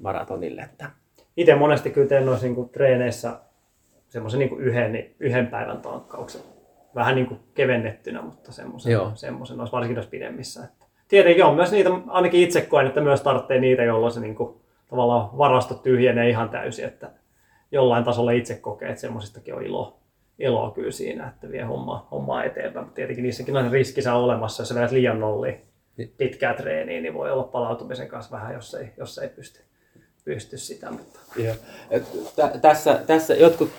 maratonille. 0.00 0.62
Että. 0.62 0.90
Itse 1.36 1.54
monesti 1.54 1.90
kyllä 1.90 2.08
teen 2.08 2.26
noissa 2.26 2.46
niin 2.46 2.68
treeneissä 2.68 3.40
semmoisen 4.08 4.38
niin 4.38 4.48
kuin 4.48 4.60
yhden, 4.60 5.10
yhden 5.20 5.46
päivän 5.46 5.78
tankkauksen. 5.78 6.40
Vähän 6.94 7.14
niin 7.14 7.26
kuin 7.26 7.40
kevennettynä, 7.54 8.22
mutta 8.22 8.52
semmoisen, 8.52 8.92
Joo. 8.92 9.12
semmoisen 9.14 9.56
noissa, 9.56 9.76
varsinkin 9.76 9.94
noissa 9.94 10.10
pidemmissä. 10.10 10.64
Että 10.64 10.86
tietenkin 11.08 11.44
on 11.44 11.54
myös 11.54 11.72
niitä, 11.72 11.90
ainakin 12.06 12.40
itse 12.40 12.60
koen, 12.60 12.86
että 12.86 13.00
myös 13.00 13.20
tarvitsee 13.20 13.60
niitä, 13.60 13.82
jolloin 13.82 14.12
se 14.12 14.20
niin 14.20 14.34
kuin, 14.34 14.54
tavallaan 14.90 15.38
varasto 15.38 15.74
tyhjenee 15.74 16.28
ihan 16.28 16.48
täysin, 16.48 16.84
että 16.84 17.10
jollain 17.72 18.04
tasolla 18.04 18.30
itse 18.30 18.54
kokee, 18.54 18.88
että 18.88 19.00
semmoisistakin 19.00 19.54
on 19.54 19.62
ilo, 19.62 19.96
iloa 20.38 20.70
kyllä 20.70 20.90
siinä, 20.90 21.28
että 21.28 21.50
vie 21.50 21.62
hommaa, 21.62 22.08
hommaa 22.10 22.44
eteenpäin. 22.44 22.86
Mutta 22.86 22.96
tietenkin 22.96 23.22
niissäkin 23.22 23.56
on 23.56 23.72
riskinsä 23.72 24.14
olemassa, 24.14 24.60
jos 24.60 24.68
sä 24.68 24.74
vedät 24.74 24.90
liian 24.90 25.20
nolliin 25.20 25.54
Niin. 25.54 25.73
Pitkää 26.16 26.54
treeniä, 26.54 27.00
niin 27.00 27.14
voi 27.14 27.30
olla 27.30 27.42
palautumisen 27.44 28.08
kanssa 28.08 28.30
vähän, 28.36 28.54
jos 28.54 28.74
ei, 28.74 28.86
jos 28.96 29.18
ei 29.18 29.28
pysty, 29.28 29.60
pysty 30.24 30.58
sitä. 30.58 30.90
Mutta 30.90 31.20
Joo. 31.36 31.54
Tä- 32.36 32.58
tässä, 32.62 33.00
tässä 33.06 33.34
jotkut 33.34 33.70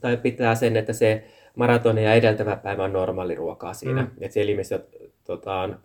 tai 0.00 0.16
pitää 0.16 0.54
sen, 0.54 0.76
että 0.76 0.92
se 0.92 1.24
maratonin 1.56 2.04
ja 2.04 2.14
edeltävä 2.14 2.56
päivä 2.56 2.84
on 2.84 2.92
normaaliruokaa 2.92 3.74
siinä. 3.74 4.02
Mm. 4.02 4.10
Että 4.20 4.34
se 4.34 4.42
elimistö 4.42 4.80
tota, 5.24 5.54
on, 5.54 5.78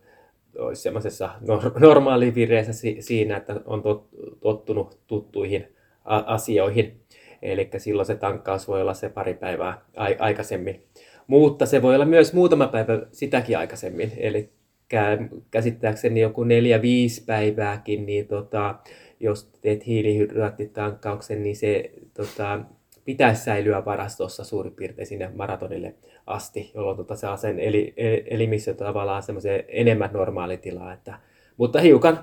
olisi 0.57 0.81
semmoisessa 0.81 1.29
nor- 1.41 1.79
normaalivireessä 1.79 2.73
si- 2.73 2.97
siinä, 2.99 3.37
että 3.37 3.55
on 3.65 3.81
tot, 3.83 4.07
tottunut 4.39 4.99
tuttuihin 5.07 5.67
a- 6.05 6.23
asioihin. 6.33 7.01
Eli 7.41 7.69
silloin 7.77 8.05
se 8.05 8.15
tankkaus 8.15 8.67
voi 8.67 8.81
olla 8.81 8.93
se 8.93 9.09
pari 9.09 9.33
päivää 9.33 9.81
ai- 9.95 10.15
aikaisemmin. 10.19 10.83
Mutta 11.27 11.65
se 11.65 11.81
voi 11.81 11.95
olla 11.95 12.05
myös 12.05 12.33
muutama 12.33 12.67
päivä 12.67 12.99
sitäkin 13.11 13.57
aikaisemmin. 13.57 14.11
Eli 14.17 14.49
käsittääkseni 15.51 16.21
joku 16.21 16.43
neljä, 16.43 16.81
viisi 16.81 17.23
päivääkin, 17.25 18.05
niin 18.05 18.27
tota, 18.27 18.75
jos 19.19 19.51
teet 19.61 19.87
hiilihydraattitankkauksen, 19.87 21.43
niin 21.43 21.55
se 21.55 21.91
tota, 22.13 22.59
pitäisi 23.05 23.43
säilyä 23.43 23.85
varastossa 23.85 24.43
suurin 24.43 24.73
piirtein 24.73 25.07
sinne 25.07 25.31
maratonille 25.35 25.95
asti, 26.25 26.71
jolloin 26.75 26.97
tota, 26.97 27.15
saa 27.15 27.37
sen 27.37 27.59
eli, 27.59 27.93
el- 27.97 28.21
elimistö 28.25 28.73
tavallaan 28.73 29.23
semmoiseen 29.23 29.63
enemmän 29.67 30.09
normaalitilaa. 30.13 30.93
Että, 30.93 31.19
mutta 31.57 31.81
hiukan 31.81 32.19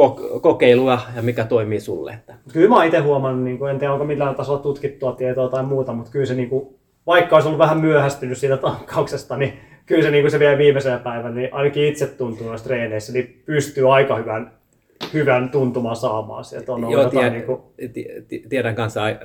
ko- 0.00 0.40
kokeilua 0.40 1.00
ja 1.16 1.22
mikä 1.22 1.44
toimii 1.44 1.80
sulle. 1.80 2.12
Että. 2.12 2.34
Kyllä 2.52 2.68
mä 2.68 2.84
itse 2.84 2.98
huomannut, 2.98 3.44
niin 3.44 3.70
en 3.70 3.78
tiedä 3.78 3.92
onko 3.92 4.04
millään 4.04 4.34
tasolla 4.34 4.62
tutkittua 4.62 5.12
tietoa 5.12 5.48
tai 5.48 5.62
muuta, 5.62 5.92
mutta 5.92 6.10
kyllä 6.10 6.26
se 6.26 6.34
niin 6.34 6.48
kuin, 6.48 6.74
vaikka 7.06 7.36
olisi 7.36 7.48
ollut 7.48 7.58
vähän 7.58 7.78
myöhästynyt 7.78 8.38
siitä 8.38 8.56
tankkauksesta, 8.56 9.36
niin 9.36 9.52
kyllä 9.86 10.02
se, 10.02 10.10
niin 10.10 10.22
kuin 10.22 10.30
se 10.30 10.38
vielä 10.38 10.58
viimeisellä 10.58 10.98
päivänä, 10.98 11.34
niin 11.34 11.54
ainakin 11.54 11.84
itse 11.84 12.06
tuntuu 12.06 12.46
noissa 12.48 12.66
treeneissä, 12.66 13.12
niin 13.12 13.42
pystyy 13.46 13.94
aika 13.94 14.16
hyvän 14.16 14.52
hyvän 15.14 15.48
tuntuman 15.50 15.96
saamaan 15.96 16.44
sieltä. 16.44 16.72
On 16.72 16.78
ollut 16.84 16.92
Joo, 16.92 17.02
jotain 17.02 17.18
tiedän, 17.18 17.32
niin 17.32 17.44
kuin, 17.44 17.62
ti- 18.28 18.44
tiedän 18.48 18.74
kanssa 18.74 19.06
äh, 19.06 19.16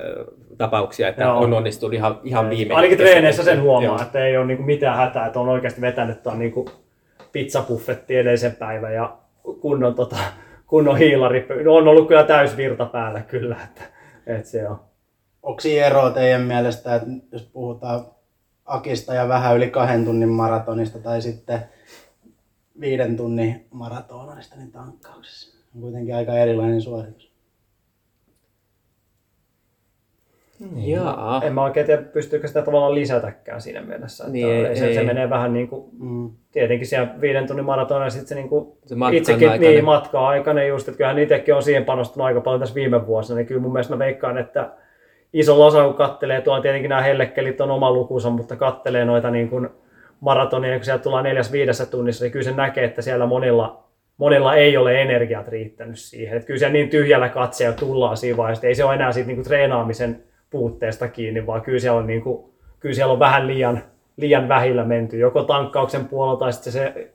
tapauksia, 0.58 1.08
että 1.08 1.22
Joo. 1.22 1.38
on 1.38 1.52
onnistunut 1.52 1.94
ihan, 1.94 2.20
ihan 2.24 2.50
viime 2.50 2.74
Ainakin 2.74 2.90
hetkessä. 2.90 3.10
treeneissä 3.12 3.42
sen 3.44 3.62
huomaa, 3.62 3.84
Joo. 3.84 4.02
että 4.02 4.26
ei 4.26 4.36
ole 4.36 4.46
niinku 4.46 4.62
mitään 4.64 4.96
hätää, 4.96 5.26
että 5.26 5.40
on 5.40 5.48
oikeasti 5.48 5.80
vetänyt 5.80 6.22
tuon 6.22 6.38
niinku 6.38 6.70
pizzabuffetti 7.32 8.16
edellisen 8.16 8.56
päivän 8.56 8.94
ja 8.94 9.16
kunnon, 9.60 9.94
tota, 9.94 10.16
kunnon 10.66 10.98
hiilari. 10.98 11.46
On 11.68 11.88
ollut 11.88 12.08
kyllä 12.08 12.22
täysvirta 12.24 12.86
päällä 12.86 13.20
kyllä, 13.20 13.56
että, 13.64 13.82
että 14.26 14.48
se 14.48 14.68
on. 14.68 14.80
Onko 15.42 15.60
siinä 15.60 15.86
eroa 15.86 16.10
teidän 16.10 16.42
mielestä, 16.42 16.94
että 16.94 17.08
jos 17.32 17.42
puhutaan 17.52 18.04
Akista 18.70 19.14
ja 19.14 19.28
vähän 19.28 19.56
yli 19.56 19.70
kahden 19.70 20.04
tunnin 20.04 20.28
maratonista 20.28 20.98
tai 20.98 21.22
sitten 21.22 21.58
viiden 22.80 23.16
tunnin 23.16 23.66
maratonaista, 23.70 24.56
niin 24.56 24.70
tankkauksessa 24.72 25.58
on 25.74 25.80
kuitenkin 25.80 26.14
aika 26.14 26.34
erilainen 26.34 26.80
suoritus. 26.82 27.30
Jaa. 30.76 31.42
En 31.44 31.54
mä 31.54 31.62
oikein 31.64 31.86
tiedä, 31.86 32.02
pystyykö 32.02 32.48
sitä 32.48 32.62
tavallaan 32.62 32.94
lisätäkään 32.94 33.60
siinä 33.60 33.80
mielessä. 33.82 34.24
Että 34.24 34.32
Niin, 34.32 34.66
ei- 34.66 34.76
se, 34.76 34.94
se 34.94 35.00
ei. 35.00 35.06
menee 35.06 35.30
vähän 35.30 35.52
niin 35.52 35.68
kuin, 35.68 35.90
Mm. 35.98 36.30
tietenkin 36.52 36.86
siellä 36.86 37.14
viiden 37.20 37.46
tunnin 37.46 37.64
maratona 37.64 38.04
ja 38.04 38.10
sitten 38.10 38.28
se, 38.28 38.34
niin 38.34 38.48
kuin 38.48 38.72
Se 38.86 38.94
matkan 38.94 39.16
itsekin 39.18 39.50
aikainen. 39.50 39.74
niin, 39.74 39.84
matkaa 39.84 40.28
aikainen 40.28 40.68
just, 40.68 40.88
että 40.88 40.96
kyllähän 40.98 41.18
itsekin 41.18 41.54
on 41.54 41.62
siihen 41.62 41.84
panostanut 41.84 42.26
aika 42.26 42.40
paljon 42.40 42.60
tässä 42.60 42.74
viime 42.74 43.06
vuosina, 43.06 43.36
niin 43.36 43.46
kyllä 43.46 43.60
mun 43.60 43.72
mielestä 43.72 43.94
mä 43.94 43.98
veikkaan, 43.98 44.38
että 44.38 44.70
iso 45.32 45.66
osa 45.66 45.84
kun 45.84 45.94
kattelee, 45.94 46.40
tuolla 46.40 46.62
tietenkin 46.62 46.88
nämä 46.88 47.02
hellekkelit 47.02 47.60
on 47.60 47.70
oma 47.70 47.92
lukunsa, 47.92 48.30
mutta 48.30 48.56
kattelee 48.56 49.04
noita 49.04 49.30
niin 49.30 49.48
kuin 49.48 49.68
maratonia, 50.20 50.76
kun 50.76 50.84
sieltä 50.84 51.02
tullaan 51.02 51.24
neljäs 51.24 51.52
viidessä 51.52 51.86
tunnissa, 51.86 52.24
niin 52.24 52.32
kyllä 52.32 52.44
se 52.44 52.52
näkee, 52.52 52.84
että 52.84 53.02
siellä 53.02 53.26
monilla, 53.26 53.84
monilla 54.16 54.54
ei 54.54 54.76
ole 54.76 55.02
energiat 55.02 55.48
riittänyt 55.48 55.98
siihen. 55.98 56.36
Että 56.36 56.46
kyllä 56.46 56.58
siellä 56.58 56.72
niin 56.72 56.90
tyhjällä 56.90 57.28
katseella 57.28 57.76
tullaan 57.76 58.16
siinä 58.16 58.36
vaiheessa, 58.36 58.66
ei 58.66 58.74
se 58.74 58.84
ole 58.84 58.94
enää 58.94 59.12
siitä 59.12 59.26
niin 59.26 59.36
kuin 59.36 59.44
treenaamisen 59.44 60.22
puutteesta 60.50 61.08
kiinni, 61.08 61.46
vaan 61.46 61.62
kyllä 61.62 61.78
siellä 61.78 61.98
on, 61.98 62.06
niin 62.06 62.22
kuin, 62.22 62.50
kyllä 62.80 62.94
siellä 62.94 63.12
on 63.12 63.18
vähän 63.18 63.46
liian, 63.46 63.82
liian 64.16 64.48
vähillä 64.48 64.84
menty, 64.84 65.18
joko 65.18 65.42
tankkauksen 65.42 66.08
puolella 66.08 66.38
tai 66.38 66.52
sitten 66.52 66.72
se 66.72 67.10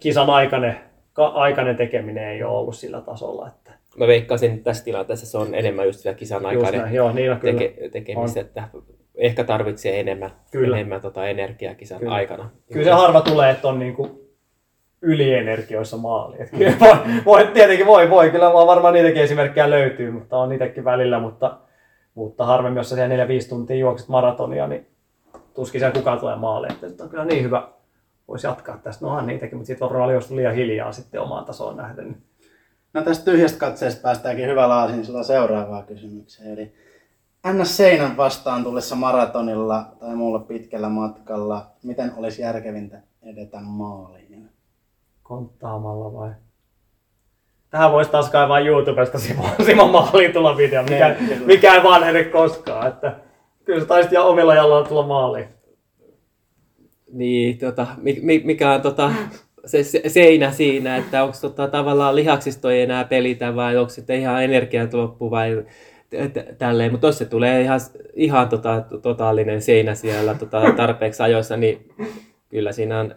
kisan 0.00 0.30
aikainen, 0.30 0.76
ka, 1.12 1.26
aikainen 1.26 1.76
tekeminen 1.76 2.28
ei 2.28 2.42
ole 2.42 2.58
ollut 2.58 2.76
sillä 2.76 3.00
tasolla. 3.00 3.48
Että 3.48 3.65
Mä 3.96 4.06
veikkaisin, 4.06 4.50
että 4.50 4.64
tässä 4.64 4.84
tilanteessa 4.84 5.26
se 5.26 5.38
on 5.38 5.54
enemmän 5.54 5.86
just 5.86 6.00
siellä 6.00 6.18
kisan 6.18 6.46
aikainen 6.46 6.94
joo, 6.94 7.12
niin 7.12 7.32
on 7.32 7.40
teke, 7.40 7.74
tekemistä, 7.92 8.40
että 8.40 8.68
ehkä 9.14 9.44
tarvitsee 9.44 10.00
enemmän, 10.00 10.30
Kyllä. 10.50 10.76
enemmän 10.76 11.00
tota 11.00 11.26
energiaa 11.26 11.74
kisan 11.74 11.98
Kyllä. 11.98 12.14
aikana. 12.14 12.50
Kyllä 12.72 12.84
se 12.84 12.90
harva 12.90 13.20
tulee, 13.20 13.50
että 13.50 13.68
on 13.68 13.78
niinku 13.78 14.26
ylienergioissa 15.02 15.96
maali. 15.96 16.36
Et 16.38 16.50
kyllä 16.50 16.72
voi, 16.80 16.96
voi, 17.24 17.46
tietenkin 17.46 17.86
voi, 17.86 18.10
voi, 18.10 18.30
kyllä 18.30 18.52
vaan 18.52 18.66
varmaan 18.66 18.94
niitäkin 18.94 19.22
esimerkkejä 19.22 19.70
löytyy, 19.70 20.10
mutta 20.10 20.38
on 20.38 20.48
niitäkin 20.48 20.84
välillä, 20.84 21.20
mutta, 21.20 21.58
mutta 22.14 22.46
harvemmin, 22.46 22.80
jos 22.80 22.88
sä 22.88 22.96
siellä 22.96 23.24
4-5 23.24 23.48
tuntia 23.48 23.76
juokset 23.76 24.08
maratonia, 24.08 24.66
niin 24.66 24.86
tuskin 25.54 25.80
siellä 25.80 25.94
kukaan 25.94 26.20
tulee 26.20 26.36
maaliin. 26.36 26.72
Että 26.72 26.86
nyt 26.86 27.00
on 27.00 27.08
kyllä 27.08 27.24
niin 27.24 27.44
hyvä, 27.44 27.68
voisi 28.28 28.46
jatkaa 28.46 28.78
tästä. 28.78 29.04
No 29.04 29.10
onhan 29.10 29.26
niitäkin, 29.26 29.58
mutta 29.58 29.66
sitten 29.66 29.88
varmaan 29.88 30.22
liian 30.30 30.54
hiljaa 30.54 30.92
sitten 30.92 31.20
omaan 31.20 31.44
tasoon 31.44 31.76
nähden. 31.76 32.16
No 32.96 33.02
tästä 33.02 33.24
tyhjästä 33.24 33.58
katseesta 33.58 34.02
päästäänkin 34.02 34.46
hyvä 34.48 34.68
laasin 34.68 35.06
sulla 35.06 35.22
seuraavaan 35.22 35.84
kysymykseen. 35.84 36.52
Eli 36.52 36.72
ns. 37.52 37.76
seinän 37.76 38.16
vastaan 38.16 38.64
tullessa 38.64 38.96
maratonilla 38.96 39.84
tai 40.00 40.16
muulla 40.16 40.38
pitkällä 40.38 40.88
matkalla, 40.88 41.66
miten 41.82 42.12
olisi 42.16 42.42
järkevintä 42.42 43.00
edetä 43.22 43.60
maaliin? 43.60 44.48
konttaamalla 45.22 46.12
vai? 46.12 46.30
Tähän 47.70 47.92
voisi 47.92 48.10
taas 48.10 48.30
kaivaa 48.30 48.60
YouTubesta 48.60 49.18
Simo, 49.18 49.44
Simo 49.66 49.88
maaliin 49.88 50.32
tulla 50.32 50.56
video, 50.56 50.82
mikä, 50.82 51.08
Niin, 51.08 51.28
kyllä. 51.28 51.46
mikä 51.46 51.74
ei 51.74 51.82
vanhene 51.82 52.24
koskaan. 52.24 52.88
Että 52.88 53.16
kyllä 53.64 53.80
se 53.80 53.86
taisit 53.86 54.12
ja 54.12 54.22
omilla 54.22 54.54
jaloilla 54.54 54.88
tulla 54.88 55.06
maaliin. 55.06 55.48
Niin, 57.12 57.58
tota, 57.58 57.86
mi- 57.96 58.20
mi- 58.22 58.42
mikä 58.44 58.72
on 58.72 58.82
tota, 58.82 59.10
se 59.66 59.82
se- 59.82 60.02
seinä 60.06 60.50
siinä, 60.50 60.96
että 60.96 61.22
onko 61.24 61.36
tota, 61.40 61.68
tavallaan 61.68 62.16
lihaksisto 62.16 62.70
ei 62.70 62.82
enää 62.82 63.04
pelitä 63.04 63.56
vai 63.56 63.76
onko 63.76 63.88
sitten 63.90 64.20
ihan 64.20 64.44
energiat 64.44 64.94
loppu 64.94 65.30
vai 65.30 65.64
tälleen. 66.58 66.92
Mutta 66.92 67.06
jos 67.06 67.18
se 67.18 67.24
tulee 67.24 67.60
ihan, 67.62 67.80
ihan 68.14 68.48
tota, 68.48 68.84
totaalinen 69.02 69.62
seinä 69.62 69.94
siellä 69.94 70.34
tota, 70.34 70.62
tarpeeksi 70.76 71.22
ajoissa, 71.22 71.56
niin 71.56 71.88
kyllä 72.48 72.72
siinä 72.72 73.00
on, 73.00 73.14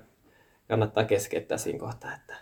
kannattaa 0.68 1.04
keskeyttää 1.04 1.58
siinä 1.58 1.80
kohtaa. 1.80 2.12
Että. 2.16 2.34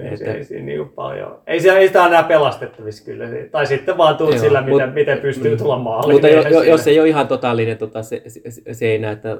Ei, 0.00 0.16
se, 0.16 0.24
Että- 0.24 0.34
ei 0.38 0.44
siinä 0.44 0.64
niin 0.66 0.88
paljon. 0.88 1.38
Ei, 1.46 1.60
siellä, 1.60 1.78
ei 1.80 1.86
sitä 1.86 2.00
ole 2.00 2.08
enää 2.08 2.22
pelastettavissa 2.22 3.04
kyllä. 3.04 3.24
Tai 3.50 3.66
sitten 3.66 3.96
vaan 3.96 4.16
tuut 4.16 4.30
Joo, 4.30 4.38
sillä, 4.40 4.60
mut- 4.60 4.70
miten, 4.70 4.92
miten 4.92 5.18
pystyy 5.18 5.56
tulla 5.56 5.78
maaliin. 5.78 6.14
Mutta 6.14 6.28
jo, 6.28 6.62
jos 6.62 6.86
ei 6.86 7.00
ole 7.00 7.08
ihan 7.08 7.28
totaalinen 7.28 7.78
tota, 7.78 8.02
se, 8.02 8.22
se, 8.26 8.74
seinä, 8.74 9.10
että 9.10 9.38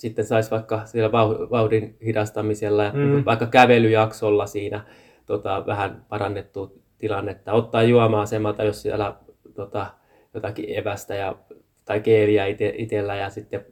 sitten 0.00 0.24
saisi 0.24 0.50
vaikka 0.50 0.80
siellä 0.84 1.08
vau- 1.08 1.50
vauhdin 1.50 1.96
hidastamisella 2.04 2.84
ja 2.84 2.92
Mm. 2.94 3.22
vaikka 3.24 3.46
kävelyjaksolla 3.46 4.46
siinä 4.46 4.80
tota, 5.26 5.64
vähän 5.66 6.04
parannettua 6.08 6.70
tilannetta. 6.98 7.52
Ottaa 7.52 7.82
juoma-asemalta, 7.82 8.64
jos 8.64 8.82
siellä 8.82 9.14
tota, 9.54 9.86
jotakin 10.34 10.78
evästä 10.78 11.14
ja, 11.14 11.36
tai 11.84 12.00
keeliä 12.00 12.46
ite, 12.46 12.74
itellä 12.76 13.16
ja 13.16 13.30
sitten 13.30 13.64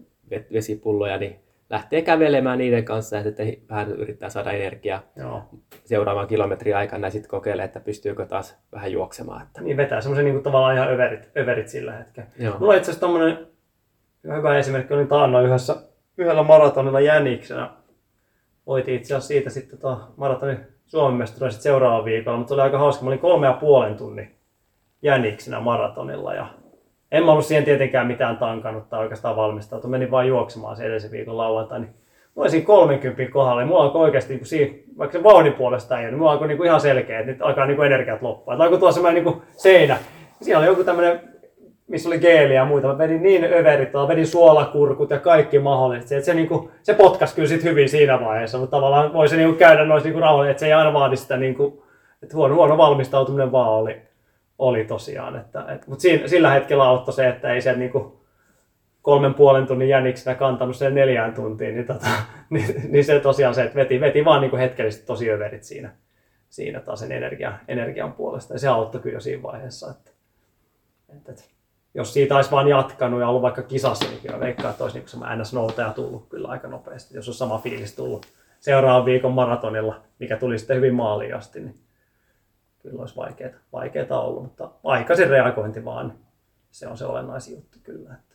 vesipulloja, 0.52 1.18
niin 1.18 1.36
lähtee 1.70 2.02
kävelemään 2.02 2.58
niiden 2.58 2.84
kanssa 2.84 3.16
ja 3.16 3.22
sitten 3.22 3.52
vähän 3.70 3.90
yrittää 3.92 4.28
saada 4.30 4.52
energiaa 4.52 5.02
Joo. 5.16 5.42
seuraavan 5.84 6.26
kilometrin 6.26 6.76
aikana 6.76 7.06
ja 7.06 7.10
sitten 7.10 7.30
kokeilee, 7.30 7.64
että 7.64 7.80
pystyykö 7.80 8.26
taas 8.26 8.58
vähän 8.72 8.92
juoksemaan. 8.92 9.42
Että, 9.42 9.60
Niin 9.62 9.76
vetää 9.76 10.00
semmoisen 10.00 10.24
niin 10.24 10.42
tavallaan 10.42 10.74
ihan 10.76 10.88
överit, 10.92 11.30
överit 11.36 11.68
sillä 11.68 11.92
hetkellä. 11.92 12.28
joo. 12.38 12.58
Mulla 12.58 12.72
on 12.72 12.78
itse 12.78 12.90
asiassa 12.90 13.06
tommonen 13.06 13.46
hyvä 14.36 14.58
esimerkki, 14.58 14.94
olin 14.94 15.08
taannoin 15.08 15.46
yhdessä, 15.46 15.76
yhdellä 16.18 16.42
maratonilla 16.42 17.00
Jäniksenä. 17.00 17.70
Voitiin 18.66 18.96
itse 18.96 19.14
asiassa 19.14 19.28
siitä 19.28 19.50
sitten 19.50 19.78
tuo 19.78 20.00
maratonin 20.16 20.58
Suomen 20.86 21.18
mestaruus 21.18 21.62
seuraavalla 21.62 22.04
viikolla, 22.04 22.38
mutta 22.38 22.48
se 22.48 22.54
oli 22.54 22.62
aika 22.62 22.78
hauska. 22.78 23.04
Mä 23.04 23.08
olin 23.08 23.18
kolme 23.18 23.46
ja 23.46 23.52
puolen 23.52 23.96
tunnin 23.96 24.34
Jäniksenä 25.02 25.60
maratonilla 25.60 26.34
ja 26.34 26.46
en 27.12 27.24
mä 27.24 27.32
ollut 27.32 27.46
siihen 27.46 27.64
tietenkään 27.64 28.06
mitään 28.06 28.36
tankannut 28.36 28.88
tai 28.88 29.00
oikeastaan 29.00 29.36
valmistautunut. 29.36 29.90
Menin 29.90 30.10
vaan 30.10 30.28
juoksemaan 30.28 30.76
sen 30.76 30.86
edellisen 30.86 31.10
viikon 31.10 31.36
lauantai. 31.36 31.80
Niin 31.80 31.90
mulla 32.34 32.44
oli 32.44 32.50
siinä 32.50 32.66
30 32.66 33.32
kohdalla, 33.32 33.60
niin 33.60 33.68
mulla 33.68 33.82
alkoi 33.82 34.02
oikeasti, 34.02 34.34
niin 34.34 34.46
siinä, 34.46 34.74
vaikka 34.98 35.18
se 35.18 35.24
vauhdin 35.24 35.52
puolesta 35.52 35.98
ei 35.98 36.04
ole, 36.04 36.10
niin 36.10 36.18
mulla 36.18 36.32
alkoi 36.32 36.48
niin 36.48 36.64
ihan 36.64 36.80
selkeä, 36.80 37.20
että 37.20 37.32
nyt 37.32 37.42
alkaa 37.42 37.66
niin 37.66 37.82
energiat 37.82 38.22
loppua. 38.22 38.54
Että 38.54 38.64
alkoi 38.64 38.78
tulla 38.78 38.92
semmoinen 38.92 39.24
niin 39.24 39.42
seinä. 39.50 39.98
Siellä 40.42 40.58
oli 40.58 40.66
joku 40.66 40.84
tämmöinen 40.84 41.20
missä 41.88 42.08
oli 42.08 42.18
geeliä 42.18 42.56
ja 42.56 42.64
muita. 42.64 42.88
Mä 42.88 42.98
vedin 42.98 43.22
niin 43.22 43.44
överit, 43.44 43.92
mä 43.92 44.08
vedin 44.08 44.26
suolakurkut 44.26 45.10
ja 45.10 45.18
kaikki 45.18 45.58
mahdolliset. 45.58 46.08
Se, 46.08 46.20
se, 46.20 46.34
niinku, 46.34 46.70
se 46.82 46.94
potkas 46.94 47.34
kyllä 47.34 47.48
sit 47.48 47.64
hyvin 47.64 47.88
siinä 47.88 48.20
vaiheessa, 48.20 48.58
mutta 48.58 48.76
tavallaan 48.76 49.12
voi 49.12 49.28
se 49.28 49.36
niinku 49.36 49.58
käydä 49.58 49.84
noissa 49.84 50.06
niinku 50.06 50.20
rauhallisesti, 50.20 50.50
että 50.50 50.60
se 50.60 50.66
ei 50.66 50.72
aina 50.72 50.92
vaadi 50.92 51.16
sitä, 51.16 51.36
niinku, 51.36 51.84
että 52.22 52.36
huono, 52.36 52.54
huono 52.54 52.76
valmistautuminen 52.76 53.52
vaan 53.52 53.68
oli, 53.68 54.02
oli 54.58 54.84
tosiaan. 54.84 55.36
Että, 55.36 55.64
et, 55.68 55.86
mutta 55.86 56.02
siinä, 56.02 56.28
sillä 56.28 56.50
hetkellä 56.50 56.84
auttoi 56.84 57.14
se, 57.14 57.28
että 57.28 57.54
ei 57.54 57.60
se 57.60 57.72
niinku, 57.72 58.20
kolmen 59.02 59.34
puolen 59.34 59.66
tunnin 59.66 59.88
jäniksenä 59.88 60.34
kantanut 60.34 60.76
sen 60.76 60.94
neljään 60.94 61.34
tuntiin, 61.34 61.74
niin, 61.74 61.86
tota, 61.86 62.06
niin, 62.50 62.74
niin, 62.88 63.04
se 63.04 63.20
tosiaan 63.20 63.54
se, 63.54 63.62
että 63.62 63.76
veti, 63.76 64.00
veti 64.00 64.24
vaan 64.24 64.40
niinku 64.40 64.56
hetkellisesti 64.56 65.06
tosi 65.06 65.30
överit 65.30 65.64
siinä, 65.64 65.90
siinä 66.48 66.80
taas 66.80 67.00
sen 67.00 67.12
energian, 67.12 67.58
energian 67.68 68.12
puolesta. 68.12 68.54
Ja 68.54 68.58
se 68.58 68.68
auttoi 68.68 69.00
kyllä 69.00 69.16
jo 69.16 69.20
siinä 69.20 69.42
vaiheessa. 69.42 69.90
Että, 69.90 70.10
että, 71.16 71.32
että 71.32 71.44
jos 71.94 72.12
siitä 72.12 72.36
olisi 72.36 72.50
vaan 72.50 72.68
jatkanut 72.68 73.20
ja 73.20 73.28
ollut 73.28 73.42
vaikka 73.42 73.62
kisassa, 73.62 74.08
niin 74.08 74.20
kyllä 74.20 74.40
veikkaan, 74.40 74.70
että 74.70 74.84
olisi 74.84 74.98
niin 74.98 75.08
semmoinen 75.08 75.38
NS-noutaja 75.38 75.92
tullut 75.92 76.28
kyllä 76.28 76.48
aika 76.48 76.68
nopeasti. 76.68 77.16
Jos 77.16 77.28
olisi 77.28 77.38
sama 77.38 77.58
fiilis 77.58 77.94
tullut 77.94 78.26
seuraavan 78.60 79.04
viikon 79.04 79.32
maratonilla, 79.32 80.00
mikä 80.18 80.36
tuli 80.36 80.58
sitten 80.58 80.76
hyvin 80.76 80.94
maaliin 80.94 81.36
asti, 81.36 81.60
niin 81.60 81.78
kyllä 82.82 83.00
olisi 83.00 83.16
vaikeaa, 83.16 83.52
vaikeaa 83.72 84.20
ollut, 84.20 84.42
mutta 84.42 84.70
aikaisin 84.84 85.30
reagointi 85.30 85.84
vaan, 85.84 86.08
niin 86.08 86.18
se 86.70 86.88
on 86.88 86.96
se 86.96 87.04
olennaisin 87.04 87.54
juttu 87.54 87.78
kyllä. 87.82 88.14
Että. 88.14 88.28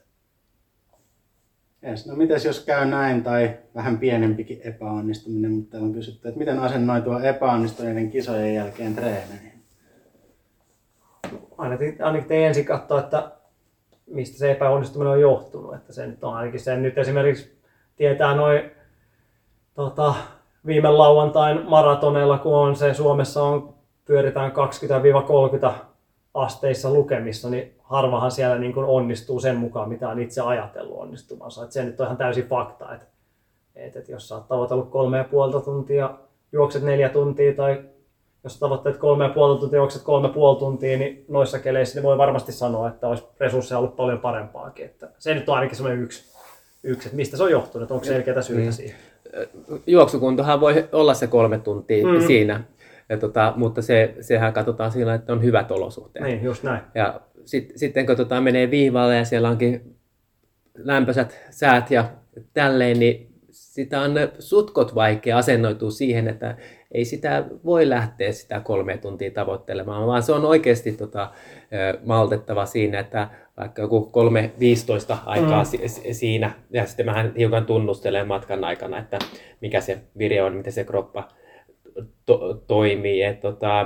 Yes. 1.87 2.07
No 2.07 2.15
mites 2.15 2.45
jos 2.45 2.65
käy 2.65 2.85
näin 2.85 3.23
tai 3.23 3.57
vähän 3.75 3.97
pienempikin 3.97 4.61
epäonnistuminen, 4.63 5.51
mutta 5.51 5.71
täällä 5.71 5.85
on 5.85 5.93
kysytty, 5.93 6.27
että 6.27 6.39
miten 6.39 6.59
asennoitua 6.59 7.23
epäonnistuneiden 7.23 8.11
kisojen 8.11 8.55
jälkeen 8.55 8.95
treeneihin? 8.95 9.63
Ainakin, 11.57 11.97
ainakin 12.03 12.27
te 12.27 12.47
ensin 12.47 12.65
katsoa, 12.65 12.99
että 12.99 13.31
mistä 14.05 14.37
se 14.37 14.51
epäonnistuminen 14.51 15.13
on 15.13 15.21
johtunut. 15.21 15.75
Että 15.75 15.93
se 15.93 16.07
nyt 16.07 16.23
on 16.23 16.33
ainakin 16.33 16.59
sen 16.59 16.81
nyt 16.81 16.97
esimerkiksi 16.97 17.57
tietää 17.95 18.35
noin 18.35 18.71
tota, 19.73 20.13
viime 20.65 20.89
lauantain 20.89 21.69
maratoneilla, 21.69 22.37
kun 22.37 22.55
on 22.55 22.75
se 22.75 22.93
Suomessa 22.93 23.43
on, 23.43 23.73
pyöritään 24.05 24.51
20-30 25.67 25.71
asteissa 26.33 26.93
lukemissa, 26.93 27.49
niin 27.49 27.75
harvahan 27.83 28.31
siellä 28.31 28.57
niin 28.57 28.73
kuin 28.73 28.85
onnistuu 28.85 29.39
sen 29.39 29.55
mukaan, 29.55 29.89
mitä 29.89 30.09
on 30.09 30.19
itse 30.19 30.41
ajatellut 30.41 30.97
onnistumansa. 30.97 31.63
Että 31.63 31.73
se 31.73 31.83
nyt 31.83 31.99
on 31.99 32.05
ihan 32.05 32.17
täysin 32.17 32.47
fakta, 32.47 32.93
että, 32.93 33.05
että, 33.75 34.11
jos 34.11 34.27
sä 34.27 34.35
oot 34.35 34.47
tavoitellut 34.47 34.89
kolme 34.89 35.17
ja 35.17 35.23
puolta 35.23 35.59
tuntia, 35.59 36.09
juokset 36.51 36.83
neljä 36.83 37.09
tuntia 37.09 37.53
tai 37.53 37.83
jos 38.43 38.59
tavoitteet 38.59 38.97
kolme 38.97 39.23
ja 39.23 39.29
puoli 39.29 39.59
tuntia, 39.59 39.77
juokset 39.77 40.01
kolme 40.01 40.27
ja 40.27 40.33
puoli 40.33 40.59
tuntia, 40.59 40.97
niin 40.97 41.25
noissa 41.27 41.59
keleissä 41.59 41.95
niin 41.95 42.03
voi 42.03 42.17
varmasti 42.17 42.51
sanoa, 42.51 42.87
että 42.87 43.07
olisi 43.07 43.23
resursseja 43.39 43.79
ollut 43.79 43.95
paljon 43.95 44.19
parempaakin. 44.19 44.85
Että 44.85 45.09
se 45.17 45.35
nyt 45.35 45.49
on 45.49 45.55
ainakin 45.55 45.75
semmoinen 45.75 46.03
yksi, 46.03 46.33
yksi 46.83 47.07
että 47.07 47.15
mistä 47.15 47.37
se 47.37 47.43
on 47.43 47.51
johtunut, 47.51 47.91
onko 47.91 48.05
selkeää 48.05 48.41
syytä 48.41 48.65
mm. 48.65 48.71
siihen. 48.71 48.97
Juoksukuntohan 49.87 50.61
voi 50.61 50.89
olla 50.91 51.13
se 51.13 51.27
kolme 51.27 51.59
tuntia 51.59 52.07
mm. 52.07 52.27
siinä, 52.27 52.63
ja 53.09 53.17
tota, 53.17 53.53
mutta 53.55 53.81
se, 53.81 54.15
sehän 54.21 54.53
katsotaan 54.53 54.91
sillä, 54.91 55.13
että 55.13 55.33
on 55.33 55.43
hyvät 55.43 55.71
olosuhteet. 55.71 56.25
Niin, 56.25 56.43
just 56.43 56.63
näin. 56.63 56.81
Ja 56.95 57.21
sit, 57.45 57.73
sitten 57.75 58.05
kun 58.05 58.15
tota 58.15 58.41
menee 58.41 58.71
viivalle 58.71 59.15
ja 59.15 59.25
siellä 59.25 59.49
onkin 59.49 59.95
lämpöiset 60.77 61.39
säät 61.49 61.91
ja 61.91 62.05
tälleen, 62.53 62.99
niin 62.99 63.33
sitä 63.51 64.01
on 64.01 64.11
sutkot 64.39 64.95
vaikea 64.95 65.37
asennoitua 65.37 65.91
siihen, 65.91 66.27
että 66.27 66.57
ei 66.93 67.05
sitä 67.05 67.45
voi 67.65 67.89
lähteä 67.89 68.31
sitä 68.31 68.59
kolme 68.59 68.97
tuntia 68.97 69.31
tavoittelemaan, 69.31 70.07
vaan 70.07 70.23
se 70.23 70.31
on 70.31 70.45
oikeasti 70.45 70.91
tota, 70.91 71.31
maltettava 72.05 72.65
siinä, 72.65 72.99
että 72.99 73.27
vaikka 73.57 73.81
joku 73.81 74.11
3.15 75.11 75.17
aikaa 75.25 75.63
mm. 75.63 75.89
siinä, 76.11 76.51
ja 76.69 76.85
sitten 76.85 77.05
vähän 77.05 77.33
hiukan 77.37 77.65
tunnustelen 77.65 78.27
matkan 78.27 78.63
aikana, 78.63 78.99
että 78.99 79.19
mikä 79.61 79.81
se 79.81 79.97
vire 80.17 80.43
on, 80.43 80.55
miten 80.55 80.73
se 80.73 80.83
kroppa 80.83 81.27
to- 82.25 82.63
toimii. 82.67 83.23
Et, 83.23 83.39
tota, 83.39 83.85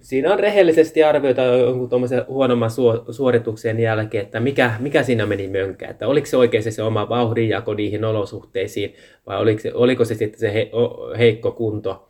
siinä 0.00 0.32
on 0.32 0.38
rehellisesti 0.38 1.02
arvioita 1.02 1.42
jonkun 1.42 1.88
tuommoisen 1.88 2.24
huonomman 2.28 2.70
suorituksen 3.10 3.80
jälkeen, 3.80 4.24
että 4.24 4.40
mikä, 4.40 4.72
mikä 4.78 5.02
siinä 5.02 5.26
meni 5.26 5.48
mönkään. 5.48 5.90
Että 5.90 6.08
oliko 6.08 6.26
se 6.26 6.36
oikeasti 6.36 6.70
se 6.70 6.82
oma 6.82 7.08
vauhdinjako 7.08 7.74
niihin 7.74 8.04
olosuhteisiin 8.04 8.94
vai 9.26 9.40
oliko 9.40 9.60
se, 9.60 9.74
oliko 9.74 10.04
se 10.04 10.14
sitten 10.14 10.40
se 10.40 10.54
he, 10.54 10.70
heikko 11.18 11.52
kunto, 11.52 12.08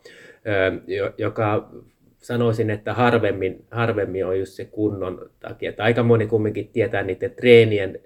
joka 1.17 1.69
sanoisin, 2.17 2.69
että 2.69 2.93
harvemmin, 2.93 3.65
harvemmin 3.71 4.25
on 4.25 4.39
just 4.39 4.53
se 4.53 4.65
kunnon 4.65 5.29
takia. 5.39 5.69
Että 5.69 5.83
aika 5.83 6.03
moni 6.03 6.27
kumminkin 6.27 6.67
tietää 6.67 7.03
niiden 7.03 7.31
treenien, 7.31 7.99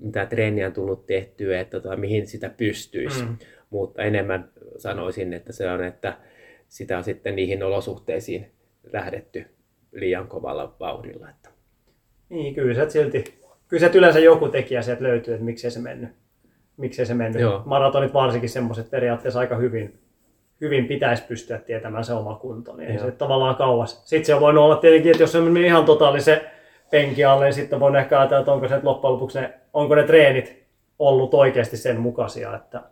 mitä 0.00 0.26
treeniä 0.26 0.66
on 0.66 0.72
tullut 0.72 1.06
tehtyä, 1.06 1.60
että 1.60 1.80
tota, 1.80 1.96
mihin 1.96 2.26
sitä 2.26 2.50
pystyisi. 2.56 3.24
Mm. 3.24 3.36
Mutta 3.70 4.02
enemmän 4.02 4.50
sanoisin, 4.76 5.32
että 5.32 5.52
se 5.52 5.70
on, 5.70 5.84
että 5.84 6.16
sitä 6.68 6.98
on 6.98 7.04
sitten 7.04 7.36
niihin 7.36 7.62
olosuhteisiin 7.62 8.50
lähdetty 8.92 9.44
liian 9.92 10.28
kovalla 10.28 10.76
vauhdilla. 10.80 11.30
Että. 11.30 11.50
Niin, 12.28 12.54
kyllä 12.54 12.74
se 12.74 12.90
silti, 12.90 13.24
kyllä 13.68 13.88
se 13.88 13.98
yleensä 13.98 14.18
joku 14.18 14.48
tekijä 14.48 14.82
sieltä 14.82 15.02
löytyy, 15.02 15.34
että 15.34 15.44
miksei 15.44 15.70
se 15.70 15.80
mennyt. 15.80 16.10
Miksei 16.76 17.06
se 17.06 17.14
mennyt. 17.14 17.42
Joo. 17.42 17.62
Maratonit 17.66 18.14
varsinkin 18.14 18.50
semmoiset 18.50 18.90
periaatteessa 18.90 19.40
aika 19.40 19.56
hyvin, 19.56 19.98
hyvin 20.60 20.86
pitäisi 20.86 21.22
pystyä 21.22 21.58
tietämään 21.58 22.04
se 22.04 22.14
oma 22.14 22.34
kunto, 22.34 22.76
niin 22.76 22.90
ei 22.90 22.98
se 22.98 23.10
tavallaan 23.10 23.56
kauas. 23.56 24.02
Sitten 24.04 24.26
se 24.26 24.40
voinut 24.40 24.64
olla 24.64 24.76
tietenkin, 24.76 25.10
että 25.10 25.22
jos 25.22 25.32
se 25.32 25.38
on 25.38 25.56
ihan 25.56 25.84
totaalisen 25.84 26.40
penki 26.90 27.24
alle, 27.24 27.44
niin 27.44 27.54
sitten 27.54 27.80
voin 27.80 27.96
ehkä 27.96 28.20
ajatella, 28.20 28.40
että 28.40 28.52
onko 28.52 28.68
se 28.68 28.80
loppujen 28.82 29.12
lopuksi 29.12 29.40
ne, 29.40 29.54
onko 29.72 29.94
ne 29.94 30.02
treenit 30.02 30.66
ollut 30.98 31.34
oikeasti 31.34 31.76
sen 31.76 32.00
mukaisia, 32.00 32.56
että 32.56 32.82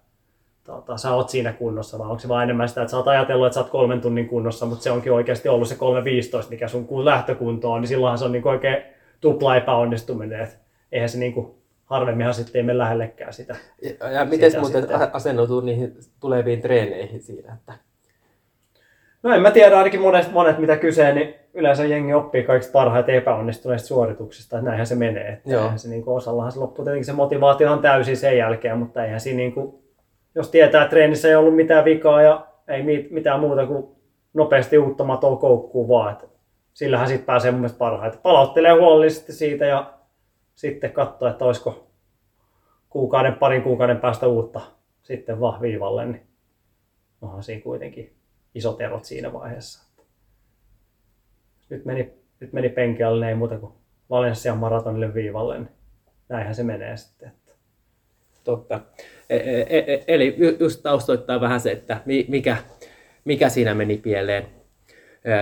tota, 0.65 0.97
sä 0.97 1.15
oot 1.15 1.29
siinä 1.29 1.53
kunnossa, 1.53 1.99
vai 1.99 2.07
onko 2.07 2.19
se 2.19 2.29
vaan 2.29 2.43
enemmän 2.43 2.69
sitä, 2.69 2.83
että 2.83 2.91
sä 2.91 2.97
oot 2.97 3.09
ajatellut, 3.09 3.47
että 3.47 3.55
sä 3.55 3.61
oot 3.61 3.71
kolmen 3.71 4.01
tunnin 4.01 4.29
kunnossa, 4.29 4.67
mutta 4.67 4.83
se 4.83 4.91
onkin 4.91 5.13
oikeasti 5.13 5.49
ollut 5.49 5.69
se 5.69 5.75
3.15, 5.75 6.51
mikä 6.51 6.69
sun 6.69 7.05
lähtökunto 7.05 7.73
on, 7.73 7.81
niin 7.81 7.89
silloinhan 7.89 8.19
se 8.19 8.25
on 8.25 8.33
niin 8.33 8.49
oikein 8.49 8.83
tupla 9.21 9.57
epäonnistuminen, 9.57 10.41
että 10.41 10.57
eihän 10.93 11.09
se 11.09 11.19
niin 11.19 11.33
kuin, 11.33 11.58
harvemminhan 11.89 12.35
sitten 12.35 12.59
ei 12.59 12.63
mene 12.63 12.79
lähellekään 12.79 13.33
sitä. 13.33 13.57
Ja, 13.83 14.11
ja 14.11 14.25
miten 14.25 14.61
muuten 14.61 14.83
sitten. 14.83 15.09
asennoituu 15.13 15.61
niihin 15.61 15.97
tuleviin 16.21 16.63
treeneihin 16.63 17.23
siinä? 17.23 17.55
Että... 17.55 17.73
No 19.23 19.35
en 19.35 19.43
mä 19.43 19.51
tiedä, 19.51 19.79
ainakin 19.79 20.01
monet, 20.01 20.33
monet 20.33 20.59
mitä 20.59 20.77
kyse, 20.77 21.13
niin 21.13 21.35
yleensä 21.55 21.85
jengi 21.85 22.15
oppii 22.15 22.43
kaikista 22.43 22.73
parhaiten 22.73 23.15
epäonnistuneista 23.15 23.89
suorituksista, 23.89 24.57
että 24.57 24.65
näinhän 24.65 24.87
se 24.87 24.95
menee. 24.95 25.29
Että 25.29 25.51
Joo. 25.51 25.73
se 25.77 25.89
niin 25.89 26.05
kuin, 26.05 26.17
osallahan 26.17 26.53
se 26.53 26.59
loppuu 26.59 26.85
tietenkin 26.85 27.05
se 27.05 27.13
motivaatio 27.13 27.73
on 27.73 27.79
täysin 27.79 28.17
sen 28.17 28.39
jälkeen, 28.39 28.79
mutta 28.79 29.05
eihän 29.05 29.21
siinä 29.21 29.37
niin 29.37 29.53
kuin, 29.53 29.75
jos 30.35 30.51
tietää, 30.51 30.83
että 30.83 30.91
treenissä 30.91 31.29
ei 31.29 31.35
ollut 31.35 31.57
mitään 31.57 31.85
vikaa 31.85 32.23
ja 32.23 32.47
ei 32.69 33.09
mitään 33.11 33.41
muuta 33.41 33.67
kuin 33.67 33.89
nopeasti 34.35 34.79
uutta 34.79 35.05
matoa 35.05 35.37
koukkuu 35.37 35.89
vaan, 35.89 36.13
että 36.13 36.27
sillähän 36.75 37.09
sitten 37.09 37.27
pääsee 37.27 37.51
mun 37.51 37.61
mielestä 37.61 37.79
parhaiten. 37.79 38.21
Palauttelee 38.21 38.73
huolellisesti 38.73 39.33
siitä 39.33 39.67
ja 39.67 39.98
sitten 40.59 40.93
katsoo, 40.93 41.29
että 41.29 41.45
olisiko 41.45 41.91
kuukauden, 42.89 43.35
parin 43.35 43.63
kuukauden 43.63 44.01
päästä 44.01 44.27
uutta 44.27 44.61
sitten 45.03 45.41
vaan 45.41 45.61
viivalle, 45.61 46.07
niin 46.07 46.23
onhan 47.23 47.43
siinä 47.43 47.63
kuitenkin 47.63 48.17
isot 48.55 48.81
erot 48.81 49.05
siinä 49.05 49.33
vaiheessa. 49.33 49.89
Nyt 51.71 51.85
meni, 51.85 52.13
nyt 52.41 52.53
meni 52.53 52.69
penkialle, 52.69 53.25
niin 53.25 53.29
ei 53.29 53.35
muuta 53.35 53.59
kuin 53.59 53.73
Valenssian 54.11 54.59
maratonille 54.59 55.15
viivalle, 55.15 55.59
niin 55.59 55.69
näinhän 56.29 56.55
se 56.55 56.63
menee 56.63 56.97
sitten. 56.97 57.33
Totta. 58.45 58.81
E, 59.31 59.37
e, 59.37 59.67
e, 59.69 60.05
eli 60.09 60.37
just 60.61 60.83
taustoittaa 60.83 61.41
vähän 61.41 61.61
se, 61.61 61.73
että 61.73 62.03
mikä, 62.29 62.57
mikä 63.25 63.49
siinä 63.49 63.75
meni 63.75 63.97
pieleen. 63.97 64.47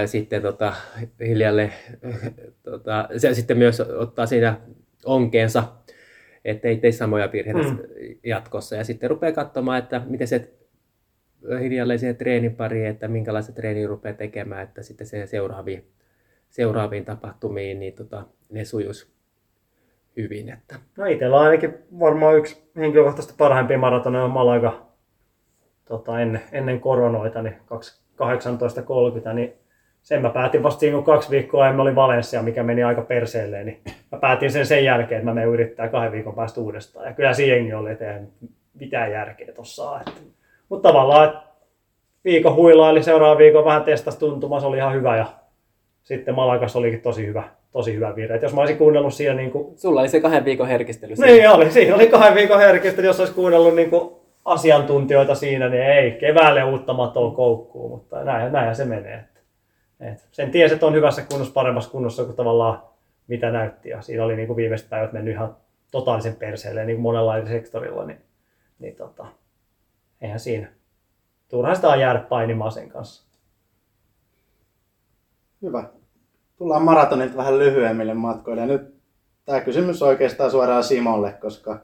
Sitten 0.06 0.42
tota, 0.42 0.74
hiljalle 1.20 1.72
tota, 2.70 3.08
se 3.16 3.34
sitten 3.34 3.58
myös 3.58 3.80
ottaa 3.80 4.26
siinä 4.26 4.60
onkeensa, 5.06 5.64
ettei 6.44 6.76
tee 6.76 6.92
samoja 6.92 7.32
virheitä 7.32 7.70
mm. 7.70 7.78
jatkossa. 8.24 8.76
Ja 8.76 8.84
sitten 8.84 9.10
rupeaa 9.10 9.32
katsomaan, 9.32 9.78
että 9.78 10.02
miten 10.06 10.28
se 10.28 10.52
hiljalleen 11.60 11.98
siihen 11.98 12.16
treenin 12.16 12.56
pariin, 12.56 12.86
että 12.86 13.08
minkälaista 13.08 13.52
treeniä 13.52 13.86
rupeaa 13.86 14.14
tekemään, 14.14 14.62
että 14.62 14.82
sitten 14.82 15.06
se 15.06 15.26
seuraaviin, 15.26 15.86
seuraaviin 16.48 17.04
tapahtumiin 17.04 17.80
niin 17.80 17.94
tota, 17.94 18.24
ne 18.50 18.64
sujuisi 18.64 19.16
hyvin. 20.16 20.48
Että. 20.48 20.76
No 20.96 21.06
itsellä 21.06 21.36
on 21.36 21.42
ainakin 21.42 21.74
varmaan 22.00 22.38
yksi 22.38 22.70
henkilökohtaisesti 22.76 23.34
parhaimpia 23.38 23.78
maratoneja 23.78 24.24
on 24.24 24.30
Malaga 24.30 24.86
tota, 25.84 26.20
ennen, 26.20 26.42
ennen 26.52 26.80
koronoita, 26.80 27.42
niin 27.42 27.54
18.30, 27.70 29.32
niin 29.34 29.52
sen 30.06 30.22
mä 30.22 30.30
päätin 30.30 30.62
vasta 30.62 30.80
siinä, 30.80 30.94
kun 30.94 31.04
kaksi 31.04 31.30
viikkoa 31.30 31.68
en 31.68 31.80
oli 31.80 31.94
Valencia, 31.94 32.42
mikä 32.42 32.62
meni 32.62 32.82
aika 32.82 33.02
perseelleen, 33.02 33.66
niin 33.66 33.80
mä 34.12 34.18
päätin 34.18 34.52
sen 34.52 34.66
sen 34.66 34.84
jälkeen, 34.84 35.18
että 35.18 35.30
mä 35.30 35.34
menen 35.34 35.48
yrittää 35.48 35.88
kahden 35.88 36.12
viikon 36.12 36.34
päästä 36.34 36.60
uudestaan. 36.60 37.06
Ja 37.06 37.12
kyllä 37.12 37.34
se 37.34 37.46
jengi 37.46 37.74
oli, 37.74 37.90
että 37.90 38.14
ei 38.14 38.20
mitään 38.74 39.12
järkeä 39.12 39.52
tuossa. 39.52 40.00
Mutta 40.68 40.88
tavallaan, 40.88 41.24
että 41.24 41.40
viikon 42.24 42.54
huilaili, 42.54 43.02
seuraava 43.02 43.38
viikon 43.38 43.64
vähän 43.64 43.84
testasi 43.84 44.18
tuntumaan, 44.18 44.60
se 44.60 44.66
oli 44.66 44.76
ihan 44.76 44.94
hyvä 44.94 45.16
ja 45.16 45.26
sitten 46.02 46.34
Malagas 46.34 46.76
olikin 46.76 47.00
tosi 47.00 47.26
hyvä, 47.26 47.42
tosi 47.72 47.94
hyvä 47.94 48.16
virhe. 48.16 48.34
Et 48.34 48.42
jos 48.42 48.54
mä 48.54 48.60
olisin 48.60 48.78
kuunnellut 48.78 49.14
siellä... 49.14 49.40
Niin 49.40 49.50
kuin... 49.50 49.78
Sulla 49.78 50.00
oli 50.00 50.08
se 50.08 50.20
kahden 50.20 50.44
viikon 50.44 50.68
herkistely. 50.68 51.14
Niin 51.18 51.50
oli, 51.50 51.70
siinä 51.70 51.94
oli 51.94 52.08
kahden 52.08 52.34
viikon 52.34 52.58
herkistely. 52.58 53.06
Jos 53.06 53.20
olisi 53.20 53.34
kuunnellut 53.34 53.74
niin 53.74 53.90
kuin 53.90 54.10
asiantuntijoita 54.44 55.34
siinä, 55.34 55.68
niin 55.68 55.82
ei 55.82 56.10
keväälle 56.10 56.64
uutta 56.64 56.92
matoa 56.92 57.30
koukkuu, 57.30 57.88
mutta 57.88 58.24
näinhän, 58.24 58.52
näinhän 58.52 58.76
se 58.76 58.84
menee. 58.84 59.24
Et, 60.00 60.28
sen 60.32 60.50
tiesi, 60.50 60.74
että 60.74 60.86
on 60.86 60.94
hyvässä 60.94 61.22
kunnossa, 61.22 61.54
paremmassa 61.54 61.90
kunnossa 61.90 62.24
kuin 62.24 62.36
tavallaan 62.36 62.82
mitä 63.26 63.50
näytti. 63.50 63.88
Ja 63.88 64.02
siinä 64.02 64.24
oli 64.24 64.36
niin 64.36 64.46
kuin 64.46 64.56
viimeiset 64.56 64.90
päivät 64.90 65.12
mennyt 65.12 65.34
ihan 65.34 65.56
totaalisen 65.90 66.36
perseelle 66.36 66.84
niin 66.84 67.00
monella 67.00 67.36
eri 67.36 67.48
sektorilla, 67.48 68.04
niin, 68.04 68.20
niin 68.78 68.96
tota, 68.96 69.26
eihän 70.20 70.40
siinä. 70.40 70.68
Turhaan 71.48 71.76
sitä 71.76 71.88
on 71.88 72.00
jäädä 72.00 72.18
painimaan 72.18 72.72
sen 72.72 72.88
kanssa. 72.88 73.26
Hyvä 75.62 75.84
tullaan 76.58 76.82
maratonilta 76.82 77.36
vähän 77.36 77.58
lyhyemmille 77.58 78.14
matkoille. 78.14 78.60
Ja 78.60 78.66
nyt 78.66 78.94
tämä 79.44 79.60
kysymys 79.60 80.02
oikeastaan 80.02 80.50
suoraan 80.50 80.84
Simolle, 80.84 81.32
koska 81.32 81.78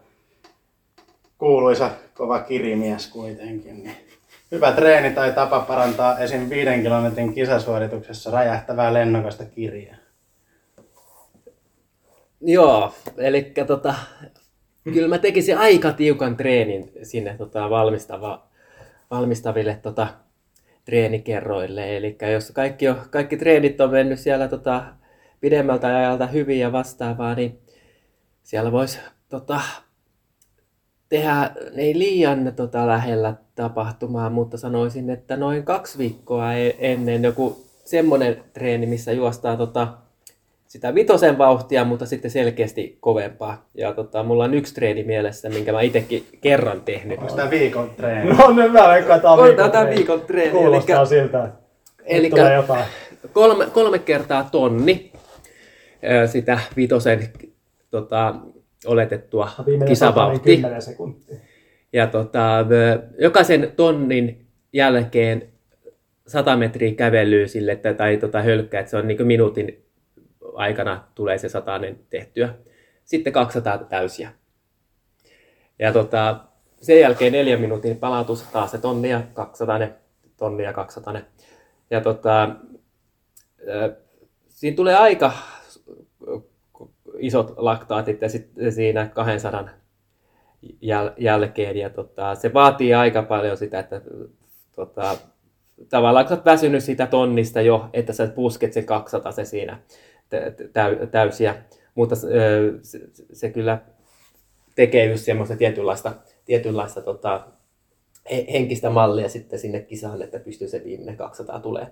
kuuluisa 1.39 1.91
kova 2.15 2.41
kirimies 2.41 3.07
kuitenkin. 3.07 3.83
Niin 3.83 3.97
hyvä 4.53 4.73
treeni 4.73 5.15
tai 5.15 5.33
tapa 5.33 5.61
parantaa 5.61 6.19
esim. 6.19 6.51
5 6.51 6.83
kilometrin 6.83 7.35
kisasuorituksessa 7.35 8.31
räjähtävää 8.31 8.93
lennokasta 8.93 9.45
kirjaa. 9.45 9.97
Joo, 12.41 12.95
eli 13.17 13.53
tota, 13.67 13.95
kyllä 14.93 15.09
mä 15.09 15.19
tekisin 15.19 15.59
aika 15.59 15.93
tiukan 15.93 16.37
treenin 16.37 16.93
sinne 17.03 17.35
tota, 17.39 17.71
valmistava, 17.71 18.47
valmistaville 19.11 19.79
tota, 19.83 20.07
treenikerroille. 20.85 21.97
Eli 21.97 22.17
jos 22.33 22.51
kaikki, 22.51 22.89
on, 22.89 22.97
kaikki 23.11 23.37
treenit 23.37 23.81
on 23.81 23.91
mennyt 23.91 24.19
siellä 24.19 24.49
tota, 24.49 24.85
pidemmältä 25.41 25.87
ajalta 25.87 26.27
hyvin 26.27 26.59
ja 26.59 26.73
vastaavaa, 26.73 27.35
niin 27.35 27.59
siellä 28.43 28.73
voisi 28.73 28.99
tota, 29.29 29.61
tehdä 31.13 31.51
ei 31.77 31.99
liian 31.99 32.53
tota, 32.57 32.87
lähellä 32.87 33.35
tapahtumaa, 33.55 34.31
mutta 34.31 34.57
sanoisin, 34.57 35.11
että 35.11 35.37
noin 35.37 35.65
kaksi 35.65 35.99
viikkoa 35.99 36.55
e-, 36.55 36.77
ennen 36.79 37.23
joku 37.23 37.65
semmoinen 37.85 38.45
treeni, 38.53 38.87
missä 38.87 39.13
juostaan 39.13 39.59
tota, 39.59 39.89
sitä 40.67 40.95
vitosen 40.95 41.39
vauhtia, 41.39 41.85
mutta 41.85 42.07
sitten 42.07 42.31
selkeästi 42.31 42.99
kovempaa. 43.01 43.67
Ja 43.75 43.93
tota, 43.93 44.23
mulla 44.23 44.45
on 44.45 44.55
yksi 44.55 44.75
treeni 44.75 45.03
mielessä, 45.03 45.49
minkä 45.49 45.73
mä 45.73 45.81
itsekin 45.81 46.27
kerran 46.41 46.81
tehnyt. 46.81 47.19
Onko 47.19 47.35
tämä 47.37 47.51
viikon 47.51 47.91
treeni? 47.97 48.33
No 48.37 48.51
nyt 48.51 48.73
mä 48.73 48.89
veikkaan, 48.89 49.21
tämä 49.21 49.35
on 49.35 49.45
viikon 49.45 49.71
treeni. 49.71 49.97
viikon 49.97 50.21
treeni. 50.21 50.51
Kuulostaa 50.51 50.99
eli... 50.99 51.07
siltä. 51.07 51.51
Eli 52.05 52.31
kolme, 53.33 53.67
kolme 53.73 53.99
kertaa 53.99 54.49
tonni 54.53 55.13
sitä 56.27 56.59
vitosen 56.77 57.29
tota, 57.91 58.35
oletettua 58.87 59.51
niin. 60.45 60.63
10 60.63 60.83
sekuntia. 60.83 61.37
Ja 61.93 62.07
tota, 62.07 62.67
jokaisen 63.19 63.73
tonnin 63.77 64.47
jälkeen 64.73 65.53
100 66.27 66.57
metriä 66.57 66.95
kävelyä 66.95 67.47
sille, 67.47 67.73
että, 67.73 67.95
tai 67.95 68.17
tota, 68.17 68.43
hölkkää, 68.43 68.81
että 68.81 68.91
se 68.91 68.97
on 68.97 69.09
niin 69.09 69.27
minuutin 69.27 69.85
aikana 70.55 71.05
tulee 71.15 71.39
se 71.39 71.49
satainen 71.49 71.99
tehtyä. 72.11 72.55
Sitten 73.05 73.33
200 73.33 73.79
täysiä. 73.79 74.33
Ja 75.79 75.93
tota, 75.93 76.37
sen 76.81 77.01
jälkeen 77.01 77.33
neljän 77.33 77.61
minuutin 77.61 77.97
palautus, 77.97 78.43
taas 78.43 78.71
se 78.71 78.79
tonnia 78.79 79.23
200, 79.35 79.79
tonnia 80.37 80.73
200. 80.73 81.15
Ja 81.91 82.01
tota, 82.01 82.51
siinä 84.49 84.77
tulee 84.77 84.97
aika 84.97 85.33
isot 87.23 87.55
laktaatit 87.57 88.23
ja 88.23 88.29
sitten 88.29 88.73
siinä 88.73 89.07
200 89.07 89.69
jäl- 90.63 91.15
jälkeen. 91.19 91.77
Ja 91.77 91.91
tota, 91.91 92.35
se 92.35 92.55
vaatii 92.55 92.95
aika 92.95 93.23
paljon 93.23 93.57
sitä, 93.57 93.79
että 93.79 94.01
tota, 94.77 95.17
tavallaan 95.89 96.27
kun 96.27 96.37
oot 96.37 96.45
väsynyt 96.45 96.85
siitä 96.85 97.07
tonnista 97.07 97.61
jo, 97.61 97.89
että 97.93 98.13
sä 98.13 98.27
pusket 98.27 98.73
sen 98.73 98.85
200 98.85 99.33
se 99.33 99.45
siinä 99.45 99.79
tä- 100.29 100.53
täy- 100.73 101.07
täysiä. 101.07 101.55
Mutta 101.95 102.17
se, 102.17 102.29
se 103.33 103.51
kyllä 103.51 103.79
tekee 104.75 105.11
just 105.11 105.25
semmoista 105.25 105.57
tietynlaista, 105.57 106.13
tietynlaista 106.45 107.01
tota, 107.01 107.47
he- 108.31 108.47
henkistä 108.53 108.91
mallia 108.91 109.29
sitten 109.29 109.59
sinne 109.59 109.81
kisaan, 109.81 110.23
että 110.23 110.39
pystyy 110.39 110.69
se 110.69 110.83
viimeinen 110.85 111.17
200 111.17 111.61
tulee 111.61 111.87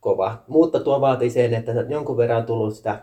kova. 0.00 0.42
Mutta 0.48 0.80
tuo 0.80 1.00
vaatii 1.00 1.30
sen, 1.30 1.54
että 1.54 1.72
jonkun 1.88 2.16
verran 2.16 2.38
on 2.38 2.46
tullut 2.46 2.74
sitä 2.74 3.02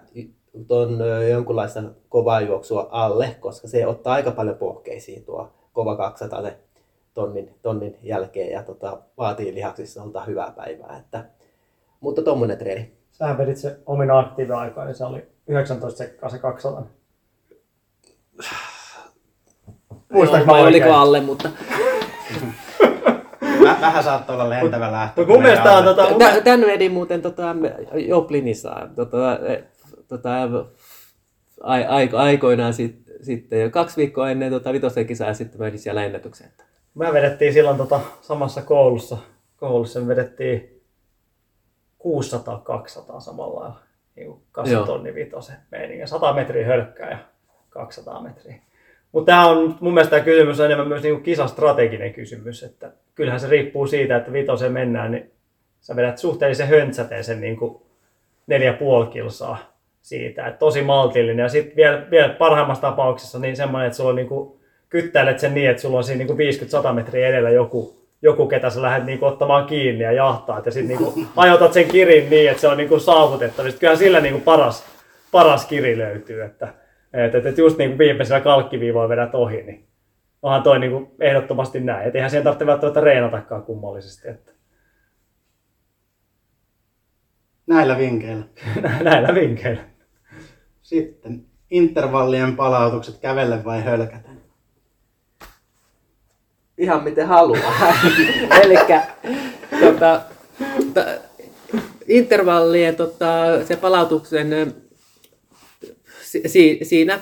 ton 0.68 1.02
ö, 1.02 1.28
jonkunlaista 1.28 1.84
kovaa 2.10 2.42
juoksua 2.42 2.88
alle, 2.92 3.36
koska 3.40 3.68
se 3.68 3.88
ottaa 3.88 4.14
aika 4.14 4.32
paljon 4.32 4.56
pohkeisiin 4.58 5.26
tuo 5.26 5.50
kova 5.74 5.96
200 5.96 6.42
se 6.42 6.58
tonnin, 7.14 7.56
tonnin 7.62 7.98
jälkeen 8.04 8.52
ja 8.52 8.64
tota, 8.64 8.98
vaatii 9.18 9.54
lihaksissa 9.54 10.04
hyvää 10.28 10.54
päivää. 10.56 10.98
Että, 11.00 11.26
mutta 12.00 12.22
tuommoinen 12.22 12.58
treeni. 12.58 12.92
Sähän 13.12 13.38
vedit 13.38 13.58
se 13.58 13.78
omina 13.86 14.20
aktiiviaikaa, 14.20 14.86
niin 14.86 14.96
se 14.96 15.06
oli 15.06 15.26
19 15.48 15.98
sekkaa 15.98 16.30
se 16.30 16.38
200. 16.40 16.84
Muistaaks 20.14 20.46
mä 20.46 20.52
oliko 20.52 20.94
alle, 20.94 21.22
mutta 21.22 21.50
Vä- 23.64 23.82
Vähän 23.82 24.04
saattoi 24.04 24.36
olla 24.36 24.50
lentävä 24.50 24.92
lähtö. 24.92 25.22
Mutta 25.22 25.34
mun 25.34 25.44
mielestä 25.44 25.72
on 25.72 25.84
tota, 25.84 26.08
Tän 26.44 26.62
vedin 26.62 26.92
muuten 26.92 27.22
tota, 27.22 27.56
Joplinissa 28.08 28.90
tota, 28.96 29.18
tota, 30.12 30.30
ai, 31.62 31.86
aiko, 31.86 32.18
aikoinaan 32.18 32.74
sit, 32.74 32.96
sitten 33.22 33.62
jo 33.62 33.70
kaksi 33.70 33.98
viikkoa 33.98 34.32
ennen 34.32 34.52
tota, 34.52 34.74
vitosen 34.74 35.08
kisaa 35.08 35.34
sitten 35.34 35.60
mä 35.60 35.66
vedin 35.66 35.80
siellä 35.80 36.06
ennätyksen. 36.06 36.48
Että. 36.48 36.64
Me 36.96 37.14
vedettiin 37.14 37.54
silloin 37.54 37.78
tota, 37.78 38.00
samassa 38.22 38.62
koulussa. 38.62 39.18
Koulussa 39.58 40.00
me 40.00 40.08
vedettiin 40.08 40.82
600-200 42.04 43.22
samalla 43.22 43.60
lailla. 43.60 43.80
Niin 44.16 44.28
kuin 44.28 44.42
8 44.52 44.74
Joo. 44.74 44.86
tonni 44.86 45.16
vitosen 45.16 45.56
meininki. 45.72 46.08
100 46.08 46.34
metriä 46.34 46.68
hölkkää 46.68 47.12
ja 47.12 47.18
200 47.70 48.22
metriä. 48.22 48.56
Mutta 49.12 49.32
tämä 49.32 49.50
on 49.50 49.78
mun 49.82 49.94
mielestä 49.94 50.12
tämä 50.12 50.26
kysymys 50.26 50.60
on 50.60 50.66
enemmän 50.66 50.88
myös 50.88 51.04
niin 51.04 51.24
kisastrateginen 51.24 52.14
kysymys. 52.14 52.64
Että 52.64 52.92
kyllähän 53.16 53.40
se 53.40 53.48
riippuu 53.48 53.88
siitä, 53.88 54.16
että 54.16 54.34
vitoseen 54.34 54.72
mennään, 54.72 55.12
niin 55.12 55.32
sä 55.82 55.96
vedät 55.96 56.18
suhteellisen 56.18 56.68
höntsäteen 56.68 57.24
sen 57.24 57.42
niin 57.42 57.58
kuin 57.58 57.82
neljä 58.48 58.74
puoli 58.74 59.08
kilsaa 59.08 59.71
siitä. 60.02 60.48
Että 60.48 60.60
tosi 60.60 60.82
maltillinen. 60.82 61.44
Ja 61.44 61.50
sitten 61.50 61.76
vielä, 61.76 62.06
vielä 62.12 62.34
parhaimmassa 62.34 62.82
tapauksessa 62.82 63.40
niin 63.40 63.56
semmoinen, 63.56 63.88
että 63.88 63.98
sulla 63.98 64.10
on 64.10 64.16
niin 64.16 64.28
kuin, 64.28 64.60
kyttäilet 64.90 65.40
sen 65.40 65.54
niin, 65.54 65.70
että 65.70 65.82
sulla 65.82 65.98
on 65.98 66.04
siinä 66.04 66.26
niin 66.26 66.90
50-100 66.90 66.94
metriä 66.94 67.28
edellä 67.28 67.50
joku, 67.50 67.96
joku, 68.22 68.48
ketä 68.48 68.70
sä 68.70 68.82
lähdet 68.82 69.06
niin 69.06 69.20
kuin, 69.20 69.32
ottamaan 69.32 69.66
kiinni 69.66 70.04
ja 70.04 70.12
jahtaat. 70.12 70.66
Ja 70.66 70.72
sitten 70.72 70.98
niin 70.98 71.28
ajotat 71.36 71.74
sen 71.74 71.88
kirin 71.88 72.30
niin, 72.30 72.50
että 72.50 72.62
se 72.62 72.68
on 72.68 72.78
niin 72.78 72.90
kuin, 72.90 73.02
saavutettavissa. 73.02 73.80
Kyllähän 73.80 73.98
sillä 73.98 74.20
niin 74.20 74.34
kuin, 74.34 74.44
paras, 74.44 74.86
paras 75.32 75.66
kiri 75.66 75.98
löytyy. 75.98 76.44
Että, 76.44 76.68
että, 77.14 77.38
että 77.38 77.62
just 77.62 77.78
niin 77.78 77.90
kuin 77.90 77.98
viimeisellä 77.98 78.42
kalkkiviivoilla 78.42 79.10
vedät 79.10 79.36
ohi, 79.36 79.62
niin 79.62 79.88
onhan 80.42 80.64
toi 80.64 80.80
niin 80.80 80.92
kuin, 80.92 81.12
ehdottomasti 81.20 81.80
näin. 81.80 82.08
Et 82.08 82.16
eihän 82.16 82.30
siihen 82.30 82.44
tarvitse 82.44 82.66
välttämättä 82.66 83.02
reenatakaan 83.02 83.64
kummallisesti. 83.64 84.30
Että, 84.30 84.52
Näillä 87.72 87.98
vinkeillä. 87.98 88.46
näillä 89.10 89.36
vinkkeillä. 89.36 89.84
Sitten 90.82 91.46
intervallien 91.70 92.56
palautukset 92.56 93.18
kävelle 93.18 93.64
vai 93.66 93.84
hölkätä? 93.84 94.30
Ihan 96.78 97.04
miten 97.04 97.28
haluaa. 97.28 97.94
Eli 98.64 98.76
tota, 99.80 100.22
ta, 100.94 101.06
intervallien 102.08 102.96
tota, 102.96 103.66
se 103.66 103.76
palautuksen 103.76 104.74
si, 106.22 106.42
si, 106.46 106.80
siinä 106.84 107.20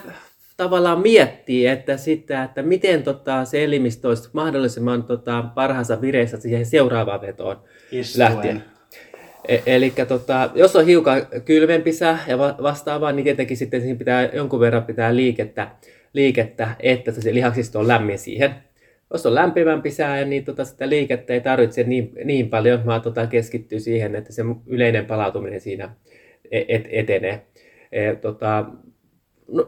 tavallaan 0.56 1.00
miettii, 1.00 1.66
että, 1.66 1.96
sitä, 1.96 2.44
että 2.44 2.62
miten 2.62 3.02
tota, 3.02 3.44
se 3.44 3.64
elimistö 3.64 4.08
olisi 4.08 4.30
mahdollisimman 4.32 5.02
tota, 5.02 5.44
parhaassa 5.54 6.00
vireessä 6.00 6.40
siihen 6.40 6.66
seuraavaan 6.66 7.20
vetoon 7.20 7.56
Istuen. 7.92 8.28
lähtien. 8.28 8.64
Eli 9.66 9.92
tota, 10.08 10.50
jos 10.54 10.76
on 10.76 10.86
hiukan 10.86 11.26
kylmempi 11.44 11.92
sää 11.92 12.24
ja 12.28 12.38
va- 12.38 12.56
vastaavaa, 12.62 13.12
niin 13.12 13.24
tietenkin 13.24 13.56
sitten 13.56 13.80
siinä 13.80 13.98
pitää 13.98 14.30
jonkun 14.32 14.60
verran 14.60 14.84
pitää 14.84 15.16
liikettä, 15.16 15.70
liikettä 16.12 16.68
että 16.80 17.12
se 17.12 17.34
lihaksisto 17.34 17.78
on 17.78 17.88
lämmin 17.88 18.18
siihen. 18.18 18.54
Jos 19.12 19.26
on 19.26 19.34
lämpimämpi 19.34 19.90
sää, 19.90 20.24
niin 20.24 20.44
tota, 20.44 20.64
sitä 20.64 20.88
liikettä 20.88 21.32
ei 21.32 21.40
tarvitse 21.40 21.82
niin, 21.82 22.12
niin 22.24 22.50
paljon, 22.50 22.86
vaan 22.86 23.02
tota, 23.02 23.26
keskittyy 23.26 23.80
siihen, 23.80 24.14
että 24.14 24.32
se 24.32 24.42
yleinen 24.66 25.06
palautuminen 25.06 25.60
siinä 25.60 25.90
e- 26.50 26.64
et, 26.68 26.88
etenee. 26.90 27.42
E, 27.92 28.14
tota, 28.14 28.64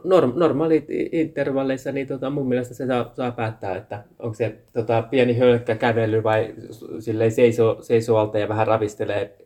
norm, 0.04 0.32
normaalit 0.36 0.84
intervalleissa, 1.12 1.92
niin 1.92 2.06
tota, 2.06 2.30
mun 2.30 2.48
mielestä 2.48 2.74
se 2.74 2.86
saa, 2.86 3.10
saa 3.14 3.32
päättää, 3.32 3.76
että 3.76 4.04
onko 4.18 4.34
se 4.34 4.58
tota, 4.72 5.02
pieni 5.02 5.38
hölkkä 5.38 5.74
kävely 5.74 6.22
vai 6.22 6.54
silleen 7.00 7.32
seiso, 7.80 8.16
alta 8.18 8.38
ja 8.38 8.48
vähän 8.48 8.66
ravistelee 8.66 9.36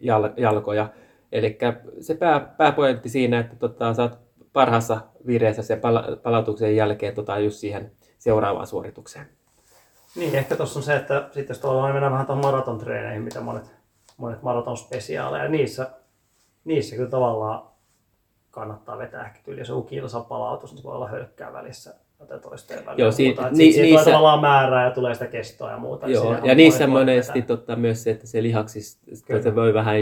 jal, 0.00 0.30
jalkoja. 0.36 0.88
Eli 1.32 1.58
se 2.00 2.14
pää, 2.14 2.40
pääpointti 2.40 3.08
siinä, 3.08 3.38
että 3.38 3.56
tota, 3.56 3.94
saat 3.94 4.18
parhaassa 4.52 5.00
vireessä 5.26 5.62
sen 5.62 5.80
pala, 5.80 6.04
palautuksen 6.22 6.76
jälkeen 6.76 7.14
tota, 7.14 7.38
just 7.38 7.56
siihen 7.56 7.92
seuraavaan 8.18 8.66
suoritukseen. 8.66 9.26
Niin, 10.16 10.34
ehkä 10.34 10.56
tuossa 10.56 10.78
on 10.78 10.82
se, 10.82 10.96
että 10.96 11.28
sitten 11.30 11.54
jos 11.54 11.58
tuolla 11.58 11.92
mennään 11.92 12.12
vähän 12.12 12.26
tuohon 12.26 12.44
maratontreeneihin, 12.44 13.22
mitä 13.22 13.40
monet, 13.40 13.74
monet 14.16 14.42
maratonspesiaaleja, 14.42 15.48
niissä, 15.48 15.90
niissä 16.64 16.96
kyllä 16.96 17.10
tavallaan 17.10 17.67
kannattaa 18.58 18.98
vetää 18.98 19.26
ehkä 19.26 19.38
tyyli, 19.44 19.60
jos 19.60 19.70
on 19.70 19.86
kilsa 19.86 20.20
palautus, 20.20 20.74
niin 20.74 20.84
voi 20.84 20.94
olla 20.94 21.08
hölkkää 21.08 21.52
välissä 21.52 21.94
joten 22.20 22.40
toisten 22.40 22.76
välillä. 22.86 23.02
Joo, 23.04 23.12
si- 23.12 23.26
muuta. 23.26 23.50
Ni- 23.50 23.56
siitä 23.56 23.80
niissä- 23.82 24.00
tulee 24.04 24.14
tavallaan 24.14 24.40
määrää 24.40 24.84
ja 24.84 24.90
tulee 24.90 25.14
sitä 25.14 25.26
kestoa 25.26 25.70
ja 25.70 25.76
muuta. 25.78 26.06
niin 26.06 26.14
Joo, 26.14 26.36
ja 26.44 26.54
niissä 26.54 26.86
monesti 26.86 27.42
totta, 27.42 27.76
myös 27.76 28.02
se, 28.02 28.10
että 28.10 28.26
se 28.26 28.42
lihaksista 28.42 29.06
Kyllä. 29.26 29.42
se 29.42 29.54
voi 29.54 29.74
vähän 29.74 29.96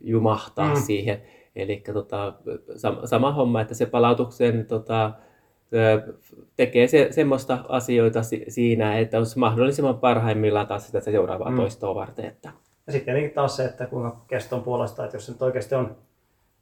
jumahtaa 0.00 0.74
Mm. 0.74 0.80
siihen. 0.80 1.22
Eli 1.56 1.82
tota, 1.94 2.32
sama, 2.76 3.06
sama 3.06 3.32
homma, 3.32 3.60
että 3.60 3.74
se 3.74 3.86
palautuksen 3.86 4.66
tota, 4.66 5.12
ö, 5.74 6.12
tekee 6.56 6.88
se, 6.88 7.08
semmoista 7.10 7.58
asioita 7.68 8.22
si, 8.22 8.44
siinä, 8.48 8.98
että 8.98 9.18
olisi 9.18 9.38
mahdollisimman 9.38 9.98
parhaimmillaan 9.98 10.66
taas 10.66 10.86
sitä 10.86 11.00
seuraavaa 11.00 11.50
Mm. 11.50 11.56
toistoa 11.56 11.94
varten. 11.94 12.24
Että. 12.24 12.50
Ja 12.86 12.92
sitten 12.92 13.30
taas 13.34 13.56
se, 13.56 13.64
että 13.64 13.86
kuinka 13.86 14.24
keston 14.28 14.62
puolesta, 14.62 15.04
että 15.04 15.16
jos 15.16 15.26
se 15.26 15.32
nyt 15.32 15.42
oikeasti 15.42 15.74
on 15.74 15.96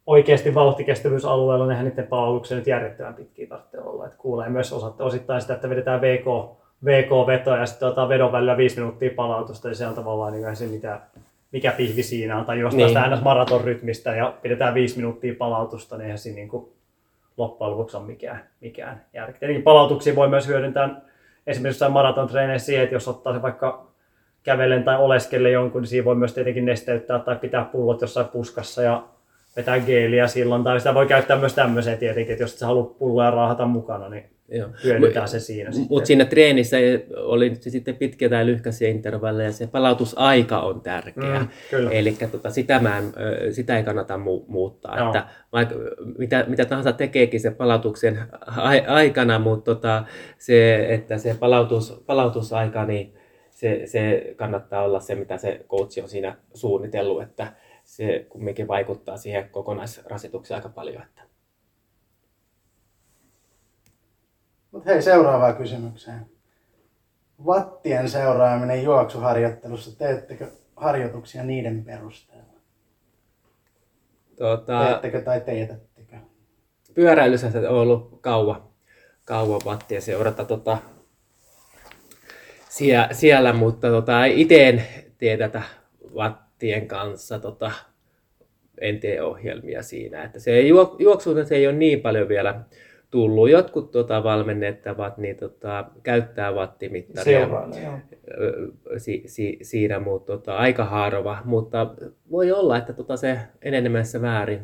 oikeasti 0.08 0.54
vauhtikestävyysalueella, 0.54 1.64
niin 1.64 1.70
eihän 1.70 1.86
niiden 1.86 2.06
palautuksia 2.06 2.56
nyt 2.56 2.66
järjettömän 2.66 3.14
pitkiä 3.14 3.46
tarvitse 3.46 3.80
olla. 3.80 4.06
Että 4.06 4.18
kuulee 4.18 4.48
myös 4.48 4.72
osatte 4.72 5.02
osittain 5.02 5.40
sitä, 5.40 5.54
että 5.54 5.70
vedetään 5.70 6.00
VK, 6.00 6.24
VK-vetoa 6.84 7.56
ja 7.56 7.66
sitten 7.66 7.88
otetaan 7.88 8.08
vedon 8.08 8.32
välillä 8.32 8.56
viisi 8.56 8.80
minuuttia 8.80 9.10
palautusta, 9.16 9.68
niin 9.68 9.76
se 9.76 9.86
on 9.86 9.94
tavallaan 9.94 10.32
niin 10.32 10.56
se 10.56 10.66
mitä, 10.66 11.00
mikä 11.52 11.72
pihvi 11.76 12.02
siinä 12.02 12.38
on, 12.38 12.44
tai 12.44 12.60
jostain 12.60 12.86
Niin. 12.86 12.88
sitä 12.88 13.24
maratonrytmistä 13.24 14.14
ja 14.14 14.34
pidetään 14.42 14.74
viisi 14.74 14.96
minuuttia 14.96 15.34
palautusta, 15.38 15.96
niin 15.96 16.04
eihän 16.04 16.18
siinä 16.18 16.36
niin 16.36 16.48
kuin 16.48 16.72
loppujen 17.36 17.70
lopuksi 17.70 17.96
ole 17.96 18.06
mikään, 18.06 18.44
mikään 18.60 19.04
järki. 19.14 19.38
Tietenkin 19.38 19.62
palautuksia 19.62 20.16
voi 20.16 20.28
myös 20.28 20.48
hyödyntää 20.48 21.00
esimerkiksi 21.46 21.88
maratontreeneissä 21.88 22.66
siihen, 22.66 22.84
että 22.84 22.96
jos 22.96 23.08
ottaa 23.08 23.34
se 23.34 23.42
vaikka 23.42 23.86
kävellen 24.42 24.84
tai 24.84 24.98
oleskelle 24.98 25.50
jonkun, 25.50 25.80
niin 25.80 25.88
siinä 25.88 26.04
voi 26.04 26.14
myös 26.14 26.34
tietenkin 26.34 26.64
nesteyttää 26.64 27.18
tai 27.18 27.36
pitää 27.36 27.64
pullot 27.64 28.00
jossain 28.00 28.28
puskassa 28.28 28.82
ja 28.82 29.02
vetää 29.58 29.80
geeliä 29.80 30.26
silloin. 30.26 30.64
Tai 30.64 30.80
sitä 30.80 30.94
voi 30.94 31.06
käyttää 31.06 31.38
myös 31.38 31.54
tämmöiseen 31.54 31.98
tietenkin, 31.98 32.32
että 32.32 32.42
jos 32.42 32.58
sä 32.58 32.66
haluat 32.66 32.98
pulloja 32.98 33.30
raahata 33.30 33.66
mukana, 33.66 34.08
niin 34.08 34.24
Joo. 34.48 34.68
hyödyntää 34.84 35.26
se 35.26 35.40
siinä 35.40 35.70
sitten. 35.70 35.88
Mutta 35.90 36.06
siinä 36.06 36.24
treenissä 36.24 36.76
oli 37.16 37.54
se 37.60 37.70
sitten 37.70 37.96
pitkiä 37.96 38.28
tai 38.28 38.46
lyhkäisiä 38.46 38.88
intervalleja, 38.88 39.52
se 39.52 39.66
palautusaika 39.66 40.60
on 40.60 40.80
tärkeä. 40.80 41.40
Mm. 41.40 41.88
Eli 41.90 42.16
tota, 42.32 42.50
sitä, 42.50 42.80
mä 42.80 42.98
en, 42.98 43.04
ö, 43.04 43.52
sitä 43.52 43.76
ei 43.76 43.82
kannata 43.82 44.16
mu- 44.16 44.44
muuttaa. 44.46 44.98
Joo. 44.98 45.06
Että 45.06 45.26
vaikka 45.52 45.74
mitä, 46.18 46.44
mitä 46.48 46.64
tahansa 46.64 46.92
tekeekin 46.92 47.40
sen 47.40 47.54
palautuksen 47.54 48.18
ai- 48.56 48.86
aikana, 48.86 49.38
mutta 49.38 49.74
tota, 49.74 50.04
se, 50.38 50.86
että 50.94 51.18
se 51.18 51.36
palautus, 51.40 52.02
palautusaika, 52.06 52.84
niin 52.84 53.14
se, 53.50 53.82
se 53.84 54.32
kannattaa 54.36 54.82
olla 54.82 55.00
se, 55.00 55.14
mitä 55.14 55.36
se 55.36 55.60
coach 55.68 56.02
on 56.02 56.08
siinä 56.08 56.36
suunnitellut, 56.54 57.22
että 57.22 57.52
se 57.88 58.26
kumminkin 58.28 58.68
vaikuttaa 58.68 59.16
siihen 59.16 59.50
kokonaisrasitukseen 59.50 60.58
aika 60.58 60.68
paljon. 60.68 61.02
Että. 61.02 61.22
Mutta 64.70 64.90
hei, 64.90 65.02
seuraavaan 65.02 65.56
kysymykseen. 65.56 66.26
Wattien 67.44 68.08
seuraaminen 68.08 68.84
juoksuharjoittelussa, 68.84 69.98
teettekö 69.98 70.50
harjoituksia 70.76 71.44
niiden 71.44 71.84
perusteella? 71.84 72.52
Tota, 74.38 74.84
Teettekö 74.84 75.22
tai 75.22 75.40
teetättekö? 75.40 76.16
pyöräilyssä 76.94 77.50
se 77.50 77.68
on 77.68 77.78
ollut 77.78 78.18
kauan, 78.20 78.62
kauan 79.24 79.60
wattia 79.64 80.00
seurata 80.00 80.44
tota, 80.44 80.78
siellä, 82.68 83.08
siellä, 83.12 83.52
mutta 83.52 83.88
tota, 83.88 84.24
itse 84.24 84.68
en 84.68 84.84
tee 85.18 85.36
tätä 85.36 85.62
wattien 86.58 86.88
kanssa, 86.88 87.38
tota, 87.38 87.70
en 88.80 89.00
tee 89.00 89.22
ohjelmia 89.22 89.82
siinä. 89.82 90.24
Että 90.24 90.38
se 90.38 90.50
ei, 90.50 90.70
juok- 90.70 90.96
juoksuun 90.98 91.46
se 91.46 91.54
ei 91.54 91.66
ole 91.66 91.76
niin 91.76 92.00
paljon 92.00 92.28
vielä 92.28 92.60
tullut. 93.10 93.50
Jotkut 93.50 93.90
tota, 93.90 94.24
valmennettavat 94.24 95.18
niin, 95.18 95.36
tota, 95.36 95.90
käyttää 96.02 96.52
wattimittaria 96.52 97.48
ö, 98.40 98.98
si, 98.98 99.22
si, 99.26 99.58
siinä, 99.62 100.00
mutta 100.00 100.32
tota, 100.32 100.56
aika 100.56 100.84
harva. 100.84 101.38
Mutta 101.44 101.94
voi 102.30 102.52
olla, 102.52 102.76
että 102.76 102.92
tota, 102.92 103.16
se 103.16 103.38
enenemässä 103.62 104.22
väärin 104.22 104.60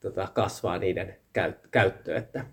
tota, 0.00 0.28
kasvaa 0.34 0.78
niiden 0.78 1.16
käyt, 1.32 1.56
käyttö. 1.70 2.16
Että, 2.16 2.44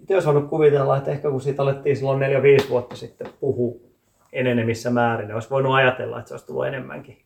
Itse 0.00 0.14
olisi 0.14 0.26
voinut 0.26 0.50
kuvitella, 0.50 0.96
että 0.96 1.10
ehkä 1.10 1.30
kun 1.30 1.40
siitä 1.40 1.62
alettiin 1.62 1.96
silloin 1.96 2.22
4-5 2.66 2.68
vuotta 2.68 2.96
sitten 2.96 3.28
puhua 3.40 3.89
enenemissä 4.32 4.90
määrin, 4.90 5.26
niin 5.28 5.34
olisi 5.34 5.50
voinut 5.50 5.74
ajatella, 5.74 6.18
että 6.18 6.28
se 6.28 6.34
olisi 6.34 6.46
tullut 6.46 6.66
enemmänkin 6.66 7.22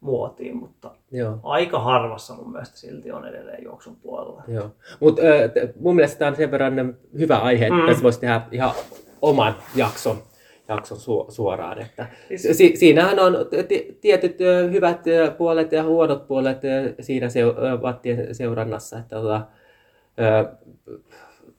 muotiin, 0.00 0.56
mutta 0.56 0.90
joo. 1.10 1.38
aika 1.42 1.78
harvassa 1.80 2.34
mun 2.34 2.52
mielestä 2.52 2.76
silti 2.78 3.12
on 3.12 3.28
edelleen 3.28 3.64
juoksun 3.64 3.96
puolella. 3.96 4.42
Joo. 4.48 4.70
Mutta 5.00 5.22
mun 5.80 5.94
mielestä 5.96 6.18
tämä 6.18 6.28
on 6.30 6.36
sen 6.36 6.50
verran 6.50 6.96
hyvä 7.18 7.38
aihe, 7.38 7.66
että 7.66 7.78
Mm. 7.80 7.86
tässä 7.86 8.02
voisi 8.02 8.20
tehdä 8.20 8.40
ihan 8.52 8.70
oman 9.22 9.54
jakson, 9.74 10.16
jakson 10.68 10.98
su- 10.98 11.30
suoraan. 11.30 11.78
Että 11.82 12.06
Siis- 12.28 12.58
si- 12.58 12.76
siinähän 12.76 13.18
on 13.18 13.32
t- 13.34 14.00
tietyt 14.00 14.36
hyvät 14.70 15.00
puolet 15.38 15.72
ja 15.72 15.82
huonot 15.84 16.28
puolet 16.28 16.58
siinä 17.00 17.28
se- 17.28 17.42
ö, 17.42 17.52
wattien 17.82 18.34
seurannassa. 18.34 18.98
Että, 18.98 19.16
tota, 19.16 19.40
ö, 20.20 20.44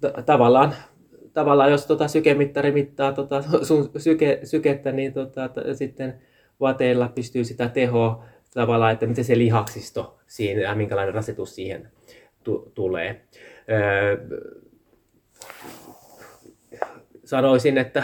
t- 0.02 0.26
tavallaan, 0.26 0.74
tavallaan 1.36 1.72
jos 1.72 1.86
tota 1.86 2.08
sykemittari 2.08 2.72
mittaa 2.72 3.14
tota 3.14 3.44
sun 3.64 3.90
syke, 3.98 4.40
sykettä, 4.44 4.92
niin 4.92 5.14
tota, 5.14 5.50
t- 5.50 5.78
sitten 5.78 6.22
vateilla 6.60 7.12
pystyy 7.16 7.44
sitä 7.44 7.70
tehoa 7.70 8.26
tavallaan, 8.54 8.94
että 8.94 9.06
miten 9.06 9.24
se 9.24 9.38
lihaksisto 9.38 10.18
siinä 10.28 10.62
ja 10.62 10.76
minkälainen 10.76 11.14
rasitus 11.14 11.56
siihen 11.56 11.92
tu- 12.44 12.72
tulee. 12.76 13.22
Öö, 13.72 14.18
sanoisin, 17.24 17.78
että 17.78 18.04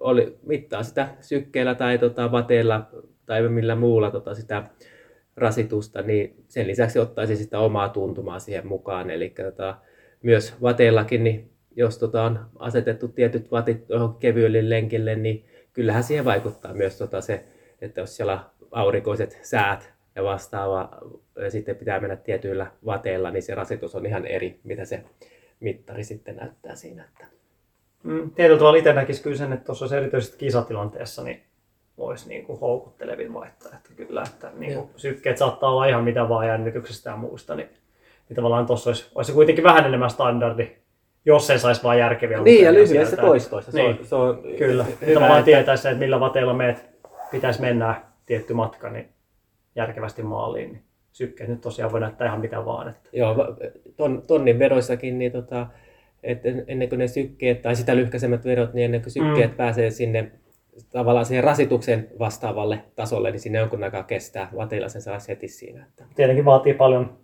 oli, 0.00 0.38
mittaa 0.46 0.82
sitä 0.82 1.08
sykkeellä 1.20 1.74
tai 1.74 1.98
tota, 1.98 2.32
vateella 2.32 2.88
tai 3.26 3.48
millä 3.48 3.74
muulla 3.74 4.10
tota, 4.10 4.34
sitä 4.34 4.62
rasitusta, 5.36 6.02
niin 6.02 6.44
sen 6.48 6.66
lisäksi 6.66 6.98
ottaisi 6.98 7.36
sitä 7.36 7.58
omaa 7.58 7.88
tuntumaa 7.88 8.38
siihen 8.38 8.66
mukaan. 8.66 9.10
Eli 9.10 9.30
tota, 9.44 9.78
myös 10.22 10.54
vateellakin, 10.62 11.24
niin 11.24 11.55
jos 11.76 11.98
tota, 11.98 12.22
on 12.22 12.46
asetettu 12.58 13.08
tietyt 13.08 13.50
vatit 13.50 13.86
tuohon 13.86 14.14
kevyelle 14.14 14.70
lenkille, 14.70 15.14
niin 15.14 15.44
kyllähän 15.72 16.02
siihen 16.02 16.24
vaikuttaa 16.24 16.74
myös 16.74 16.98
tota, 16.98 17.20
se, 17.20 17.44
että 17.80 18.00
jos 18.00 18.16
siellä 18.16 18.40
aurinkoiset 18.72 19.38
säät 19.42 19.92
ja 20.14 20.24
vastaava, 20.24 20.98
ja 21.36 21.50
sitten 21.50 21.76
pitää 21.76 22.00
mennä 22.00 22.16
tietyillä 22.16 22.66
vateilla, 22.86 23.30
niin 23.30 23.42
se 23.42 23.54
rasitus 23.54 23.94
on 23.94 24.06
ihan 24.06 24.26
eri, 24.26 24.60
mitä 24.64 24.84
se 24.84 25.04
mittari 25.60 26.04
sitten 26.04 26.36
näyttää 26.36 26.74
siinä. 26.74 27.04
Että 27.04 27.36
Mm, 28.06 28.30
tietyllä 28.30 28.58
tavalla 28.58 28.78
itse 28.78 28.92
näkisi 28.92 29.22
kyllä 29.22 29.36
sen, 29.36 29.52
että 29.52 29.64
tuossa 29.64 29.96
erityisesti 29.96 30.38
kisatilanteessa, 30.38 31.22
niin 31.22 31.42
olisi 31.96 32.28
niin 32.28 32.46
kuin 32.46 32.60
houkuttelevin 32.60 33.34
vaihtoehto 33.34 33.90
kyllä, 33.96 34.22
että 34.22 34.50
niin 34.54 34.74
kuin 34.74 34.90
sykkeet 34.96 35.38
saattaa 35.38 35.70
olla 35.70 35.86
ihan 35.86 36.04
mitä 36.04 36.28
vaan 36.28 36.48
jännityksestä 36.48 37.10
ja 37.10 37.16
muusta, 37.16 37.54
niin, 37.54 37.68
niin 38.28 38.36
tavallaan 38.36 38.66
tuossa 38.66 38.90
olisi, 38.90 39.10
olisi 39.14 39.32
kuitenkin 39.32 39.64
vähän 39.64 39.86
enemmän 39.86 40.10
standardi, 40.10 40.76
jos 41.26 41.46
sen 41.46 41.60
saisi 41.60 41.82
vaan 41.82 41.98
järkeviä 41.98 42.40
Niin, 42.42 42.64
ja 42.64 42.70
lukemia 42.72 42.72
lyhyessä 42.88 43.06
sieltä. 43.16 43.26
toistoissa. 43.26 43.72
Se 43.72 43.78
Niin. 43.82 43.98
on, 44.00 44.06
se 44.06 44.14
on 44.14 44.42
Kyllä, 44.58 44.84
hyvä, 44.84 45.14
tavallaan 45.14 45.38
että- 45.38 45.44
tietäisi 45.44 45.82
se, 45.82 45.88
että 45.90 45.98
millä 45.98 46.20
vateilla 46.20 46.54
meet 46.54 46.84
pitäisi 47.30 47.60
mennä 47.60 48.02
tietty 48.26 48.54
matka 48.54 48.90
niin 48.90 49.08
järkevästi 49.76 50.22
maaliin, 50.22 50.72
niin 50.72 50.82
sykkeet 51.12 51.50
nyt 51.50 51.60
tosiaan 51.60 51.92
voi 51.92 52.00
näyttää 52.00 52.26
ihan 52.26 52.40
mitä 52.40 52.64
vaan. 52.64 52.88
Että. 52.88 53.10
Joo, 53.12 53.34
ton, 53.96 54.22
tonnin 54.26 54.58
vedoissakin, 54.58 55.18
niin 55.18 55.32
tota, 55.32 55.66
että 56.22 56.48
ennen 56.66 56.88
kuin 56.88 56.98
ne 56.98 57.08
sykkeet, 57.08 57.62
tai 57.62 57.76
sitä 57.76 57.96
lyhkäisemmät 57.96 58.44
vedot, 58.44 58.74
niin 58.74 58.84
ennen 58.84 59.02
kuin 59.02 59.12
sykkeet 59.12 59.50
mm. 59.50 59.56
pääsee 59.56 59.90
sinne 59.90 60.30
tavallaan 60.92 61.26
siihen 61.26 61.44
rasituksen 61.44 62.08
vastaavalle 62.18 62.80
tasolle, 62.96 63.30
niin 63.30 63.40
sinne 63.40 63.58
jonkun 63.58 63.84
aikaa 63.84 64.02
kestää. 64.02 64.48
Vateilla 64.56 64.88
sen 64.88 65.02
saa 65.02 65.18
heti 65.28 65.48
siinä. 65.48 65.86
Että 65.88 66.04
Tietenkin 66.16 66.44
vaatii 66.44 66.74
paljon 66.74 67.18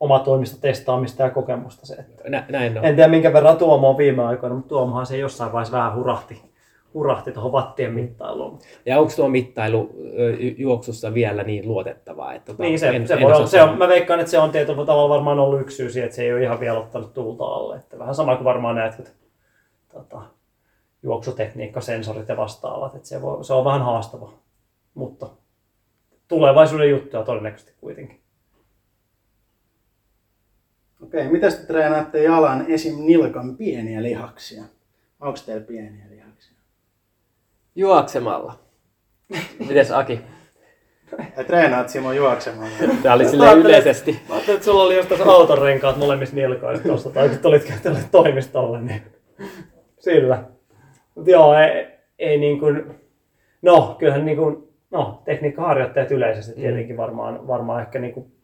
omatoimista 0.00 0.60
testaamista 0.60 1.22
ja 1.22 1.30
kokemusta 1.30 1.86
se, 1.86 1.94
että 1.94 2.30
nä, 2.30 2.44
näin 2.48 2.78
on. 2.78 2.84
En 2.84 2.94
tiedä 2.96 3.08
minkä 3.10 3.32
verran 3.32 3.56
Tuomo 3.56 3.90
on 3.90 3.98
viime 3.98 4.24
aikoina, 4.24 4.54
mutta 4.56 4.68
Tuomohan 4.68 5.06
se 5.06 5.16
jossain 5.18 5.52
vaiheessa 5.52 5.76
vähän 5.76 5.94
hurahti, 5.94 6.42
hurahti 6.94 7.32
tuohon 7.32 7.52
wattien 7.52 7.92
mittailuun. 7.94 8.58
Ja 8.86 9.00
onko 9.00 9.12
tuo 9.16 9.28
mittailu 9.28 9.90
juoksussa 10.56 11.14
vielä 11.14 11.42
niin 11.42 11.68
luotettavaa? 11.68 12.34
Että 12.34 12.52
tota, 12.52 12.62
Niin 12.62 12.78
se, 12.78 12.88
en- 12.88 13.08
se 13.08 13.14
en 13.14 13.20
voi 13.20 13.32
olla, 13.32 13.46
se 13.46 13.62
on, 13.62 13.78
mä 13.78 13.88
veikkaan, 13.88 14.20
että 14.20 14.30
se 14.30 14.38
on 14.38 14.50
tietyllä 14.50 14.86
tavalla 14.86 15.08
varmaan 15.14 15.38
ollut 15.38 15.60
yksi 15.60 15.76
syy 15.76 15.90
siihen, 15.90 16.06
että 16.06 16.16
se 16.16 16.22
ei 16.22 16.32
ole 16.32 16.42
ihan 16.42 16.60
vielä 16.60 16.78
ottanut 16.78 17.14
tulta 17.14 17.44
alle. 17.44 17.76
Että 17.76 17.98
vähän 17.98 18.14
sama 18.14 18.36
kuin 18.36 18.44
varmaan 18.44 18.76
näet, 18.76 18.98
että 18.98 19.10
tota, 19.92 20.22
juoksutekniikkasensorit 21.02 22.28
ja 22.28 22.36
vastaavat, 22.36 22.94
että 22.94 23.08
se, 23.08 23.22
voi, 23.22 23.44
se 23.44 23.52
on 23.52 23.64
vähän 23.64 23.82
haastava, 23.82 24.32
mutta 24.94 25.26
tulevaisuuden 26.28 26.90
juttuja 26.90 27.22
todennäköisesti 27.22 27.72
kuitenkin. 27.80 28.20
Okei, 31.06 31.28
miten 31.28 31.52
te 31.52 31.58
treenaatte 31.66 32.22
jalan 32.22 32.64
esim. 32.68 32.94
nilkan 32.98 33.56
pieniä 33.56 34.02
lihaksia? 34.02 34.62
Onko 35.20 35.38
teillä 35.46 35.66
pieniä 35.66 36.04
lihaksia? 36.10 36.56
Juoksemalla. 37.74 38.58
Mites 39.68 39.90
Aki? 39.90 40.20
Ja 41.36 41.44
treenaat 41.44 41.88
Simo 41.88 42.12
juoksemalla. 42.12 42.76
Tämä 43.02 43.14
oli 43.14 43.28
sille 43.28 43.52
yleisesti. 43.52 44.12
Mä 44.28 44.34
ajattelin, 44.34 44.56
että 44.56 44.64
sulla 44.64 44.82
oli 44.82 44.96
jostain 44.96 45.22
auton 45.22 45.58
renkaat 45.58 45.96
molemmissa 45.96 46.36
nilkoissa 46.36 46.88
tuossa, 46.88 47.10
tai 47.10 47.28
kun 47.28 47.38
tulit 47.38 47.72
tälle 47.82 47.98
toimistolle, 48.10 48.80
niin 48.80 49.02
sillä. 49.98 50.44
Mutta 51.14 51.30
joo, 51.30 51.54
ei, 51.54 51.86
ei 52.18 52.38
niin 52.38 52.60
kuin, 52.60 53.00
no 53.62 53.96
kyllähän 53.98 54.26
niin 54.26 54.36
kuin, 54.36 54.68
no 54.90 55.22
tekniikkaharjoittajat 55.24 56.10
yleisesti 56.10 56.60
tietenkin 56.60 56.96
varmaan, 56.96 57.46
varmaan 57.46 57.82
ehkä 57.82 57.98
niin 57.98 58.14
kuin 58.14 58.35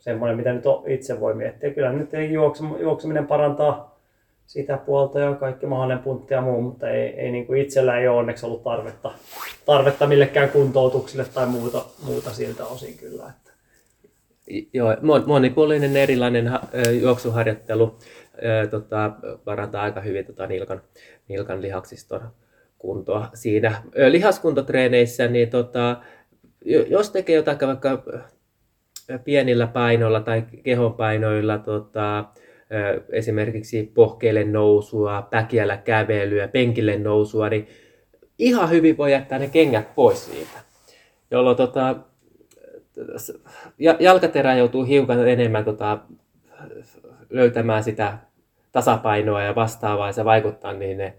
semmoinen, 0.00 0.36
mitä 0.36 0.52
nyt 0.52 0.64
itse 0.86 1.20
voi 1.20 1.34
miettiä. 1.34 1.70
Kyllä 1.70 1.92
nyt 1.92 2.14
ei 2.14 2.32
juokse- 2.32 2.80
juokseminen 2.80 3.26
parantaa 3.26 4.00
sitä 4.46 4.76
puolta 4.76 5.20
ja 5.20 5.34
kaikki 5.34 5.66
mahdollinen 5.66 6.02
puntti 6.04 6.34
ja 6.34 6.40
muu, 6.40 6.62
mutta 6.62 6.88
ei, 6.88 7.08
ei 7.08 7.30
niin 7.32 7.46
kuin 7.46 7.60
itsellä 7.60 7.98
ei 7.98 8.08
ole 8.08 8.18
onneksi 8.18 8.46
ollut 8.46 8.62
tarvetta, 8.62 9.12
tarvetta 9.66 10.06
millekään 10.06 10.48
kuntoutuksille 10.48 11.24
tai 11.34 11.46
muuta, 11.46 11.84
muuta 12.06 12.30
siltä 12.30 12.66
osin 12.66 12.96
kyllä. 12.96 13.24
Että. 13.36 13.50
Joo, 14.72 14.94
mon- 14.94 15.26
monipuolinen 15.26 15.96
erilainen 15.96 16.50
juoksuharjoittelu 17.00 17.96
tota, 18.70 19.12
parantaa 19.44 19.82
aika 19.82 20.00
hyvin 20.00 20.26
tota 20.26 20.46
nilkan, 20.46 20.82
nilkan 21.28 21.62
lihaksiston 21.62 22.20
kuntoa 22.78 23.28
siinä. 23.34 23.82
Lihaskuntotreeneissä, 24.08 25.28
niin 25.28 25.50
tota, 25.50 25.96
jo- 26.64 26.84
jos 26.84 27.10
tekee 27.10 27.36
jotain 27.36 27.58
vaikka 27.66 28.02
pienillä 29.24 29.66
painoilla 29.66 30.20
tai 30.20 30.44
kehonpainoilla, 30.62 31.58
tota, 31.58 32.24
esimerkiksi 33.12 33.90
pohkeille 33.94 34.44
nousua, 34.44 35.22
päkiällä 35.22 35.76
kävelyä, 35.76 36.48
penkille 36.48 36.98
nousua, 36.98 37.48
niin 37.48 37.68
ihan 38.38 38.70
hyvin 38.70 38.96
voi 38.96 39.12
jättää 39.12 39.38
ne 39.38 39.48
kengät 39.48 39.94
pois 39.94 40.24
siitä. 40.24 40.58
Jolloin 41.30 41.56
tota, 41.56 41.96
ja- 43.78 43.96
jalkaterä 44.00 44.54
joutuu 44.54 44.84
hiukan 44.84 45.28
enemmän 45.28 45.64
tota, 45.64 45.98
löytämään 47.30 47.84
sitä 47.84 48.18
tasapainoa 48.72 49.42
ja 49.42 49.54
vastaavaa 49.54 50.06
ja 50.06 50.12
se 50.12 50.24
vaikuttaa 50.24 50.72
niihin 50.72 50.98
ne 50.98 51.14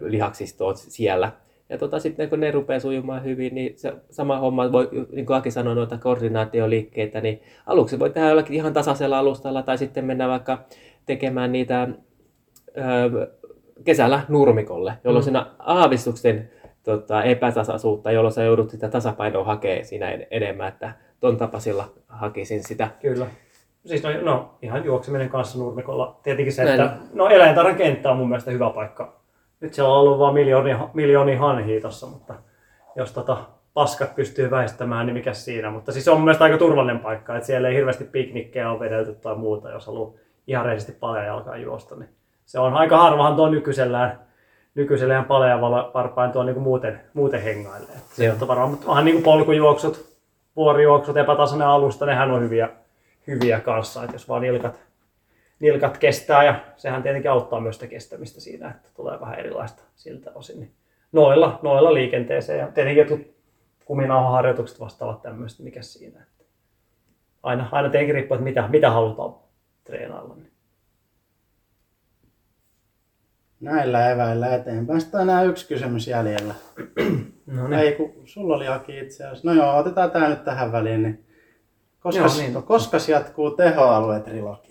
lihaksistoon 0.00 0.76
siellä. 0.76 1.32
Ja 1.68 1.78
tota, 1.78 1.98
sitten 1.98 2.30
kun 2.30 2.40
ne 2.40 2.50
rupeaa 2.50 2.80
sujumaan 2.80 3.24
hyvin, 3.24 3.54
niin 3.54 3.78
se 3.78 3.92
sama 4.10 4.38
homma, 4.38 4.72
voi, 4.72 4.88
niin 5.12 5.26
kuin 5.26 5.36
Aki 5.36 5.50
sanoi, 5.50 5.74
noita 5.74 5.98
koordinaatioliikkeitä, 5.98 7.20
niin 7.20 7.42
aluksi 7.66 7.98
voi 7.98 8.10
tehdä 8.10 8.28
jollakin 8.28 8.54
ihan 8.54 8.72
tasaisella 8.72 9.18
alustalla 9.18 9.62
tai 9.62 9.78
sitten 9.78 10.04
mennä 10.04 10.28
vaikka 10.28 10.64
tekemään 11.06 11.52
niitä 11.52 11.88
ö, 12.76 13.30
kesällä 13.84 14.20
nurmikolle, 14.28 14.92
jolloin 15.04 15.22
mm. 15.22 15.24
siinä 15.24 15.46
aavistuksen 15.58 16.50
tota, 16.82 17.22
epätasaisuutta, 17.22 18.12
jolloin 18.12 18.34
sä 18.34 18.42
joudut 18.42 18.70
sitä 18.70 18.88
tasapainoa 18.88 19.44
hakemaan 19.44 19.84
siinä 19.84 20.18
enemmän, 20.30 20.68
että 20.68 20.92
ton 21.20 21.36
tapasilla 21.36 21.92
hakisin 22.08 22.64
sitä. 22.64 22.90
Kyllä. 23.00 23.26
Siis 23.86 24.02
no, 24.02 24.10
no 24.22 24.54
ihan 24.62 24.84
juokseminen 24.84 25.28
kanssa 25.28 25.58
nurmikolla. 25.58 26.20
Tietenkin 26.22 26.52
se, 26.52 26.64
Näin. 26.64 26.80
että 26.80 26.96
no 27.12 27.28
eläintarhan 27.28 27.76
kenttä 27.76 28.10
on 28.10 28.16
mun 28.16 28.28
mielestä 28.28 28.50
hyvä 28.50 28.70
paikka. 28.70 29.18
Nyt 29.60 29.74
siellä 29.74 29.92
on 29.94 30.00
ollut 30.00 30.18
vain 30.18 30.34
miljooni, 30.34 30.76
miljooni 30.94 31.34
hanhia 31.36 31.80
tossa, 31.80 32.06
mutta 32.06 32.34
jos 32.96 33.12
tota 33.12 33.36
paskat 33.74 34.14
pystyy 34.14 34.50
väistämään, 34.50 35.06
niin 35.06 35.14
mikä 35.14 35.32
siinä. 35.32 35.70
Mutta 35.70 35.92
siis 35.92 36.04
se 36.04 36.10
on 36.10 36.16
mun 36.16 36.24
mielestä 36.24 36.44
aika 36.44 36.58
turvallinen 36.58 37.02
paikka, 37.02 37.36
että 37.36 37.46
siellä 37.46 37.68
ei 37.68 37.74
hirveästi 37.74 38.04
piknikkejä 38.04 38.70
ole 38.70 38.80
vedelty 38.80 39.14
tai 39.14 39.34
muuta, 39.34 39.70
jos 39.70 39.86
haluaa 39.86 40.12
ihan 40.46 40.66
reisesti 40.66 40.92
paljon 40.92 41.26
jalkaa 41.26 41.56
juosta. 41.56 41.96
Niin 41.96 42.08
se 42.46 42.58
on 42.58 42.74
aika 42.74 42.98
harvahan 42.98 43.36
tuo 43.36 43.48
nykyisellään, 43.48 44.20
nykyisellään 44.74 45.24
paljon 45.24 45.60
varpain 45.94 46.32
tuo 46.32 46.42
niin 46.42 46.58
muuten, 46.58 47.00
muuten 47.14 47.42
hengailee. 47.42 47.96
Se 48.12 48.32
on 48.32 48.48
varmaan, 48.48 48.70
mutta 48.70 48.88
vähän 48.88 49.04
niin 49.04 49.14
kuin 49.14 49.24
polkujuoksut, 49.24 50.16
vuorijuoksut, 50.56 51.16
epätasainen 51.16 51.68
alusta, 51.68 52.06
nehän 52.06 52.30
on 52.30 52.42
hyviä, 52.42 52.68
hyviä 53.26 53.60
kanssa, 53.60 54.02
että 54.04 54.14
jos 54.14 54.28
vaan 54.28 54.42
nilkat, 54.42 54.74
nilkat 55.60 55.98
kestää 55.98 56.44
ja 56.44 56.60
sehän 56.76 57.02
tietenkin 57.02 57.30
auttaa 57.30 57.60
myös 57.60 57.76
sitä 57.76 57.86
kestämistä 57.86 58.40
siinä, 58.40 58.70
että 58.70 58.88
tulee 58.96 59.20
vähän 59.20 59.38
erilaista 59.38 59.82
siltä 59.94 60.30
osin. 60.34 60.60
Niin 60.60 60.74
noilla, 61.12 61.60
noilla 61.62 61.94
liikenteeseen 61.94 62.58
ja 62.58 62.66
tietenkin 62.66 63.00
jotkut 63.08 63.34
kuminauhaharjoitukset 63.84 64.80
vastaavat 64.80 65.22
tämmöistä, 65.22 65.62
mikä 65.62 65.82
siinä. 65.82 66.22
Että 66.22 66.44
aina, 67.42 67.68
aina 67.72 67.90
tietenkin 67.90 68.14
riippuu, 68.14 68.34
että 68.34 68.44
mitä, 68.44 68.68
mitä 68.68 68.90
halutaan 68.90 69.34
treenailla. 69.84 70.34
Niin. 70.34 70.52
Näillä 73.60 74.10
eväillä 74.10 74.54
eteenpäin. 74.54 75.00
Sitten 75.00 75.20
on 75.20 75.30
enää 75.30 75.42
yksi 75.42 75.68
kysymys 75.68 76.08
jäljellä. 76.08 76.54
No 77.46 77.68
niin. 77.68 77.80
Ei, 77.80 77.92
kun 77.92 78.12
sulla 78.24 78.56
oli 78.56 78.68
Aki 78.68 78.98
itse 78.98 79.24
asiassa. 79.24 79.48
No 79.48 79.54
joo, 79.54 79.76
otetaan 79.76 80.10
tämä 80.10 80.28
nyt 80.28 80.44
tähän 80.44 80.72
väliin. 80.72 81.02
Niin 81.02 81.26
koska, 82.00 82.20
joo, 82.20 82.36
niin. 82.36 82.62
koska 82.62 82.96
jatkuu 83.08 83.50
tehoalue-trilogia? 83.50 84.67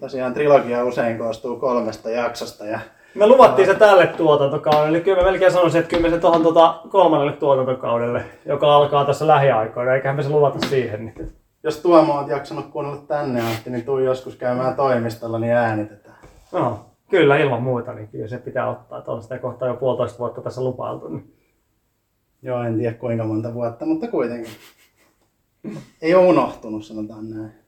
Tosiaan 0.00 0.34
trilogia 0.34 0.84
usein 0.84 1.18
koostuu 1.18 1.56
kolmesta 1.56 2.10
jaksosta 2.10 2.66
ja 2.66 2.80
me 3.14 3.26
luvattiin 3.26 3.68
se 3.68 3.74
tälle 3.74 4.06
tuotantokaudelle, 4.06 4.88
eli 4.88 5.00
kyllä 5.00 5.22
mä 5.22 5.30
melkein 5.30 5.52
sanoisin, 5.52 5.78
että 5.78 5.90
kyllä 5.90 6.02
me 6.02 6.10
se 6.10 6.20
tuohon 6.20 6.42
tuota 6.42 6.80
kolmannelle 6.88 7.32
tuotantokaudelle, 7.32 8.24
joka 8.46 8.76
alkaa 8.76 9.04
tässä 9.04 9.26
lähiaikoina, 9.26 9.94
eiköhän 9.94 10.16
me 10.16 10.22
se 10.22 10.28
luvata 10.28 10.66
siihen. 10.66 11.04
Niin. 11.04 11.32
Jos 11.62 11.80
Tuomo 11.80 12.14
on 12.14 12.30
jaksanut 12.30 12.66
kuunnella 12.66 13.02
tänne 13.08 13.52
asti, 13.52 13.70
niin 13.70 13.84
tuu 13.84 13.98
joskus 13.98 14.36
käymään 14.36 14.76
toimistolla, 14.76 15.38
niin 15.38 15.52
äänitetään. 15.52 16.16
No, 16.52 16.86
kyllä 17.10 17.36
ilman 17.36 17.62
muuta, 17.62 17.92
niin 17.92 18.08
kyllä 18.08 18.28
se 18.28 18.38
pitää 18.38 18.70
ottaa, 18.70 18.98
että 18.98 19.10
on 19.10 19.22
sitä 19.22 19.38
kohtaa 19.38 19.68
jo 19.68 19.74
puolitoista 19.74 20.18
vuotta 20.18 20.40
tässä 20.40 20.64
lupailtu. 20.64 21.08
Niin. 21.08 21.34
Joo, 22.42 22.62
en 22.62 22.78
tiedä 22.78 22.94
kuinka 22.94 23.24
monta 23.24 23.54
vuotta, 23.54 23.86
mutta 23.86 24.08
kuitenkin. 24.08 24.52
Ei 26.02 26.14
ole 26.14 26.26
unohtunut, 26.26 26.84
sanotaan 26.84 27.30
näin. 27.30 27.63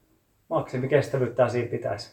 Maksimikestävyyttä 0.49 1.49
siinä 1.49 1.71
pitäisi. 1.71 2.13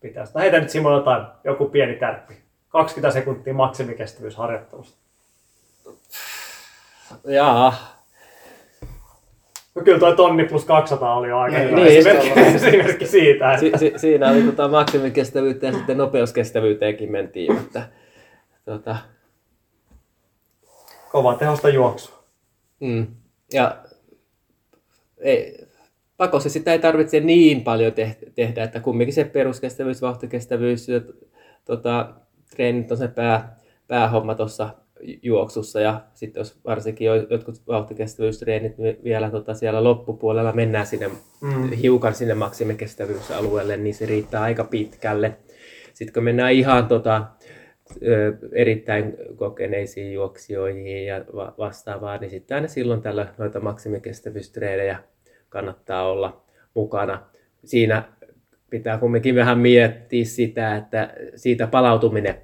pitäisi. 0.00 0.32
No 0.34 0.40
heitä 0.40 0.60
nyt 0.60 0.70
Simo 0.70 0.92
jotain, 0.92 1.26
joku 1.44 1.66
pieni 1.68 1.94
tärppi. 1.94 2.34
20 2.68 3.10
sekuntia 3.10 3.54
maksimikestävyysharjoittelusta. 3.54 4.98
Jaa. 7.24 7.94
No 9.74 9.82
kyllä 9.82 9.98
toi 9.98 10.16
tonni 10.16 10.44
plus 10.44 10.64
200 10.64 11.14
oli 11.14 11.28
jo 11.28 11.38
aika 11.38 11.58
niin, 11.58 11.70
hyvä 11.70 11.80
niin, 11.80 11.98
esimerkki, 11.98 12.40
esimerkki 12.40 13.06
siitä. 13.06 13.54
Että... 13.54 13.78
Si, 13.78 13.90
si, 13.90 13.98
siinä 13.98 14.30
oli 14.30 14.42
tota 14.42 14.68
maksimikestävyyttä 14.68 15.66
ja 15.66 15.72
sitten 15.72 15.98
nopeuskestävyyteenkin 15.98 17.12
mentiin. 17.12 17.56
Että, 17.56 17.88
tota... 18.64 18.96
Kova 21.10 21.34
tehosta 21.34 21.68
juoksua. 21.68 22.24
Mm. 22.80 23.06
Ja 23.52 23.76
ei, 25.18 25.63
pakossa 26.26 26.48
sitä 26.48 26.72
ei 26.72 26.78
tarvitse 26.78 27.20
niin 27.20 27.64
paljon 27.64 27.92
tehdä, 28.34 28.64
että 28.64 28.80
kumminkin 28.80 29.14
se 29.14 29.24
peruskestävyys, 29.24 30.02
vauhtikestävyys, 30.02 30.86
tota, 31.64 32.14
treenit 32.50 32.92
on 32.92 32.98
se 32.98 33.08
pää, 33.08 33.56
päähomma 33.86 34.34
tuossa 34.34 34.68
juoksussa 35.22 35.80
ja 35.80 36.00
sitten 36.14 36.40
jos 36.40 36.60
varsinkin 36.64 37.06
jotkut 37.30 37.62
vauhtikestävyystreenit 37.68 38.72
vielä 39.04 39.30
tota 39.30 39.54
siellä 39.54 39.84
loppupuolella 39.84 40.52
mennään 40.52 40.86
sinne 40.86 41.08
mm. 41.08 41.72
hiukan 41.72 42.14
sinne 42.14 42.34
maksimikestävyysalueelle, 42.34 43.76
niin 43.76 43.94
se 43.94 44.06
riittää 44.06 44.42
aika 44.42 44.64
pitkälle. 44.64 45.36
Sitten 45.94 46.14
kun 46.14 46.22
mennään 46.22 46.52
ihan 46.52 46.88
tota, 46.88 47.24
erittäin 48.52 49.16
kokeneisiin 49.36 50.12
juoksijoihin 50.12 51.06
ja 51.06 51.24
vastaavaa, 51.58 52.18
niin 52.18 52.30
sitten 52.30 52.54
aina 52.54 52.68
silloin 52.68 53.02
tällä 53.02 53.26
noita 53.38 53.60
maksimikestävyystreenejä 53.60 54.98
kannattaa 55.54 56.10
olla 56.10 56.44
mukana. 56.74 57.22
Siinä 57.64 58.02
pitää 58.70 58.98
kumminkin 58.98 59.34
vähän 59.34 59.58
miettiä 59.58 60.24
sitä, 60.24 60.76
että 60.76 61.14
siitä 61.36 61.66
palautuminen 61.66 62.34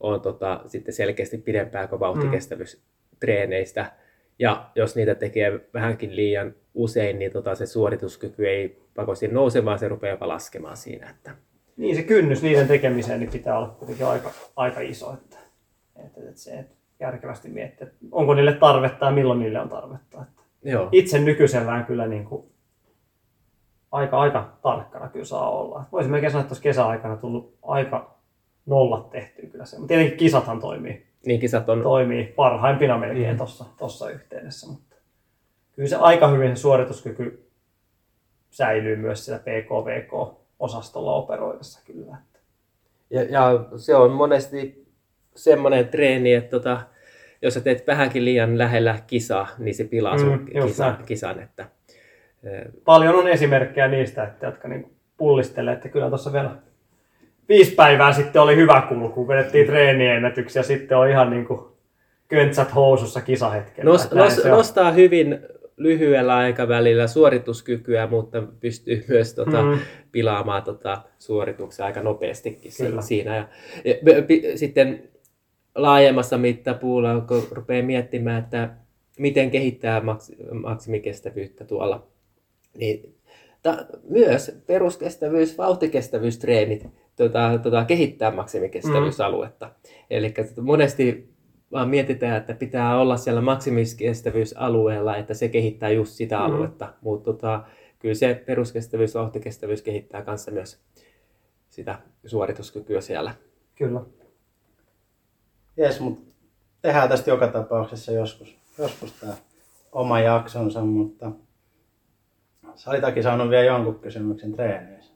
on 0.00 0.20
tota, 0.20 0.60
sitten 0.66 0.94
selkeästi 0.94 1.38
pidempää 1.38 1.86
kuin 1.86 2.00
vauhtikestävyystreeneistä. 2.00 3.82
Mm. 3.82 3.88
Ja 4.38 4.70
jos 4.74 4.96
niitä 4.96 5.14
tekee 5.14 5.60
vähänkin 5.74 6.16
liian 6.16 6.54
usein, 6.74 7.18
niin 7.18 7.32
tota, 7.32 7.54
se 7.54 7.66
suorituskyky 7.66 8.48
ei 8.48 8.82
pakosti 8.94 9.28
nouse, 9.28 9.64
vaan 9.64 9.78
se 9.78 9.88
rupeaa 9.88 10.14
jopa 10.14 10.28
laskemaan 10.28 10.76
siinä. 10.76 11.10
Että... 11.10 11.30
Niin, 11.76 11.96
se 11.96 12.02
kynnys 12.02 12.42
niiden 12.42 12.68
tekemiseen 12.68 13.20
niin 13.20 13.30
pitää 13.30 13.58
olla 13.58 13.68
kuitenkin 13.68 14.06
aika, 14.06 14.30
aika 14.56 14.80
iso. 14.80 15.12
Että, 15.12 15.36
että, 16.04 16.20
että 16.20 16.40
se, 16.40 16.50
että 16.50 16.74
järkevästi 17.00 17.48
miettiä, 17.48 17.86
että 17.86 17.98
onko 18.12 18.34
niille 18.34 18.52
tarvetta 18.52 19.06
ja 19.06 19.12
milloin 19.12 19.38
niille 19.38 19.60
on 19.60 19.68
tarvetta. 19.68 20.22
Että 20.22 20.42
Joo. 20.64 20.88
Itse 20.92 21.18
nykyisellään 21.18 21.86
kyllä 21.86 22.06
niin 22.06 22.24
kuin 22.24 22.46
aika, 23.92 24.18
aika 24.18 24.52
tarkkana 24.62 25.08
kyllä 25.08 25.24
saa 25.24 25.50
olla. 25.50 25.84
Voisin 25.92 26.12
melkein 26.12 26.30
sanoa, 26.30 26.40
että 26.40 26.48
tuossa 26.48 26.62
kesäaikana 26.62 27.16
tullut 27.16 27.54
aika 27.62 28.14
nollat 28.66 29.10
tehtyä 29.10 29.46
kyllä 29.50 29.64
se. 29.64 29.76
Mutta 29.76 29.88
tietenkin 29.88 30.18
kisathan 30.18 30.60
toimii. 30.60 31.06
Niin 31.26 31.40
kisat 31.40 31.68
on... 31.68 31.82
Toimii 31.82 32.24
parhaimpina 32.24 32.98
melkein 32.98 33.36
tuossa 33.36 33.64
mm. 33.64 33.70
tossa 33.78 34.10
yhteydessä. 34.10 34.66
Mutta 34.66 34.96
kyllä 35.76 35.88
se 35.88 35.96
aika 35.96 36.28
hyvin 36.28 36.56
se 36.56 36.60
suorituskyky 36.60 37.50
säilyy 38.50 38.96
myös 38.96 39.24
siellä 39.24 39.42
PKVK-osastolla 39.42 41.14
operoidessa 41.14 41.80
kyllä. 41.84 42.16
Ja, 43.10 43.22
ja 43.22 43.64
se 43.76 43.96
on 43.96 44.12
monesti 44.12 44.86
semmoinen 45.36 45.88
treeni, 45.88 46.32
että 46.32 46.50
tota, 46.50 46.80
jos 47.44 47.54
sä 47.54 47.60
teet 47.60 47.86
vähänkin 47.86 48.24
liian 48.24 48.58
lähellä 48.58 48.98
kisaa, 49.06 49.48
niin 49.58 49.74
se 49.74 49.84
pilaa 49.84 50.18
sun 50.18 50.38
mm, 50.38 50.62
kisa, 50.66 50.94
kisan. 51.06 51.42
Että 51.42 51.66
Paljon 52.84 53.14
on 53.14 53.28
esimerkkejä 53.28 53.88
niistä, 53.88 54.24
että, 54.24 54.46
jotka 54.46 54.68
niin 54.68 54.86
pullistelee, 55.16 55.74
että 55.74 55.88
kyllä 55.88 56.08
tuossa 56.08 56.32
vielä 56.32 56.50
viisi 57.48 57.74
päivää 57.74 58.12
sitten 58.12 58.42
oli 58.42 58.56
hyvä 58.56 58.82
kulku, 58.88 59.28
vedettiin 59.28 59.66
treeniennätyksiä, 59.66 60.62
sitten 60.62 60.98
on 60.98 61.10
ihan 61.10 61.30
niin 61.30 61.46
kuin 61.46 61.60
köntsät 62.28 62.74
housussa 62.74 63.20
kisahetkellä. 63.20 63.90
Nos, 63.90 64.10
nos, 64.10 64.44
nostaa 64.44 64.92
hyvin 64.92 65.38
lyhyellä 65.76 66.36
aikavälillä 66.36 67.06
suorituskykyä, 67.06 68.06
mutta 68.06 68.42
pystyy 68.60 69.04
myös 69.08 69.34
tota, 69.34 69.62
mm. 69.62 69.78
pilaamaan 70.12 70.62
tota, 70.62 71.02
suorituksia 71.18 71.86
aika 71.86 72.02
nopeastikin 72.02 72.72
Kyllä. 72.78 73.02
siinä. 73.02 73.36
Ja, 73.36 73.48
ja, 73.84 73.94
ja, 73.94 74.58
sitten 74.58 75.13
laajemmassa 75.74 76.38
mittapuulla, 76.38 77.20
kun 77.20 77.42
rupeaa 77.50 77.86
miettimään, 77.86 78.42
että 78.42 78.70
miten 79.18 79.50
kehittää 79.50 80.00
maks, 80.00 80.32
maksimikestävyyttä 80.52 81.64
tuolla 81.64 82.06
niin 82.78 83.14
ta, 83.62 83.86
myös 84.08 84.62
peruskestävyys, 84.66 85.58
vauhtikestävyystreenit 85.58 86.86
tota, 87.16 87.58
tota, 87.62 87.84
kehittää 87.84 88.30
maksimikestävyysaluetta. 88.30 89.66
Mm. 89.66 89.72
Eli 90.10 90.30
tota, 90.30 90.62
monesti 90.62 91.34
vaan 91.72 91.88
mietitään, 91.88 92.36
että 92.36 92.54
pitää 92.54 93.00
olla 93.00 93.16
siellä 93.16 93.40
maksimikestävyysalueella, 93.40 95.16
että 95.16 95.34
se 95.34 95.48
kehittää 95.48 95.90
just 95.90 96.12
sitä 96.12 96.36
mm. 96.36 96.42
aluetta. 96.42 96.92
Mutta 97.00 97.32
tota, 97.32 97.64
kyllä 97.98 98.14
se 98.14 98.42
peruskestävyys, 98.46 99.14
vauhtikestävyys 99.14 99.82
kehittää 99.82 100.22
kanssa 100.22 100.50
myös 100.50 100.80
sitä 101.70 101.98
suorituskykyä 102.26 103.00
siellä. 103.00 103.34
Kyllä. 103.74 104.00
Jes, 105.76 106.00
mutta 106.00 106.30
tehdään 106.82 107.08
tästä 107.08 107.30
joka 107.30 107.48
tapauksessa 107.48 108.12
joskus, 108.12 108.56
joskus 108.78 109.12
tämä 109.12 109.32
oma 109.92 110.20
jaksonsa, 110.20 110.80
mutta 110.80 111.30
Sä 112.76 112.90
olit 112.90 113.22
saanut 113.22 113.50
vielä 113.50 113.64
jonkun 113.64 113.98
kysymyksen 114.00 114.52
treeneissä. 114.52 115.12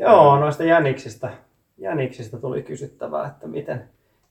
Joo, 0.00 0.38
noista 0.38 0.64
jäniksistä, 0.64 1.30
jäniksistä 1.78 2.36
tuli 2.38 2.62
kysyttävää, 2.62 3.26
että 3.26 3.46
miten, 3.46 3.84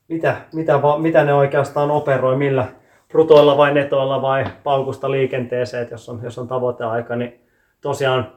mitä, 0.08 0.36
mitä, 0.52 0.80
mitä 0.98 1.24
ne 1.24 1.34
oikeastaan 1.34 1.90
operoi, 1.90 2.36
millä 2.36 2.66
brutoilla 3.08 3.56
vai 3.56 3.74
netoilla 3.74 4.22
vai 4.22 4.44
paukusta 4.64 5.10
liikenteeseen, 5.10 5.82
että 5.82 5.94
jos 5.94 6.08
on, 6.08 6.20
jos 6.22 6.38
on 6.38 6.48
tavoiteaika, 6.48 7.16
niin 7.16 7.40
tosiaan 7.80 8.32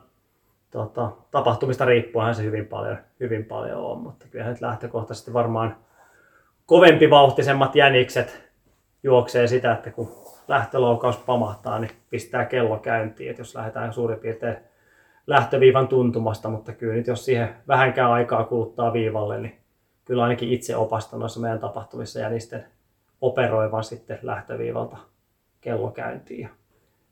tota, 0.72 1.12
tapahtumista 1.32 1.86
riippuenhan 1.86 2.36
se 2.36 2.44
hyvin 2.44 2.66
paljon, 2.66 2.98
hyvin 3.20 3.46
paljon 3.46 3.82
on, 3.82 3.98
mutta 3.98 4.26
kyllä 4.32 4.50
nyt 4.50 4.62
lähtökohtaisesti 4.62 5.34
varmaan 5.34 5.76
kovempi 6.66 7.10
vauhtisemmat 7.10 7.76
jänikset 7.76 8.52
juoksee 9.04 9.48
sitä, 9.48 9.74
että 9.74 9.92
kun 9.92 10.12
lähtölaukaus 10.48 11.18
pamahtaa, 11.18 11.80
niin 11.80 11.92
pistää 12.10 12.46
kello 12.46 12.78
käyntiin, 12.78 13.30
että 13.30 13.42
jos 13.42 13.56
lähdetään 13.56 13.94
suurin 13.94 14.20
piirtein 14.20 14.58
lähtöviivan 15.28 15.88
tuntumasta, 15.88 16.50
mutta 16.50 16.74
kyllä 16.74 16.94
nyt 16.94 17.08
jos 17.08 17.26
siihen 17.26 17.56
vähänkään 17.68 18.12
aikaa 18.12 18.44
kuluttaa 18.44 18.94
viivalle, 18.94 19.38
niin 19.42 19.58
kyllä 20.06 20.24
ainakin 20.24 20.50
itse 20.50 20.76
opastan 20.76 21.20
noissa 21.20 21.40
meidän 21.40 21.60
tapahtumissa 21.60 22.20
jänisten 22.20 22.66
operoivan 23.22 23.84
sitten 23.84 24.20
lähtöviivalta 24.22 24.98
kello 25.62 25.92
käyntiin 25.92 26.42
ja 26.42 26.50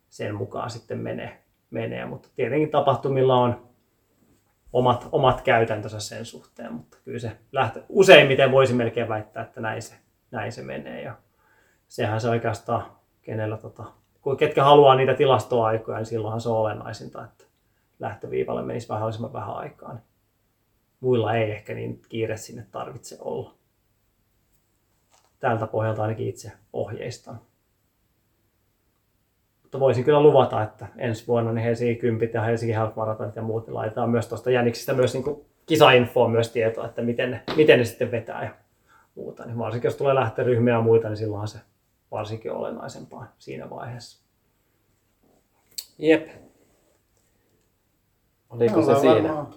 sen 0.10 0.36
mukaan 0.36 0.70
sitten 0.70 0.98
menee. 0.98 1.42
menee. 1.70 2.06
Mutta 2.06 2.30
tietenkin 2.36 2.72
tapahtumilla 2.72 3.36
on 3.36 3.71
omat, 4.74 5.10
omat 5.12 5.42
käytäntönsä 5.42 6.00
sen 6.00 6.26
suhteen, 6.26 6.74
mutta 6.74 6.98
kyllä 7.06 7.20
se 7.20 7.38
lähtö, 7.52 7.84
useimmiten 7.90 8.52
voisi 8.52 8.74
melkein 8.74 9.10
väittää, 9.10 9.44
että 9.44 9.62
näin 9.62 9.82
se, 9.82 9.96
näin 10.32 10.52
se 10.52 10.62
menee. 10.62 11.02
Ja 11.02 11.16
sehän 11.88 12.22
se 12.22 12.30
oikeastaan, 12.30 12.86
kenellä, 13.22 13.58
tota, 13.58 13.84
kun 14.22 14.38
ketkä 14.38 14.64
haluaa 14.64 14.96
niitä 14.96 15.14
tilastoaikoja, 15.14 15.98
niin 15.98 16.06
silloinhan 16.06 16.42
se 16.42 16.50
on 16.50 16.58
olennaisinta, 16.58 17.24
että 17.24 17.46
lähtöviivalle 18.00 18.62
menisi 18.62 18.88
mahdollisimman 18.90 19.34
vähän 19.34 19.56
aikaa. 19.56 19.94
Niin 19.94 20.04
muilla 21.00 21.36
ei 21.36 21.52
ehkä 21.52 21.74
niin 21.74 22.02
kiire 22.10 22.38
sinne 22.38 22.68
tarvitse 22.72 23.18
olla. 23.20 23.54
Tältä 25.40 25.68
pohjalta 25.68 26.02
ainakin 26.02 26.28
itse 26.28 26.52
ohjeistan. 26.74 27.42
Mutta 29.72 29.80
voisin 29.80 30.04
kyllä 30.04 30.22
luvata, 30.22 30.64
että 30.64 30.88
ensi 30.98 31.28
vuonna 31.28 31.54
niin 31.54 31.64
Helsingin 31.64 31.98
kympit 31.98 32.34
ja 32.34 32.42
Helsingin 32.42 32.78
Half 32.78 32.96
Marathonit 32.96 33.36
ja 33.36 33.42
muut 33.42 33.68
niin 33.68 33.76
laitetaan 33.76 34.10
myös 34.10 34.28
tuosta 34.28 34.52
Jäniksistä 34.52 34.94
myös 34.94 35.14
niin 35.14 35.46
kisainfoa 35.66 36.28
myös 36.28 36.52
tietoa, 36.52 36.86
että 36.86 37.02
miten 37.02 37.32
ne, 37.32 37.42
miten 37.56 37.80
ne 37.80 37.86
sitten 37.86 38.12
vetää 38.12 38.44
ja 38.44 38.50
muuta. 39.16 39.46
Niin 39.46 39.58
varsinkin 39.58 39.88
jos 39.88 39.96
tulee 39.96 40.16
lähtöryhmiä 40.16 40.74
ja 40.74 40.82
muita, 40.82 41.08
niin 41.08 41.18
silloinhan 41.18 41.48
se 41.48 41.60
varsinkin 42.12 42.52
olennaisempaa 42.52 43.34
siinä 43.40 43.70
vaiheessa. 43.70 44.24
Jep. 45.98 46.28
Oliko 48.50 48.78
Me 48.78 48.84
se 48.86 49.00
siinä? 49.00 49.14
Varmaan, 49.16 49.54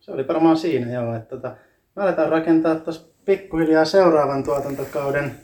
se 0.00 0.12
oli 0.12 0.28
varmaan 0.28 0.56
siinä, 0.56 0.92
joo. 0.92 1.14
Että 1.14 1.36
tota, 1.36 1.56
me 1.96 2.02
aletaan 2.02 2.28
rakentaa 2.28 2.74
tuossa 2.74 3.08
pikkuhiljaa 3.24 3.84
seuraavan 3.84 4.44
tuotantokauden 4.44 5.34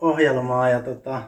ohjelmaa 0.00 0.68
ja 0.68 0.80
tota, 0.80 1.22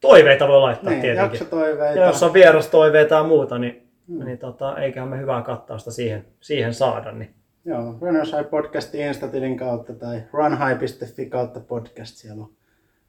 Toiveita 0.00 0.48
voi 0.48 0.60
laittaa 0.60 0.90
niin, 0.90 1.02
tietenkin. 1.02 1.38
jaksotoiveita. 1.38 2.00
Ja 2.00 2.06
jos 2.06 2.22
on 2.22 2.32
vierastoiveita 2.32 3.14
ja 3.14 3.24
muuta, 3.24 3.58
niin, 3.58 3.90
mm. 4.06 4.24
niin 4.24 4.38
tota, 4.38 4.78
eiköhän 4.78 5.08
me 5.08 5.18
hyvää 5.18 5.42
kattausta 5.42 5.90
siihen, 5.90 6.26
siihen 6.40 6.74
saada. 6.74 7.12
Niin. 7.12 7.34
Joo, 7.64 7.94
Runners 8.00 8.32
High 8.32 8.50
podcastin 8.50 9.00
Instatilin 9.00 9.56
kautta 9.56 9.94
tai 9.94 10.22
runhigh.fi 10.32 11.26
kautta 11.26 11.60
podcast, 11.60 12.16
siellä 12.16 12.42
on 12.42 12.50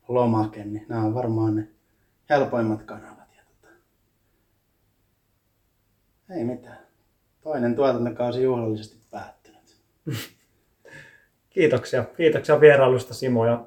lomake, 0.08 0.64
niin 0.64 0.86
nämä 0.90 1.04
on 1.04 1.14
varmaan 1.14 1.56
ne 1.56 1.68
helpoimmat 2.30 2.84
kanavat. 2.84 3.28
Ja 3.38 3.44
tota, 3.44 3.74
ei 6.36 6.44
mitään. 6.44 6.78
Toinen 7.42 7.76
tuotantokausi 7.76 8.44
juhlallisesti 8.44 8.98
päättynyt. 9.12 9.78
Kiitoksia. 11.50 12.06
Kiitoksia 12.18 12.62
vierailusta 12.62 13.14
Simo 13.14 13.46
ja 13.46 13.66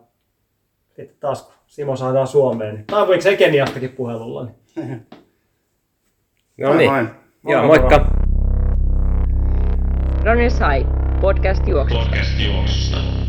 sitten 0.97 1.17
taas 1.21 1.43
kun 1.43 1.54
Simo 1.75 1.97
saadaan 1.97 2.27
Suomeen. 2.27 2.75
Niin... 2.75 2.87
Tai 2.87 3.07
voiko 3.07 3.23
se 3.23 3.37
Keniastakin 3.37 3.91
puhelulla? 3.91 4.49
Niin... 4.77 5.07
No 6.59 6.69
Moi 6.69 6.77
niin. 6.77 6.91
moi. 6.91 7.07
Joo, 7.49 7.67
moikka. 7.67 8.07
Runners 10.25 10.59
High, 10.61 10.89
podcast 11.21 11.69
juoksusta. 11.69 12.05
Podcast 12.05 12.41
juoksusta. 12.41 13.24